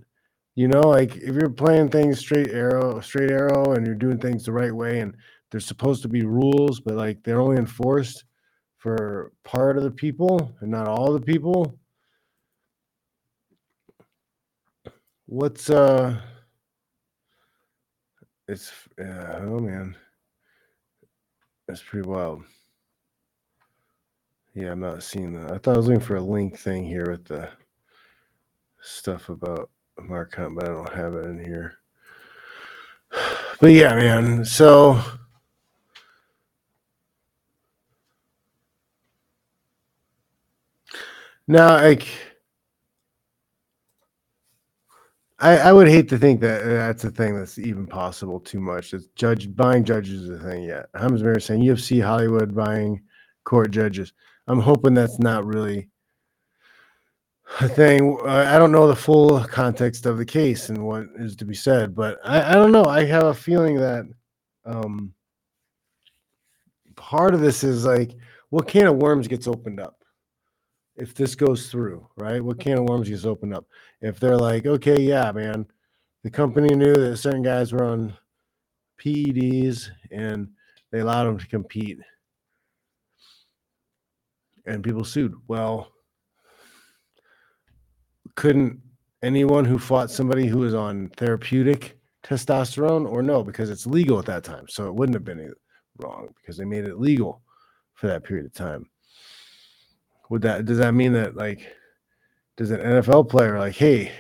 You 0.55 0.69
know, 0.69 0.81
like 0.81 1.17
if 1.17 1.35
you're 1.35 1.51
playing 1.51 1.91
things 1.91 2.19
straight 2.19 2.51
arrow, 2.51 3.01
straight 3.01 3.31
arrow, 3.31 3.73
and 3.73 3.87
you're 3.87 3.95
doing 3.95 4.19
things 4.19 4.45
the 4.45 4.53
right 4.53 4.75
way, 4.75 5.01
and 5.01 5.15
there's 5.51 5.67
supposed 5.67 6.03
to 6.03 6.09
be 6.09 6.25
rules, 6.25 6.81
but 6.81 6.95
like 6.95 7.23
they're 7.23 7.41
only 7.41 7.57
enforced 7.57 8.25
for 8.83 9.31
part 9.45 9.77
of 9.77 9.85
the 9.85 9.91
people 9.93 10.53
and 10.59 10.73
not 10.73 10.89
all 10.89 11.13
the 11.13 11.21
people. 11.21 11.79
What's 15.27 15.71
uh 15.71 16.21
it's 18.49 18.73
uh, 19.01 19.39
oh 19.43 19.61
man, 19.61 19.97
that's 21.69 21.81
pretty 21.81 22.09
wild. 22.09 22.43
Yeah, 24.53 24.73
I'm 24.73 24.81
not 24.81 25.05
seeing 25.05 25.33
that. 25.35 25.53
I 25.53 25.59
thought 25.59 25.75
I 25.75 25.79
was 25.79 25.87
looking 25.87 26.01
for 26.01 26.17
a 26.17 26.21
link 26.21 26.59
thing 26.59 26.85
here 26.85 27.09
with 27.09 27.25
the 27.25 27.49
stuff 28.81 29.29
about 29.29 29.71
Mark 30.01 30.35
Hunt, 30.35 30.57
but 30.57 30.65
I 30.65 30.73
don't 30.73 30.93
have 30.93 31.15
it 31.15 31.27
in 31.27 31.39
here. 31.39 31.79
But 33.61 33.71
yeah, 33.71 33.95
man. 33.95 34.45
So 34.45 35.01
now, 41.53 41.75
like, 41.75 42.09
I 45.39 45.59
I 45.59 45.73
would 45.73 45.89
hate 45.89 46.09
to 46.11 46.19
think 46.19 46.41
that 46.41 46.65
that's 46.65 47.05
a 47.05 47.11
thing 47.11 47.37
that's 47.37 47.59
even 47.59 47.87
possible 47.87 48.41
too 48.41 48.61
much. 48.61 48.95
It's 48.95 49.09
judge 49.17 49.55
buying 49.55 49.85
judges 49.85 50.23
is 50.23 50.31
a 50.31 50.39
thing 50.39 50.65
yet. 50.65 50.87
Hamza 50.95 51.25
Mir 51.25 51.41
saying 51.41 51.63
UFC 51.63 52.03
Hollywood 52.03 52.55
buying 52.55 53.03
court 53.45 53.73
judges. 53.73 54.13
I'm 54.47 54.61
hoping 54.61 54.95
that's 54.95 55.19
not 55.19 55.45
really 55.45 55.89
a 57.61 57.69
thing. 57.69 58.19
Uh, 58.25 58.47
I 58.49 58.57
don't 58.59 58.73
know 58.73 58.87
the 58.87 58.97
full 58.97 59.41
context 59.45 60.07
of 60.07 60.17
the 60.17 60.25
case 60.25 60.69
and 60.69 60.87
what 60.87 61.07
is 61.17 61.37
to 61.37 61.45
be 61.45 61.55
said, 61.55 61.95
but 61.95 62.19
I, 62.25 62.53
I 62.53 62.55
don't 62.55 62.73
know. 62.73 62.85
I 62.85 63.05
have 63.05 63.25
a 63.25 63.35
feeling 63.35 63.77
that 63.77 64.07
um, 64.65 65.13
part 66.95 67.35
of 67.35 67.41
this 67.41 67.65
is 67.65 67.85
like 67.85 68.15
what 68.51 68.69
can 68.69 68.87
of 68.87 68.97
worms 68.97 69.27
gets 69.29 69.49
opened 69.49 69.81
up 69.81 70.02
if 70.97 71.15
this 71.15 71.35
goes 71.35 71.71
through, 71.71 72.07
right? 72.17 72.43
What 72.43 72.61
can 72.61 72.79
of 72.79 72.85
worms 72.85 73.09
just 73.09 73.27
open 73.27 73.53
up? 73.53 73.67
If 74.01 74.21
they're 74.21 74.37
like, 74.37 74.67
okay, 74.67 75.01
yeah, 75.01 75.33
man, 75.33 75.67
the 76.23 76.31
company 76.31 76.75
knew 76.75 76.95
that 76.95 77.17
certain 77.17 77.43
guys 77.43 77.73
were 77.73 77.85
on 77.85 78.15
PEDs 79.01 79.89
and 80.11 80.49
they 80.91 81.01
allowed 81.01 81.25
them 81.25 81.39
to 81.39 81.47
compete 81.47 81.99
and 84.67 84.85
people 84.85 85.05
sued. 85.05 85.35
Well, 85.49 85.93
couldn't 88.37 88.81
anyone 89.23 89.65
who 89.65 89.79
fought 89.79 90.11
somebody 90.11 90.47
who 90.47 90.59
was 90.59 90.75
on 90.75 91.09
therapeutic 91.17 91.99
testosterone 92.23 93.11
or 93.11 93.23
no 93.23 93.43
because 93.43 93.71
it's 93.71 93.87
legal 93.87 94.19
at 94.19 94.25
that 94.27 94.45
time 94.45 94.65
so 94.69 94.87
it 94.87 94.95
wouldn't 94.95 95.15
have 95.15 95.25
been 95.25 95.41
eh, 95.41 95.49
wrong 95.99 96.29
because 96.41 96.57
they 96.57 96.65
made 96.65 96.85
it 96.85 97.01
legal 97.01 97.43
for 97.95 98.07
that 98.07 98.23
period 98.23 98.47
of 98.47 98.53
time 98.53 98.89
would 100.33 100.43
that 100.43 100.65
does 100.65 100.79
that 100.79 100.95
mean 100.95 101.13
that 101.13 101.37
like 101.37 101.67
does 102.57 102.71
an 102.71 102.81
nfl 102.81 103.29
player 103.29 103.59
like 103.59 103.75
hey 103.75 104.11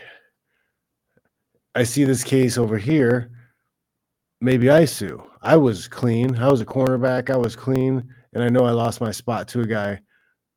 i 1.74 1.82
see 1.82 2.04
this 2.04 2.22
case 2.22 2.58
over 2.58 2.76
here 2.76 3.30
maybe 4.40 4.68
i 4.68 4.84
sue 4.84 5.22
i 5.40 5.56
was 5.56 5.88
clean 5.88 6.36
i 6.36 6.50
was 6.50 6.60
a 6.60 6.66
cornerback 6.66 7.30
i 7.30 7.36
was 7.36 7.56
clean 7.56 8.02
and 8.34 8.44
i 8.44 8.48
know 8.48 8.64
i 8.64 8.70
lost 8.70 9.00
my 9.00 9.10
spot 9.10 9.48
to 9.48 9.60
a 9.60 9.66
guy 9.66 9.98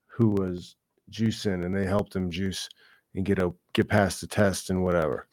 who 0.07 0.29
was 0.29 0.75
juicing 1.11 1.65
and 1.65 1.75
they 1.75 1.85
helped 1.85 2.15
him 2.15 2.29
juice 2.29 2.69
and 3.15 3.25
get 3.25 3.39
a 3.39 3.53
get 3.73 3.87
past 3.89 4.21
the 4.21 4.27
test 4.27 4.69
and 4.69 4.83
whatever. 4.83 5.27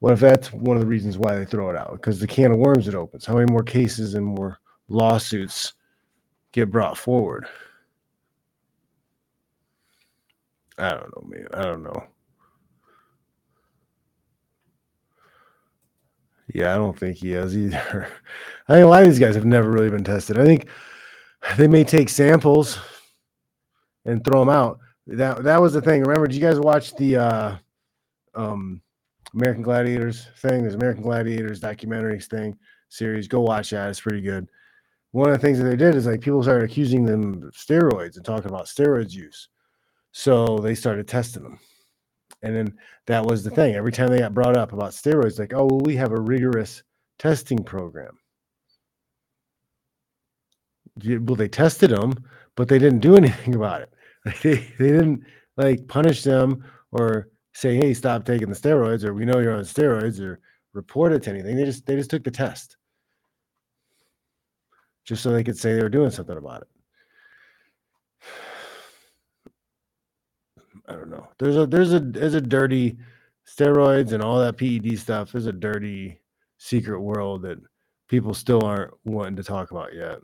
What 0.00 0.12
if 0.12 0.20
that's 0.20 0.52
one 0.52 0.76
of 0.76 0.82
the 0.82 0.88
reasons 0.88 1.18
why 1.18 1.36
they 1.36 1.44
throw 1.44 1.70
it 1.70 1.76
out? 1.76 1.92
Because 1.92 2.20
the 2.20 2.26
can 2.26 2.52
of 2.52 2.58
worms 2.58 2.86
it 2.86 2.94
opens. 2.94 3.24
How 3.24 3.34
many 3.34 3.50
more 3.50 3.62
cases 3.62 4.14
and 4.14 4.24
more 4.24 4.58
lawsuits 4.88 5.74
get 6.52 6.70
brought 6.70 6.98
forward? 6.98 7.46
I 10.78 10.90
don't 10.90 11.16
know, 11.16 11.28
man. 11.28 11.46
I 11.54 11.62
don't 11.64 11.82
know. 11.82 12.04
Yeah, 16.54 16.74
I 16.74 16.76
don't 16.76 16.98
think 16.98 17.16
he 17.16 17.32
has 17.32 17.56
either. 17.56 18.08
I 18.68 18.74
think 18.74 18.84
a 18.84 18.88
lot 18.88 19.02
of 19.02 19.08
these 19.08 19.18
guys 19.18 19.34
have 19.34 19.44
never 19.44 19.70
really 19.70 19.90
been 19.90 20.04
tested. 20.04 20.38
I 20.38 20.44
think 20.44 20.68
they 21.56 21.68
may 21.68 21.84
take 21.84 22.08
samples 22.08 22.78
and 24.04 24.24
throw 24.24 24.40
them 24.40 24.48
out. 24.48 24.78
That 25.06 25.44
that 25.44 25.60
was 25.60 25.72
the 25.72 25.82
thing. 25.82 26.02
Remember, 26.02 26.26
did 26.26 26.36
you 26.36 26.42
guys 26.42 26.60
watch 26.60 26.94
the 26.96 27.16
uh, 27.16 27.56
um, 28.34 28.80
American 29.34 29.62
Gladiators 29.62 30.26
thing? 30.38 30.62
There's 30.62 30.74
American 30.74 31.02
Gladiators 31.02 31.60
documentaries 31.60 32.26
thing 32.26 32.56
series. 32.88 33.28
Go 33.28 33.40
watch 33.40 33.70
that. 33.70 33.90
It's 33.90 34.00
pretty 34.00 34.20
good. 34.20 34.48
One 35.12 35.30
of 35.30 35.34
the 35.34 35.46
things 35.46 35.58
that 35.58 35.64
they 35.64 35.76
did 35.76 35.94
is 35.94 36.06
like 36.06 36.20
people 36.20 36.42
started 36.42 36.68
accusing 36.68 37.04
them 37.04 37.42
of 37.44 37.54
steroids 37.54 38.16
and 38.16 38.24
talking 38.24 38.50
about 38.50 38.66
steroids 38.66 39.12
use. 39.12 39.48
So 40.18 40.56
they 40.56 40.74
started 40.74 41.06
testing 41.06 41.42
them. 41.42 41.58
And 42.40 42.56
then 42.56 42.78
that 43.06 43.26
was 43.26 43.44
the 43.44 43.50
thing. 43.50 43.74
Every 43.74 43.92
time 43.92 44.08
they 44.08 44.20
got 44.20 44.32
brought 44.32 44.56
up 44.56 44.72
about 44.72 44.92
steroids, 44.92 45.38
like, 45.38 45.52
oh, 45.52 45.66
well, 45.66 45.80
we 45.80 45.94
have 45.96 46.12
a 46.12 46.18
rigorous 46.18 46.82
testing 47.18 47.62
program. 47.62 48.16
Well, 51.04 51.36
they 51.36 51.48
tested 51.48 51.90
them, 51.90 52.14
but 52.54 52.66
they 52.66 52.78
didn't 52.78 53.00
do 53.00 53.14
anything 53.18 53.56
about 53.56 53.82
it. 53.82 53.92
Like, 54.24 54.40
they, 54.40 54.54
they 54.78 54.88
didn't 54.88 55.22
like 55.58 55.86
punish 55.86 56.22
them 56.22 56.64
or 56.92 57.28
say, 57.52 57.76
hey, 57.76 57.92
stop 57.92 58.24
taking 58.24 58.48
the 58.48 58.56
steroids, 58.56 59.04
or 59.04 59.12
we 59.12 59.26
know 59.26 59.40
you're 59.40 59.54
on 59.54 59.64
steroids, 59.64 60.18
or 60.18 60.40
report 60.72 61.12
it 61.12 61.24
to 61.24 61.30
anything. 61.30 61.56
They 61.56 61.64
just 61.66 61.84
they 61.84 61.94
just 61.94 62.08
took 62.08 62.24
the 62.24 62.30
test. 62.30 62.78
Just 65.04 65.22
so 65.22 65.30
they 65.30 65.44
could 65.44 65.58
say 65.58 65.74
they 65.74 65.82
were 65.82 65.90
doing 65.90 66.10
something 66.10 66.38
about 66.38 66.62
it. 66.62 66.68
I 70.88 70.92
don't 70.92 71.10
know. 71.10 71.28
There's 71.38 71.56
a 71.56 71.66
there's 71.66 71.92
a 71.92 72.00
there's 72.00 72.34
a 72.34 72.40
dirty 72.40 72.96
steroids 73.46 74.12
and 74.12 74.22
all 74.22 74.38
that 74.40 74.56
PED 74.56 74.98
stuff. 74.98 75.32
There's 75.32 75.46
a 75.46 75.52
dirty 75.52 76.20
secret 76.58 77.00
world 77.00 77.42
that 77.42 77.58
people 78.08 78.34
still 78.34 78.64
aren't 78.64 78.94
wanting 79.04 79.36
to 79.36 79.42
talk 79.42 79.70
about 79.70 79.94
yet. 79.94 80.18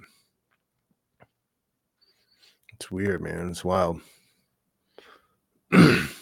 It's 2.75 2.91
weird, 2.91 3.23
man. 3.23 3.51
It's 3.51 3.65
wild. 3.65 4.01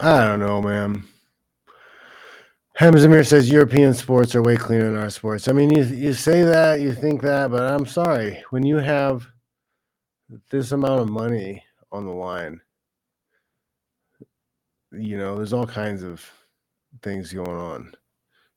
I 0.00 0.24
don't 0.24 0.40
know, 0.40 0.60
man. 0.60 1.04
Hamzamir 2.78 3.26
says 3.26 3.50
European 3.50 3.94
sports 3.94 4.34
are 4.34 4.42
way 4.42 4.56
cleaner 4.56 4.90
than 4.90 5.00
our 5.00 5.10
sports. 5.10 5.46
I 5.46 5.52
mean, 5.52 5.70
you 5.70 5.84
you 5.84 6.14
say 6.14 6.42
that, 6.42 6.80
you 6.80 6.92
think 6.92 7.20
that, 7.22 7.50
but 7.50 7.62
I'm 7.62 7.86
sorry. 7.86 8.42
When 8.50 8.64
you 8.64 8.78
have 8.78 9.26
this 10.50 10.72
amount 10.72 11.00
of 11.00 11.10
money 11.10 11.62
on 11.92 12.06
the 12.06 12.12
line, 12.12 12.60
you 14.90 15.18
know, 15.18 15.36
there's 15.36 15.52
all 15.52 15.66
kinds 15.66 16.02
of 16.02 16.24
things 17.02 17.32
going 17.32 17.48
on. 17.48 17.92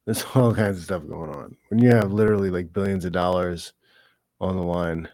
There's 0.06 0.24
all 0.36 0.54
kinds 0.56 0.78
of 0.78 0.84
stuff 0.84 1.08
going 1.08 1.30
on. 1.30 1.58
When 1.70 1.80
you 1.80 1.90
have 1.90 2.12
literally 2.12 2.50
like 2.50 2.74
billions 2.74 3.06
of 3.06 3.12
dollars 3.12 3.74
on 4.40 4.56
the 4.56 4.64
line, 4.64 5.10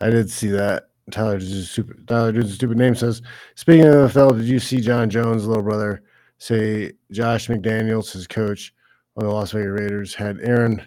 I 0.00 0.10
did 0.10 0.30
see 0.30 0.48
that. 0.48 0.90
Tyler 1.10 1.38
Dude's 1.38 1.70
stupid. 1.70 2.06
Tyler 2.08 2.32
Dude's 2.32 2.54
stupid 2.54 2.78
name 2.78 2.94
says. 2.94 3.22
Speaking 3.54 3.86
of 3.86 4.12
the 4.12 4.20
NFL, 4.20 4.38
did 4.38 4.46
you 4.46 4.58
see 4.58 4.80
Jon 4.80 5.10
Jones' 5.10 5.46
little 5.46 5.62
brother 5.62 6.02
say 6.38 6.92
Josh 7.10 7.48
McDaniels, 7.48 8.12
his 8.12 8.26
coach 8.26 8.72
on 9.16 9.24
the 9.24 9.30
Las 9.30 9.52
Vegas 9.52 9.80
Raiders, 9.80 10.14
had 10.14 10.40
Aaron 10.40 10.82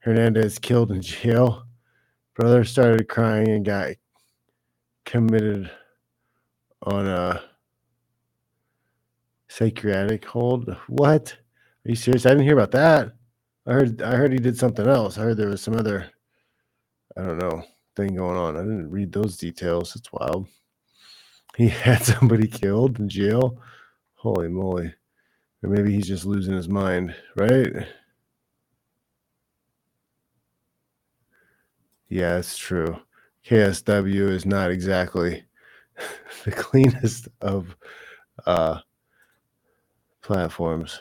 Hernandez 0.00 0.58
killed 0.58 0.90
in 0.90 1.02
jail? 1.02 1.64
Brother 2.34 2.64
started 2.64 3.08
crying 3.08 3.48
and 3.48 3.64
got 3.64 3.92
committed 5.04 5.70
on 6.82 7.06
a 7.06 7.42
psychiatric 9.48 10.24
hold. 10.24 10.74
What? 10.88 11.32
Are 11.84 11.90
you 11.90 11.96
serious? 11.96 12.26
I 12.26 12.30
didn't 12.30 12.44
hear 12.44 12.58
about 12.58 12.72
that. 12.72 13.12
I 13.66 13.72
heard. 13.72 14.02
I 14.02 14.16
heard 14.16 14.32
he 14.32 14.38
did 14.38 14.58
something 14.58 14.86
else. 14.86 15.18
I 15.18 15.22
heard 15.22 15.36
there 15.36 15.48
was 15.48 15.62
some 15.62 15.76
other. 15.76 16.10
I 17.16 17.22
don't 17.22 17.38
know 17.38 17.64
thing 17.96 18.14
going 18.14 18.36
on. 18.36 18.56
I 18.56 18.60
didn't 18.60 18.90
read 18.90 19.12
those 19.12 19.36
details. 19.36 19.96
It's 19.96 20.12
wild. 20.12 20.46
He 21.56 21.68
had 21.70 22.04
somebody 22.04 22.46
killed 22.46 23.00
in 23.00 23.08
jail. 23.08 23.58
Holy 24.14 24.48
moly. 24.48 24.94
Or 25.62 25.70
maybe 25.70 25.92
he's 25.92 26.06
just 26.08 26.26
losing 26.26 26.54
his 26.54 26.68
mind, 26.68 27.14
right? 27.36 27.72
Yeah, 32.08 32.38
it's 32.38 32.56
true. 32.56 32.98
KSW 33.46 34.30
is 34.30 34.46
not 34.46 34.70
exactly 34.70 35.44
the 36.44 36.52
cleanest 36.52 37.28
of 37.40 37.76
uh, 38.46 38.80
platforms. 40.22 41.00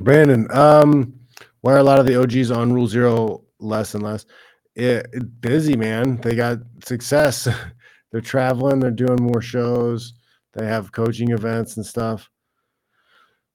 Brandon, 0.00 0.46
um, 0.52 1.14
why 1.60 1.74
are 1.74 1.78
a 1.78 1.82
lot 1.82 1.98
of 1.98 2.06
the 2.06 2.20
OGs 2.20 2.50
on 2.50 2.72
Rule 2.72 2.86
Zero 2.86 3.44
less 3.58 3.94
and 3.94 4.02
less? 4.02 4.26
It, 4.74 5.06
it- 5.12 5.40
busy, 5.40 5.76
man. 5.76 6.16
They 6.18 6.34
got 6.36 6.58
success. 6.84 7.48
they're 8.12 8.20
traveling. 8.20 8.80
They're 8.80 8.90
doing 8.90 9.22
more 9.22 9.42
shows. 9.42 10.14
They 10.54 10.66
have 10.66 10.92
coaching 10.92 11.30
events 11.32 11.76
and 11.76 11.84
stuff. 11.86 12.30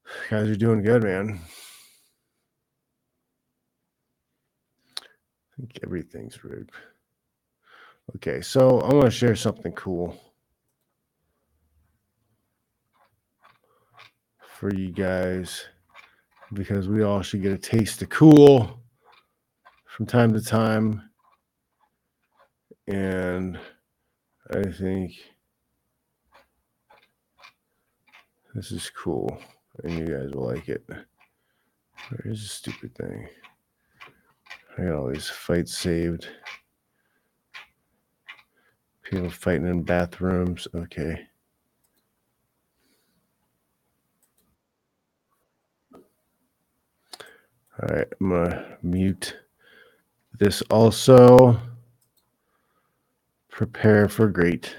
Guys 0.30 0.48
are 0.48 0.56
doing 0.56 0.82
good, 0.82 1.02
man. 1.02 1.40
I 5.52 5.56
think 5.60 5.78
everything's 5.84 6.42
rigged. 6.44 6.72
Okay, 8.16 8.40
so 8.42 8.80
I'm 8.80 8.90
going 8.90 9.04
to 9.04 9.10
share 9.10 9.36
something 9.36 9.72
cool 9.72 10.20
for 14.58 14.74
you 14.74 14.90
guys 14.92 15.66
because 16.52 16.88
we 16.88 17.02
all 17.02 17.22
should 17.22 17.42
get 17.42 17.52
a 17.52 17.58
taste 17.58 18.02
of 18.02 18.08
cool 18.08 18.80
from 19.86 20.06
time 20.06 20.32
to 20.32 20.40
time. 20.40 21.02
And 22.86 23.58
I 24.50 24.62
think 24.62 25.12
this 28.54 28.70
is 28.70 28.90
cool 28.90 29.38
and 29.82 29.92
you 29.98 30.06
guys 30.06 30.32
will 30.32 30.46
like 30.46 30.68
it. 30.68 30.84
Where's 32.10 32.42
the 32.42 32.48
stupid 32.48 32.94
thing? 32.94 33.28
I 34.76 34.82
got 34.82 34.94
all 34.94 35.08
these 35.08 35.28
fights 35.28 35.76
saved. 35.76 36.28
People 39.02 39.30
fighting 39.30 39.66
in 39.66 39.82
bathrooms. 39.82 40.68
Okay. 40.74 41.26
All 47.82 47.96
right, 47.96 48.06
I'm 48.20 48.30
gonna 48.30 48.78
mute 48.82 49.36
this 50.38 50.62
also. 50.70 51.60
Prepare 53.50 54.08
for 54.08 54.28
great 54.28 54.76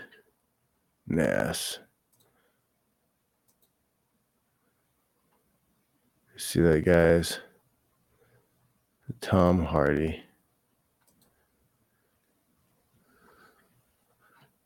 Nass. 1.07 1.79
See 6.37 6.61
that, 6.61 6.83
guys? 6.83 7.39
Tom 9.21 9.63
Hardy. 9.63 10.21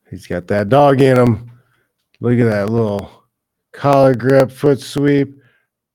He's 0.09 0.25
got 0.27 0.47
that 0.47 0.69
dog 0.69 1.01
in 1.01 1.17
him. 1.17 1.51
Look 2.19 2.39
at 2.39 2.45
that 2.45 2.69
little 2.69 3.23
collar 3.71 4.15
grip, 4.15 4.51
foot 4.51 4.79
sweep. 4.79 5.39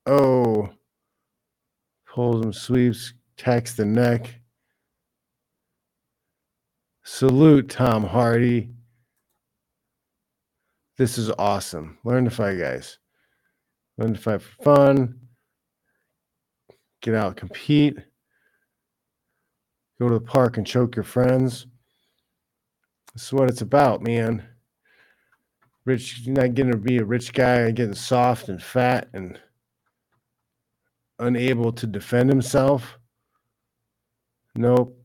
Oh, 0.05 0.69
pulls 2.15 2.45
him, 2.45 2.53
sweeps, 2.53 3.13
tacks 3.35 3.73
the 3.73 3.83
neck. 3.83 4.33
Salute, 7.03 7.67
Tom 7.69 8.05
Hardy. 8.05 8.69
This 10.97 11.17
is 11.17 11.29
awesome. 11.37 11.97
Learn 12.05 12.23
to 12.23 12.31
fight, 12.31 12.57
guys. 12.57 12.99
Learn 13.97 14.13
to 14.13 14.19
fight 14.19 14.41
for 14.41 14.63
fun. 14.63 15.19
Get 17.01 17.15
out, 17.15 17.35
compete. 17.35 17.97
Go 19.99 20.07
to 20.07 20.13
the 20.13 20.21
park 20.21 20.55
and 20.55 20.65
choke 20.65 20.95
your 20.95 21.03
friends. 21.03 21.67
This 23.13 23.25
is 23.25 23.33
what 23.33 23.49
it's 23.49 23.61
about, 23.61 24.01
man. 24.01 24.41
Rich, 25.83 26.21
you're 26.21 26.35
not 26.35 26.53
getting 26.53 26.71
to 26.71 26.77
be 26.77 26.97
a 26.97 27.05
rich 27.05 27.33
guy 27.33 27.71
getting 27.71 27.93
soft 27.93 28.47
and 28.47 28.63
fat 28.63 29.09
and 29.13 29.37
unable 31.19 31.71
to 31.73 31.87
defend 31.87 32.29
himself. 32.29 32.97
Nope. 34.55 35.01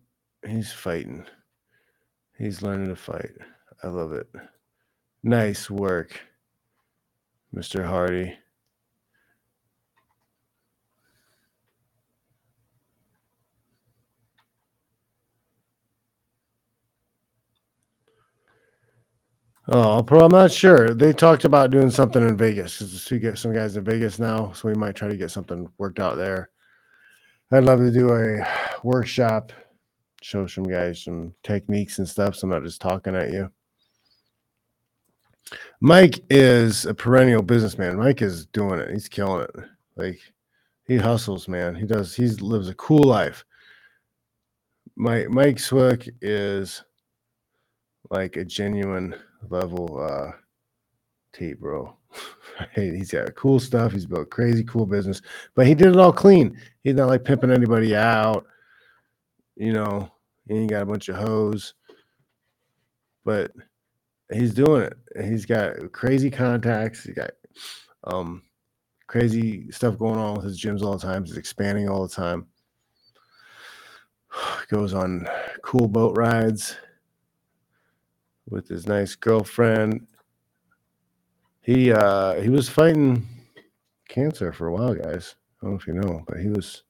He's 0.46 0.72
fighting. 0.72 1.26
He's 2.38 2.62
learning 2.62 2.88
to 2.88 2.96
fight. 2.96 3.32
I 3.82 3.88
love 3.88 4.12
it. 4.12 4.26
Nice 5.22 5.70
work, 5.70 6.20
Mr. 7.54 7.84
Hardy. 7.84 8.38
Oh, 19.72 20.02
pro, 20.02 20.24
I'm 20.24 20.32
not 20.32 20.50
sure. 20.50 20.94
They 20.94 21.12
talked 21.12 21.44
about 21.44 21.70
doing 21.70 21.92
something 21.92 22.26
in 22.26 22.36
Vegas 22.36 22.80
because 22.80 23.08
we 23.08 23.20
get 23.20 23.38
some 23.38 23.54
guys 23.54 23.76
in 23.76 23.84
Vegas 23.84 24.18
now, 24.18 24.50
so 24.50 24.68
we 24.68 24.74
might 24.74 24.96
try 24.96 25.06
to 25.06 25.16
get 25.16 25.30
something 25.30 25.68
worked 25.78 26.00
out 26.00 26.16
there. 26.16 26.50
I'd 27.52 27.62
love 27.62 27.78
to 27.78 27.92
do 27.92 28.12
a 28.12 28.44
workshop, 28.82 29.52
show 30.22 30.48
some 30.48 30.64
guys 30.64 31.04
some 31.04 31.34
techniques 31.44 31.98
and 31.98 32.08
stuff. 32.08 32.34
So 32.34 32.46
I'm 32.46 32.50
not 32.50 32.64
just 32.64 32.80
talking 32.80 33.14
at 33.14 33.32
you. 33.32 33.48
Mike 35.80 36.18
is 36.30 36.84
a 36.86 36.94
perennial 36.94 37.42
businessman. 37.42 37.96
Mike 37.96 38.22
is 38.22 38.46
doing 38.46 38.80
it. 38.80 38.90
He's 38.90 39.08
killing 39.08 39.42
it. 39.42 39.54
Like 39.94 40.18
he 40.84 40.96
hustles, 40.96 41.46
man. 41.46 41.76
He 41.76 41.86
does. 41.86 42.12
He 42.12 42.26
lives 42.26 42.68
a 42.68 42.74
cool 42.74 43.04
life. 43.04 43.44
Mike 44.96 45.30
Mike 45.30 45.60
Swick 45.60 46.10
is 46.20 46.82
like 48.10 48.36
a 48.36 48.44
genuine 48.44 49.14
level 49.48 50.00
uh 50.00 50.32
tape, 51.32 51.60
bro. 51.60 51.96
he's 52.74 53.12
got 53.12 53.34
cool 53.34 53.60
stuff. 53.60 53.92
He's 53.92 54.06
built 54.06 54.30
crazy 54.30 54.64
cool 54.64 54.86
business, 54.86 55.22
but 55.54 55.66
he 55.66 55.74
did 55.74 55.88
it 55.88 55.96
all 55.96 56.12
clean. 56.12 56.58
He's 56.82 56.94
not 56.94 57.08
like 57.08 57.24
pimping 57.24 57.50
anybody 57.50 57.94
out. 57.96 58.46
You 59.56 59.72
know, 59.72 60.10
he 60.48 60.54
ain't 60.54 60.70
got 60.70 60.82
a 60.82 60.86
bunch 60.86 61.08
of 61.08 61.16
hoes, 61.16 61.74
but 63.24 63.52
he's 64.32 64.54
doing 64.54 64.82
it. 64.82 64.94
He's 65.24 65.46
got 65.46 65.92
crazy 65.92 66.30
contacts. 66.30 67.04
He 67.04 67.12
got 67.12 67.30
um 68.04 68.42
crazy 69.06 69.70
stuff 69.70 69.98
going 69.98 70.18
on 70.18 70.36
with 70.36 70.44
his 70.44 70.60
gyms 70.60 70.82
all 70.82 70.96
the 70.96 71.06
time. 71.06 71.24
He's 71.24 71.36
expanding 71.36 71.88
all 71.88 72.06
the 72.06 72.14
time. 72.14 72.46
Goes 74.68 74.94
on 74.94 75.26
cool 75.62 75.88
boat 75.88 76.16
rides 76.16 76.76
with 78.50 78.68
his 78.68 78.86
nice 78.86 79.14
girlfriend. 79.14 80.06
He 81.62 81.92
uh 81.92 82.40
he 82.40 82.48
was 82.48 82.68
fighting 82.68 83.26
cancer 84.08 84.52
for 84.52 84.66
a 84.66 84.72
while, 84.72 84.94
guys. 84.94 85.36
I 85.60 85.66
don't 85.66 85.72
know 85.72 85.78
if 85.78 85.86
you 85.86 85.94
know, 85.94 86.24
but 86.26 86.38
he 86.38 86.48
was 86.48 86.82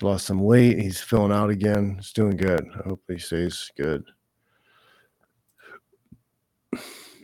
lost 0.00 0.26
some 0.26 0.40
weight. 0.40 0.78
He's 0.78 1.00
filling 1.00 1.32
out 1.32 1.50
again. 1.50 1.96
He's 1.96 2.12
doing 2.12 2.36
good. 2.36 2.66
I 2.74 2.88
hope 2.88 3.02
he 3.06 3.18
stays 3.18 3.70
good. 3.76 4.04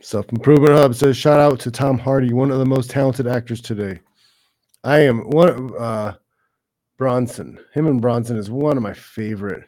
Self 0.01 0.31
Improvement 0.31 0.73
Hub 0.75 0.95
says, 0.95 1.17
shout 1.17 1.41
out 1.41 1.59
to 1.61 1.71
Tom 1.71 1.99
Hardy, 1.99 2.33
one 2.33 2.51
of 2.51 2.59
the 2.59 2.67
most 2.67 2.91
talented 2.91 3.27
actors 3.27 3.61
today. 3.61 4.01
I 4.85 5.01
am 5.01 5.29
one 5.31 5.75
uh 5.79 6.15
Bronson. 6.99 7.59
Him 7.75 7.87
and 7.87 8.01
Bronson 8.01 8.37
is 8.37 8.51
one 8.51 8.77
of 8.77 8.83
my 8.83 8.93
favorite 8.93 9.65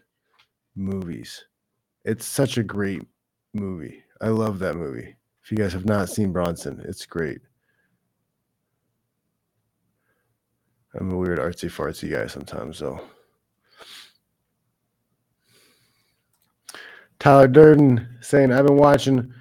movies. 0.76 1.44
It's 2.04 2.26
such 2.26 2.58
a 2.58 2.62
great 2.62 3.02
movie. 3.52 4.02
I 4.20 4.28
love 4.28 4.58
that 4.60 4.76
movie. 4.76 5.16
If 5.42 5.50
you 5.50 5.56
guys 5.56 5.72
have 5.72 5.86
not 5.86 6.08
seen 6.08 6.32
Bronson, 6.32 6.82
it's 6.86 7.06
great. 7.06 7.40
I'm 10.94 11.10
a 11.10 11.16
weird 11.16 11.38
artsy 11.38 11.70
fartsy 11.70 12.10
guy 12.10 12.26
sometimes, 12.26 12.80
though. 12.80 13.00
Tyler 17.18 17.48
Durden 17.48 18.18
saying, 18.20 18.52
I've 18.52 18.66
been 18.66 18.76
watching 18.76 19.32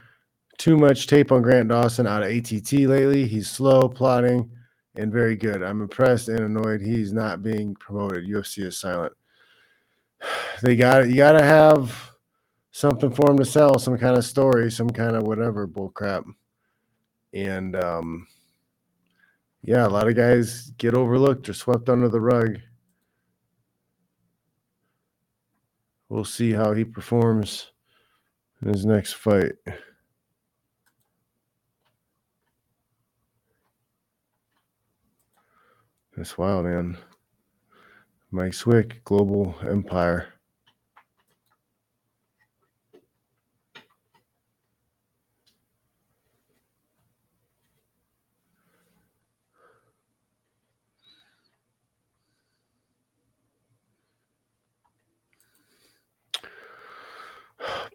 too 0.57 0.77
much 0.77 1.07
tape 1.07 1.31
on 1.31 1.41
Grant 1.41 1.69
Dawson 1.69 2.05
out 2.05 2.23
of 2.23 2.29
ATT 2.29 2.71
lately. 2.73 3.25
He's 3.25 3.49
slow, 3.49 3.87
plotting, 3.87 4.51
and 4.95 5.11
very 5.11 5.35
good. 5.35 5.63
I'm 5.63 5.81
impressed 5.81 6.27
and 6.27 6.41
annoyed 6.41 6.81
he's 6.81 7.13
not 7.13 7.41
being 7.41 7.73
promoted. 7.75 8.27
UFC 8.27 8.65
is 8.65 8.77
silent. 8.77 9.13
They 10.61 10.75
got 10.75 11.03
it. 11.03 11.07
You 11.07 11.15
got 11.15 11.31
to 11.31 11.41
have 11.41 12.08
something 12.79 13.11
for 13.11 13.29
him 13.29 13.37
to 13.37 13.43
sell, 13.43 13.77
some 13.77 13.97
kind 13.97 14.17
of 14.17 14.23
story, 14.23 14.71
some 14.71 14.89
kind 14.89 15.17
of 15.17 15.23
whatever 15.23 15.67
bull 15.67 15.89
crap. 15.89 16.23
And 17.33 17.75
um, 17.75 18.25
yeah, 19.61 19.85
a 19.85 19.89
lot 19.89 20.07
of 20.07 20.15
guys 20.15 20.71
get 20.77 20.93
overlooked 20.93 21.49
or 21.49 21.53
swept 21.53 21.89
under 21.89 22.07
the 22.07 22.21
rug. 22.21 22.57
We'll 26.07 26.23
see 26.23 26.53
how 26.53 26.73
he 26.73 26.85
performs 26.85 27.69
in 28.61 28.69
his 28.69 28.85
next 28.85 29.13
fight. 29.13 29.51
That's 36.15 36.37
wild, 36.37 36.63
man. 36.63 36.97
Mike 38.31 38.53
Swick, 38.53 39.03
Global 39.03 39.53
Empire. 39.69 40.38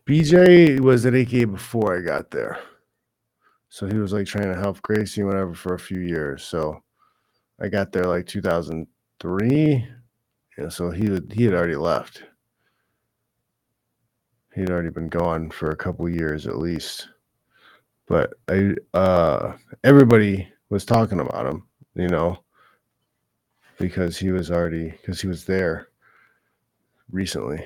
BJ 0.07 0.81
was 0.81 1.07
at 1.07 1.15
AKA 1.15 1.47
before 1.47 1.97
I 1.97 2.03
got 2.03 2.31
there. 2.31 2.59
So 3.71 3.87
he 3.87 3.97
was 3.99 4.13
like 4.13 4.27
trying 4.27 4.53
to 4.53 4.59
help 4.59 4.83
Gracie 4.83 5.23
whatever 5.25 5.55
for 5.55 5.75
a 5.75 5.79
few 5.79 6.01
years. 6.01 6.45
So 6.45 6.83
I 7.61 7.69
got 7.69 7.91
there 7.91 8.05
like 8.05 8.27
2003. 8.27 9.89
And 10.57 10.73
so 10.73 10.91
he 10.91 11.07
had, 11.07 11.33
he 11.33 11.45
had 11.45 11.55
already 11.55 11.77
left. 11.77 12.23
He'd 14.55 14.71
already 14.71 14.91
been 14.91 15.09
gone 15.09 15.51
for 15.51 15.71
a 15.71 15.77
couple 15.77 16.09
years 16.09 16.47
at 16.47 16.59
least. 16.59 17.09
But 18.07 18.35
I 18.49 18.75
uh 18.93 19.55
everybody 19.83 20.47
was 20.69 20.85
talking 20.85 21.19
about 21.19 21.47
him, 21.47 21.67
you 21.95 22.09
know, 22.09 22.39
because 23.79 24.19
he 24.19 24.31
was 24.31 24.51
already 24.51 24.91
because 24.91 25.21
he 25.21 25.27
was 25.27 25.45
there 25.45 25.89
recently. 27.11 27.65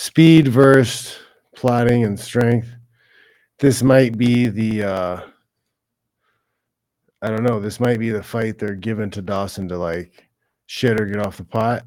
Speed 0.00 0.48
versus 0.48 1.18
plotting 1.54 2.06
and 2.06 2.18
strength. 2.18 2.74
This 3.58 3.82
might 3.82 4.16
be 4.16 4.46
the 4.46 4.82
uh 4.82 5.20
I 7.20 7.28
don't 7.28 7.42
know, 7.42 7.60
this 7.60 7.80
might 7.80 7.98
be 7.98 8.08
the 8.08 8.22
fight 8.22 8.58
they're 8.58 8.74
giving 8.74 9.10
to 9.10 9.20
Dawson 9.20 9.68
to 9.68 9.76
like 9.76 10.26
shit 10.64 10.98
or 10.98 11.04
get 11.04 11.18
off 11.18 11.36
the 11.36 11.44
pot. 11.44 11.84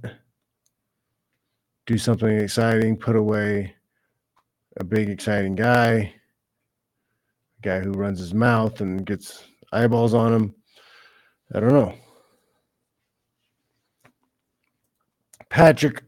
Do 1.88 1.97
something 1.97 2.30
exciting, 2.30 2.97
put 2.97 3.16
away 3.16 3.74
a 4.78 4.84
big 4.84 5.09
exciting 5.09 5.55
guy, 5.55 6.14
a 7.57 7.61
guy 7.64 7.80
who 7.80 7.93
runs 7.93 8.20
his 8.20 8.36
mouth 8.36 8.80
and 8.82 9.07
gets 9.07 9.43
eyeballs 9.72 10.14
on 10.14 10.32
him. 10.32 10.55
I 11.55 11.59
don't 11.59 11.74
know. 11.74 11.95
Patrick 15.49 16.03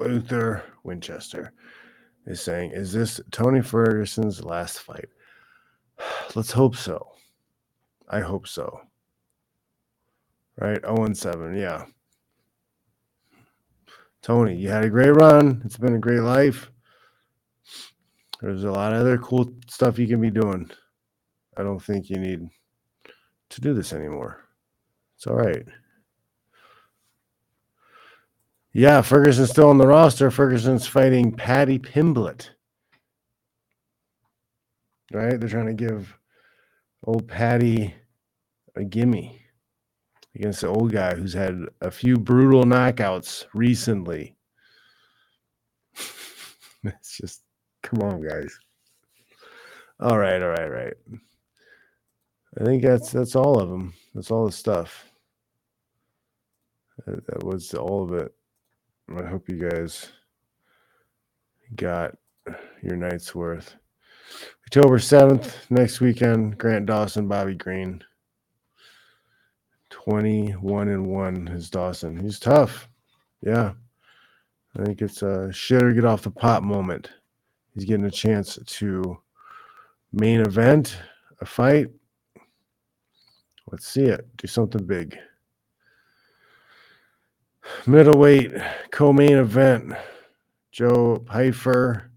Luther 0.00 0.64
Winchester 0.84 1.52
is 2.26 2.40
saying, 2.40 2.72
Is 2.72 2.92
this 2.92 3.20
Tony 3.30 3.60
Ferguson's 3.60 4.44
last 4.44 4.80
fight? 4.80 5.08
Let's 6.34 6.52
hope 6.52 6.76
so. 6.76 7.12
I 8.08 8.20
hope 8.20 8.48
so. 8.48 8.80
Right? 10.58 10.80
0 10.80 11.04
and 11.04 11.16
7. 11.16 11.56
Yeah. 11.56 11.84
Tony, 14.22 14.56
you 14.56 14.68
had 14.68 14.84
a 14.84 14.90
great 14.90 15.10
run. 15.10 15.62
It's 15.64 15.76
been 15.76 15.94
a 15.94 16.00
great 16.00 16.20
life. 16.20 16.70
There's 18.40 18.64
a 18.64 18.70
lot 18.70 18.92
of 18.92 19.00
other 19.00 19.18
cool 19.18 19.50
stuff 19.68 19.98
you 19.98 20.06
can 20.06 20.20
be 20.20 20.30
doing. 20.30 20.70
I 21.56 21.62
don't 21.62 21.82
think 21.82 22.08
you 22.08 22.18
need 22.18 22.48
to 23.50 23.60
do 23.60 23.74
this 23.74 23.92
anymore. 23.92 24.44
It's 25.16 25.26
all 25.26 25.34
right. 25.34 25.66
Yeah, 28.72 29.00
Ferguson's 29.02 29.50
still 29.50 29.70
on 29.70 29.78
the 29.78 29.86
roster. 29.86 30.30
Ferguson's 30.30 30.86
fighting 30.86 31.32
Paddy 31.32 31.78
Pimblett. 31.78 32.50
Right? 35.12 35.40
They're 35.40 35.48
trying 35.48 35.66
to 35.66 35.74
give 35.74 36.18
old 37.04 37.26
Paddy 37.26 37.94
a 38.76 38.84
gimme 38.84 39.40
against 40.34 40.60
the 40.60 40.68
old 40.68 40.92
guy 40.92 41.14
who's 41.14 41.32
had 41.32 41.60
a 41.80 41.90
few 41.90 42.16
brutal 42.16 42.64
knockouts 42.64 43.46
recently. 43.54 44.36
it's 46.84 47.16
just 47.16 47.42
come 47.82 48.02
on, 48.02 48.20
guys. 48.20 48.56
All 50.00 50.18
right, 50.18 50.40
all 50.40 50.50
right, 50.50 50.70
right. 50.70 50.94
I 52.60 52.64
think 52.64 52.82
that's 52.82 53.10
that's 53.10 53.34
all 53.34 53.58
of 53.58 53.68
them. 53.68 53.94
That's 54.14 54.30
all 54.30 54.46
the 54.46 54.52
stuff. 54.52 55.10
That 57.06 57.44
was 57.44 57.74
all 57.74 58.04
of 58.04 58.12
it. 58.12 58.34
I 59.16 59.24
hope 59.24 59.48
you 59.48 59.56
guys 59.56 60.12
got 61.74 62.16
your 62.82 62.96
night's 62.96 63.34
worth. 63.34 63.74
October 64.66 64.98
7th, 64.98 65.54
next 65.70 66.00
weekend, 66.00 66.58
Grant 66.58 66.86
Dawson, 66.86 67.26
Bobby 67.26 67.54
Green. 67.54 68.04
21 69.88 70.88
and 70.88 71.06
1 71.06 71.48
is 71.48 71.70
Dawson. 71.70 72.18
He's 72.18 72.38
tough. 72.38 72.88
Yeah. 73.42 73.72
I 74.78 74.84
think 74.84 75.00
it's 75.00 75.22
a 75.22 75.50
shit 75.52 75.82
or 75.82 75.92
get 75.92 76.04
off 76.04 76.22
the 76.22 76.30
pot 76.30 76.62
moment. 76.62 77.10
He's 77.74 77.86
getting 77.86 78.04
a 78.04 78.10
chance 78.10 78.58
to 78.64 79.18
main 80.12 80.40
event 80.40 80.98
a 81.40 81.46
fight. 81.46 81.88
Let's 83.70 83.88
see 83.88 84.04
it. 84.04 84.26
Do 84.36 84.46
something 84.46 84.84
big. 84.84 85.18
Middleweight 87.86 88.52
co-main 88.90 89.38
event. 89.38 89.94
Joe 90.72 91.22
Pyfer 91.26 92.10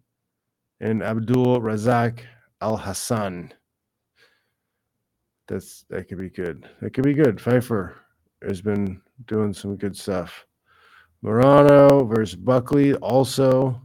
and 0.80 1.02
Abdul 1.02 1.62
Razak 1.62 2.20
Al 2.62 2.78
Hassan. 2.78 3.54
That's 5.48 5.86
that 5.90 6.08
could 6.08 6.20
be 6.20 6.30
good. 6.30 6.70
That 6.82 6.94
could 6.94 7.04
be 7.04 7.14
good. 7.14 7.42
Pyfer 7.42 7.96
has 8.48 8.62
been 8.62 9.02
doing 9.28 9.54
some 9.54 9.76
good 9.78 9.98
stuff. 9.98 10.46
Morono 11.24 12.08
versus 12.08 12.36
Buckley 12.36 12.94
also. 12.96 13.82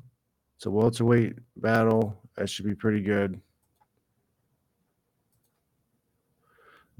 It's 0.56 0.66
a 0.66 0.70
welterweight 0.70 1.34
battle. 1.56 2.18
That 2.36 2.48
should 2.48 2.66
be 2.66 2.74
pretty 2.74 3.02
good. 3.02 3.40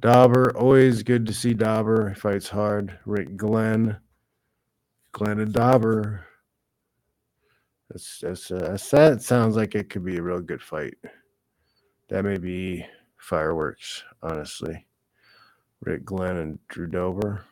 Dober, 0.01 0.55
always 0.57 1.03
good 1.03 1.25
to 1.27 1.33
see 1.33 1.55
Dober. 1.55 2.15
Fights 2.15 2.49
hard. 2.49 2.99
Rick 3.07 3.37
Glenn. 3.37 3.97
Glenn 5.17 5.41
and 5.41 5.51
Dober. 5.51 6.27
That's 7.89 8.19
that's, 8.21 8.51
uh, 8.51 8.77
that 8.91 9.23
sounds 9.23 9.57
like 9.57 9.75
it 9.75 9.89
could 9.89 10.05
be 10.05 10.19
a 10.19 10.23
real 10.23 10.43
good 10.43 10.61
fight. 10.61 10.93
That 12.11 12.23
may 12.23 12.37
be 12.37 12.85
fireworks, 13.17 14.05
honestly. 14.23 14.85
Rick 15.81 16.05
Glenn 16.05 16.37
and 16.37 16.59
Drew 16.69 16.87
Dober. 16.87 17.47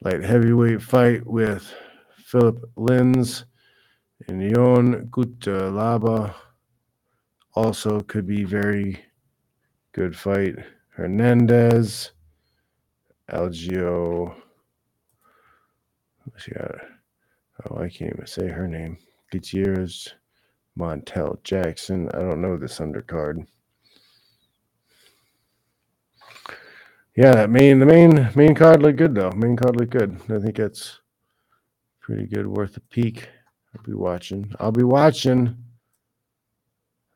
Light 0.00 0.24
heavyweight 0.24 0.82
fight 0.82 1.24
with 1.24 1.72
Philipe 2.16 2.64
Lins 2.76 3.44
and 4.26 4.42
Ion 4.42 5.06
Cutelaba. 5.12 6.34
Also 7.54 8.00
could 8.00 8.26
be 8.26 8.42
very 8.42 8.98
good 9.92 10.16
fight. 10.16 10.56
Hernandez, 10.88 12.10
Algeo. 13.30 14.34
She 16.38 16.52
got, 16.52 16.74
oh, 17.70 17.78
I 17.78 17.88
can't 17.88 18.14
even 18.14 18.26
say 18.26 18.48
her 18.48 18.66
name. 18.66 18.96
Gutierrez, 19.30 20.14
Montel 20.78 21.42
Jackson. 21.44 22.08
I 22.14 22.18
don't 22.20 22.40
know 22.40 22.56
this 22.56 22.78
undercard. 22.78 23.46
Yeah, 27.16 27.34
that 27.34 27.50
main 27.50 27.80
the 27.80 27.86
main 27.86 28.30
main 28.34 28.54
card 28.54 28.82
looked 28.82 28.98
good 28.98 29.14
though. 29.14 29.30
Main 29.32 29.56
card 29.56 29.76
looked 29.76 29.92
good. 29.92 30.18
I 30.30 30.38
think 30.38 30.58
it's 30.58 31.00
pretty 32.00 32.26
good, 32.26 32.46
worth 32.46 32.76
a 32.76 32.80
peek. 32.80 33.28
I'll 33.76 33.82
be 33.84 33.94
watching. 33.94 34.52
I'll 34.58 34.72
be 34.72 34.84
watching. 34.84 35.56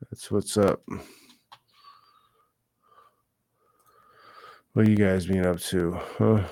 That's 0.01 0.29
what's 0.29 0.57
up. 0.57 0.83
What 4.73 4.87
you 4.87 4.95
guys 4.95 5.25
been 5.25 5.45
up 5.45 5.59
to? 5.61 5.93
Huh? 6.17 6.43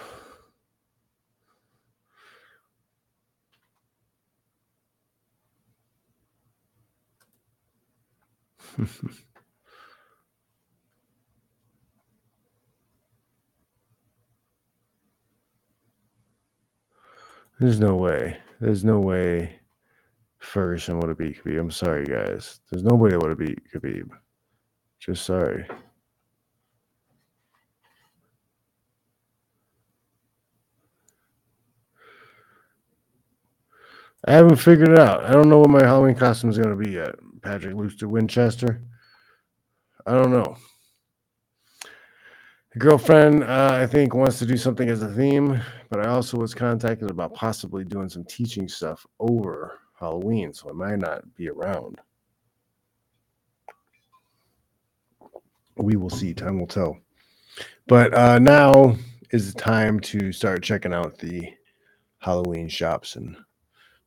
There's 17.60 17.80
no 17.80 17.96
way. 17.96 18.38
There's 18.60 18.84
no 18.84 19.00
way 19.00 19.60
Ferguson 20.40 21.00
would 21.00 21.10
have 21.10 21.18
beat 21.18 21.44
Khabib. 21.44 21.60
I'm 21.60 21.72
sorry, 21.72 22.06
guys. 22.06 22.60
There's 22.72 22.84
nobody 22.84 23.14
that 23.14 23.22
would 23.22 23.30
have 23.32 23.40
beat 23.40 23.60
Khabib. 23.74 24.10
Just 25.00 25.26
sorry. 25.26 25.66
I 34.26 34.34
haven't 34.34 34.58
figured 34.58 34.90
it 34.90 35.00
out. 35.00 35.26
I 35.26 35.32
don't 35.32 35.50
know 35.50 35.60
what 35.60 35.70
my 35.70 35.84
Halloween 35.84 36.16
costume 36.16 36.50
is 36.52 36.58
going 36.58 36.78
to 36.78 36.84
be 36.84 36.92
yet. 36.92 37.16
Patrick 37.44 37.76
Luther 37.76 38.08
Winchester. 38.08 38.82
I 40.06 40.14
don't 40.14 40.32
know. 40.32 40.56
The 42.72 42.80
girlfriend, 42.80 43.44
uh, 43.44 43.72
I 43.74 43.86
think, 43.86 44.16
wants 44.16 44.40
to 44.40 44.46
do 44.46 44.58
something 44.58 44.90
as 44.90 45.04
a 45.04 45.14
theme, 45.14 45.62
but 45.90 46.00
I 46.00 46.10
also 46.10 46.38
was 46.38 46.56
contacted 46.56 47.12
about 47.12 47.36
possibly 47.36 47.84
doing 47.84 48.10
some 48.10 48.24
teaching 48.24 48.68
stuff 48.68 49.06
over 49.20 49.80
Halloween, 50.00 50.54
so 50.54 50.70
I 50.70 50.74
might 50.74 51.00
not 51.00 51.22
be 51.36 51.50
around. 51.50 52.00
We 55.78 55.98
will 55.98 56.10
see. 56.10 56.34
Time 56.34 56.60
will 56.60 56.68
tell. 56.68 56.98
But 57.88 58.14
uh, 58.14 58.40
now 58.40 58.96
is 59.32 59.54
the 59.54 59.60
time 59.60 60.00
to 60.00 60.32
start 60.32 60.64
checking 60.64 60.94
out 60.94 61.20
the 61.20 61.54
Halloween 62.20 62.70
shops 62.70 63.16
and 63.16 63.36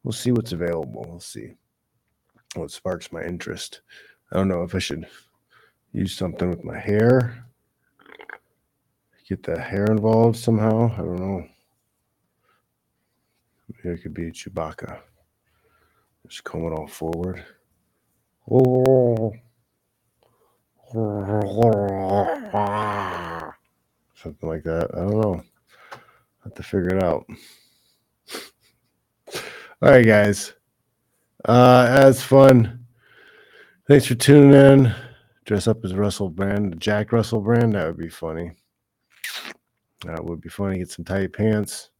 we'll 0.02 0.12
see 0.12 0.32
what's 0.32 0.52
available. 0.52 1.04
We'll 1.08 1.20
see 1.20 1.54
what 2.56 2.70
sparks 2.70 3.12
my 3.12 3.22
interest. 3.22 3.82
I 4.32 4.36
don't 4.36 4.48
know 4.48 4.62
if 4.62 4.74
I 4.74 4.78
should 4.78 5.06
use 5.92 6.16
something 6.16 6.50
with 6.50 6.64
my 6.64 6.78
hair, 6.78 7.44
get 9.28 9.42
the 9.42 9.58
hair 9.58 9.86
involved 9.86 10.36
somehow. 10.36 10.92
I 10.94 10.98
don't 10.98 11.16
know. 11.16 11.46
Maybe 13.68 13.94
it 13.94 14.02
could 14.02 14.14
be 14.14 14.30
Chewbacca. 14.30 15.00
Just 16.28 16.44
coming 16.44 16.72
all 16.72 16.88
forward. 16.88 17.44
Something 24.14 24.48
like 24.48 24.62
that. 24.64 24.88
I 24.94 25.00
don't 25.00 25.20
know. 25.20 25.42
I 25.92 25.96
Have 26.44 26.54
to 26.54 26.62
figure 26.62 26.96
it 26.96 27.02
out. 27.02 27.26
All 29.82 29.90
right, 29.90 30.06
guys. 30.06 30.54
Uh, 31.46 32.00
that's 32.00 32.22
fun. 32.24 32.84
Thanks 33.86 34.06
for 34.06 34.16
tuning 34.16 34.52
in. 34.52 34.92
Dress 35.44 35.68
up 35.68 35.84
as 35.84 35.94
Russell 35.94 36.28
Brand, 36.28 36.80
Jack 36.80 37.12
Russell 37.12 37.40
Brand. 37.40 37.74
That 37.74 37.86
would 37.86 37.96
be 37.96 38.08
funny. 38.08 38.50
That 40.04 40.24
would 40.24 40.40
be 40.40 40.48
funny. 40.48 40.78
Get 40.78 40.90
some 40.90 41.04
tight 41.04 41.32
pants. 41.32 41.90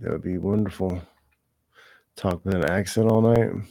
That 0.00 0.12
would 0.12 0.22
be 0.22 0.36
wonderful. 0.36 1.00
Talk 2.16 2.44
with 2.44 2.54
an 2.54 2.66
accent 2.66 3.10
all 3.10 3.22
night. 3.22 3.48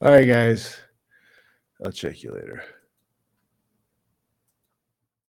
All 0.00 0.12
right, 0.12 0.26
guys. 0.26 0.78
I'll 1.84 1.92
check 1.92 2.22
you 2.22 2.32
later. 2.32 2.62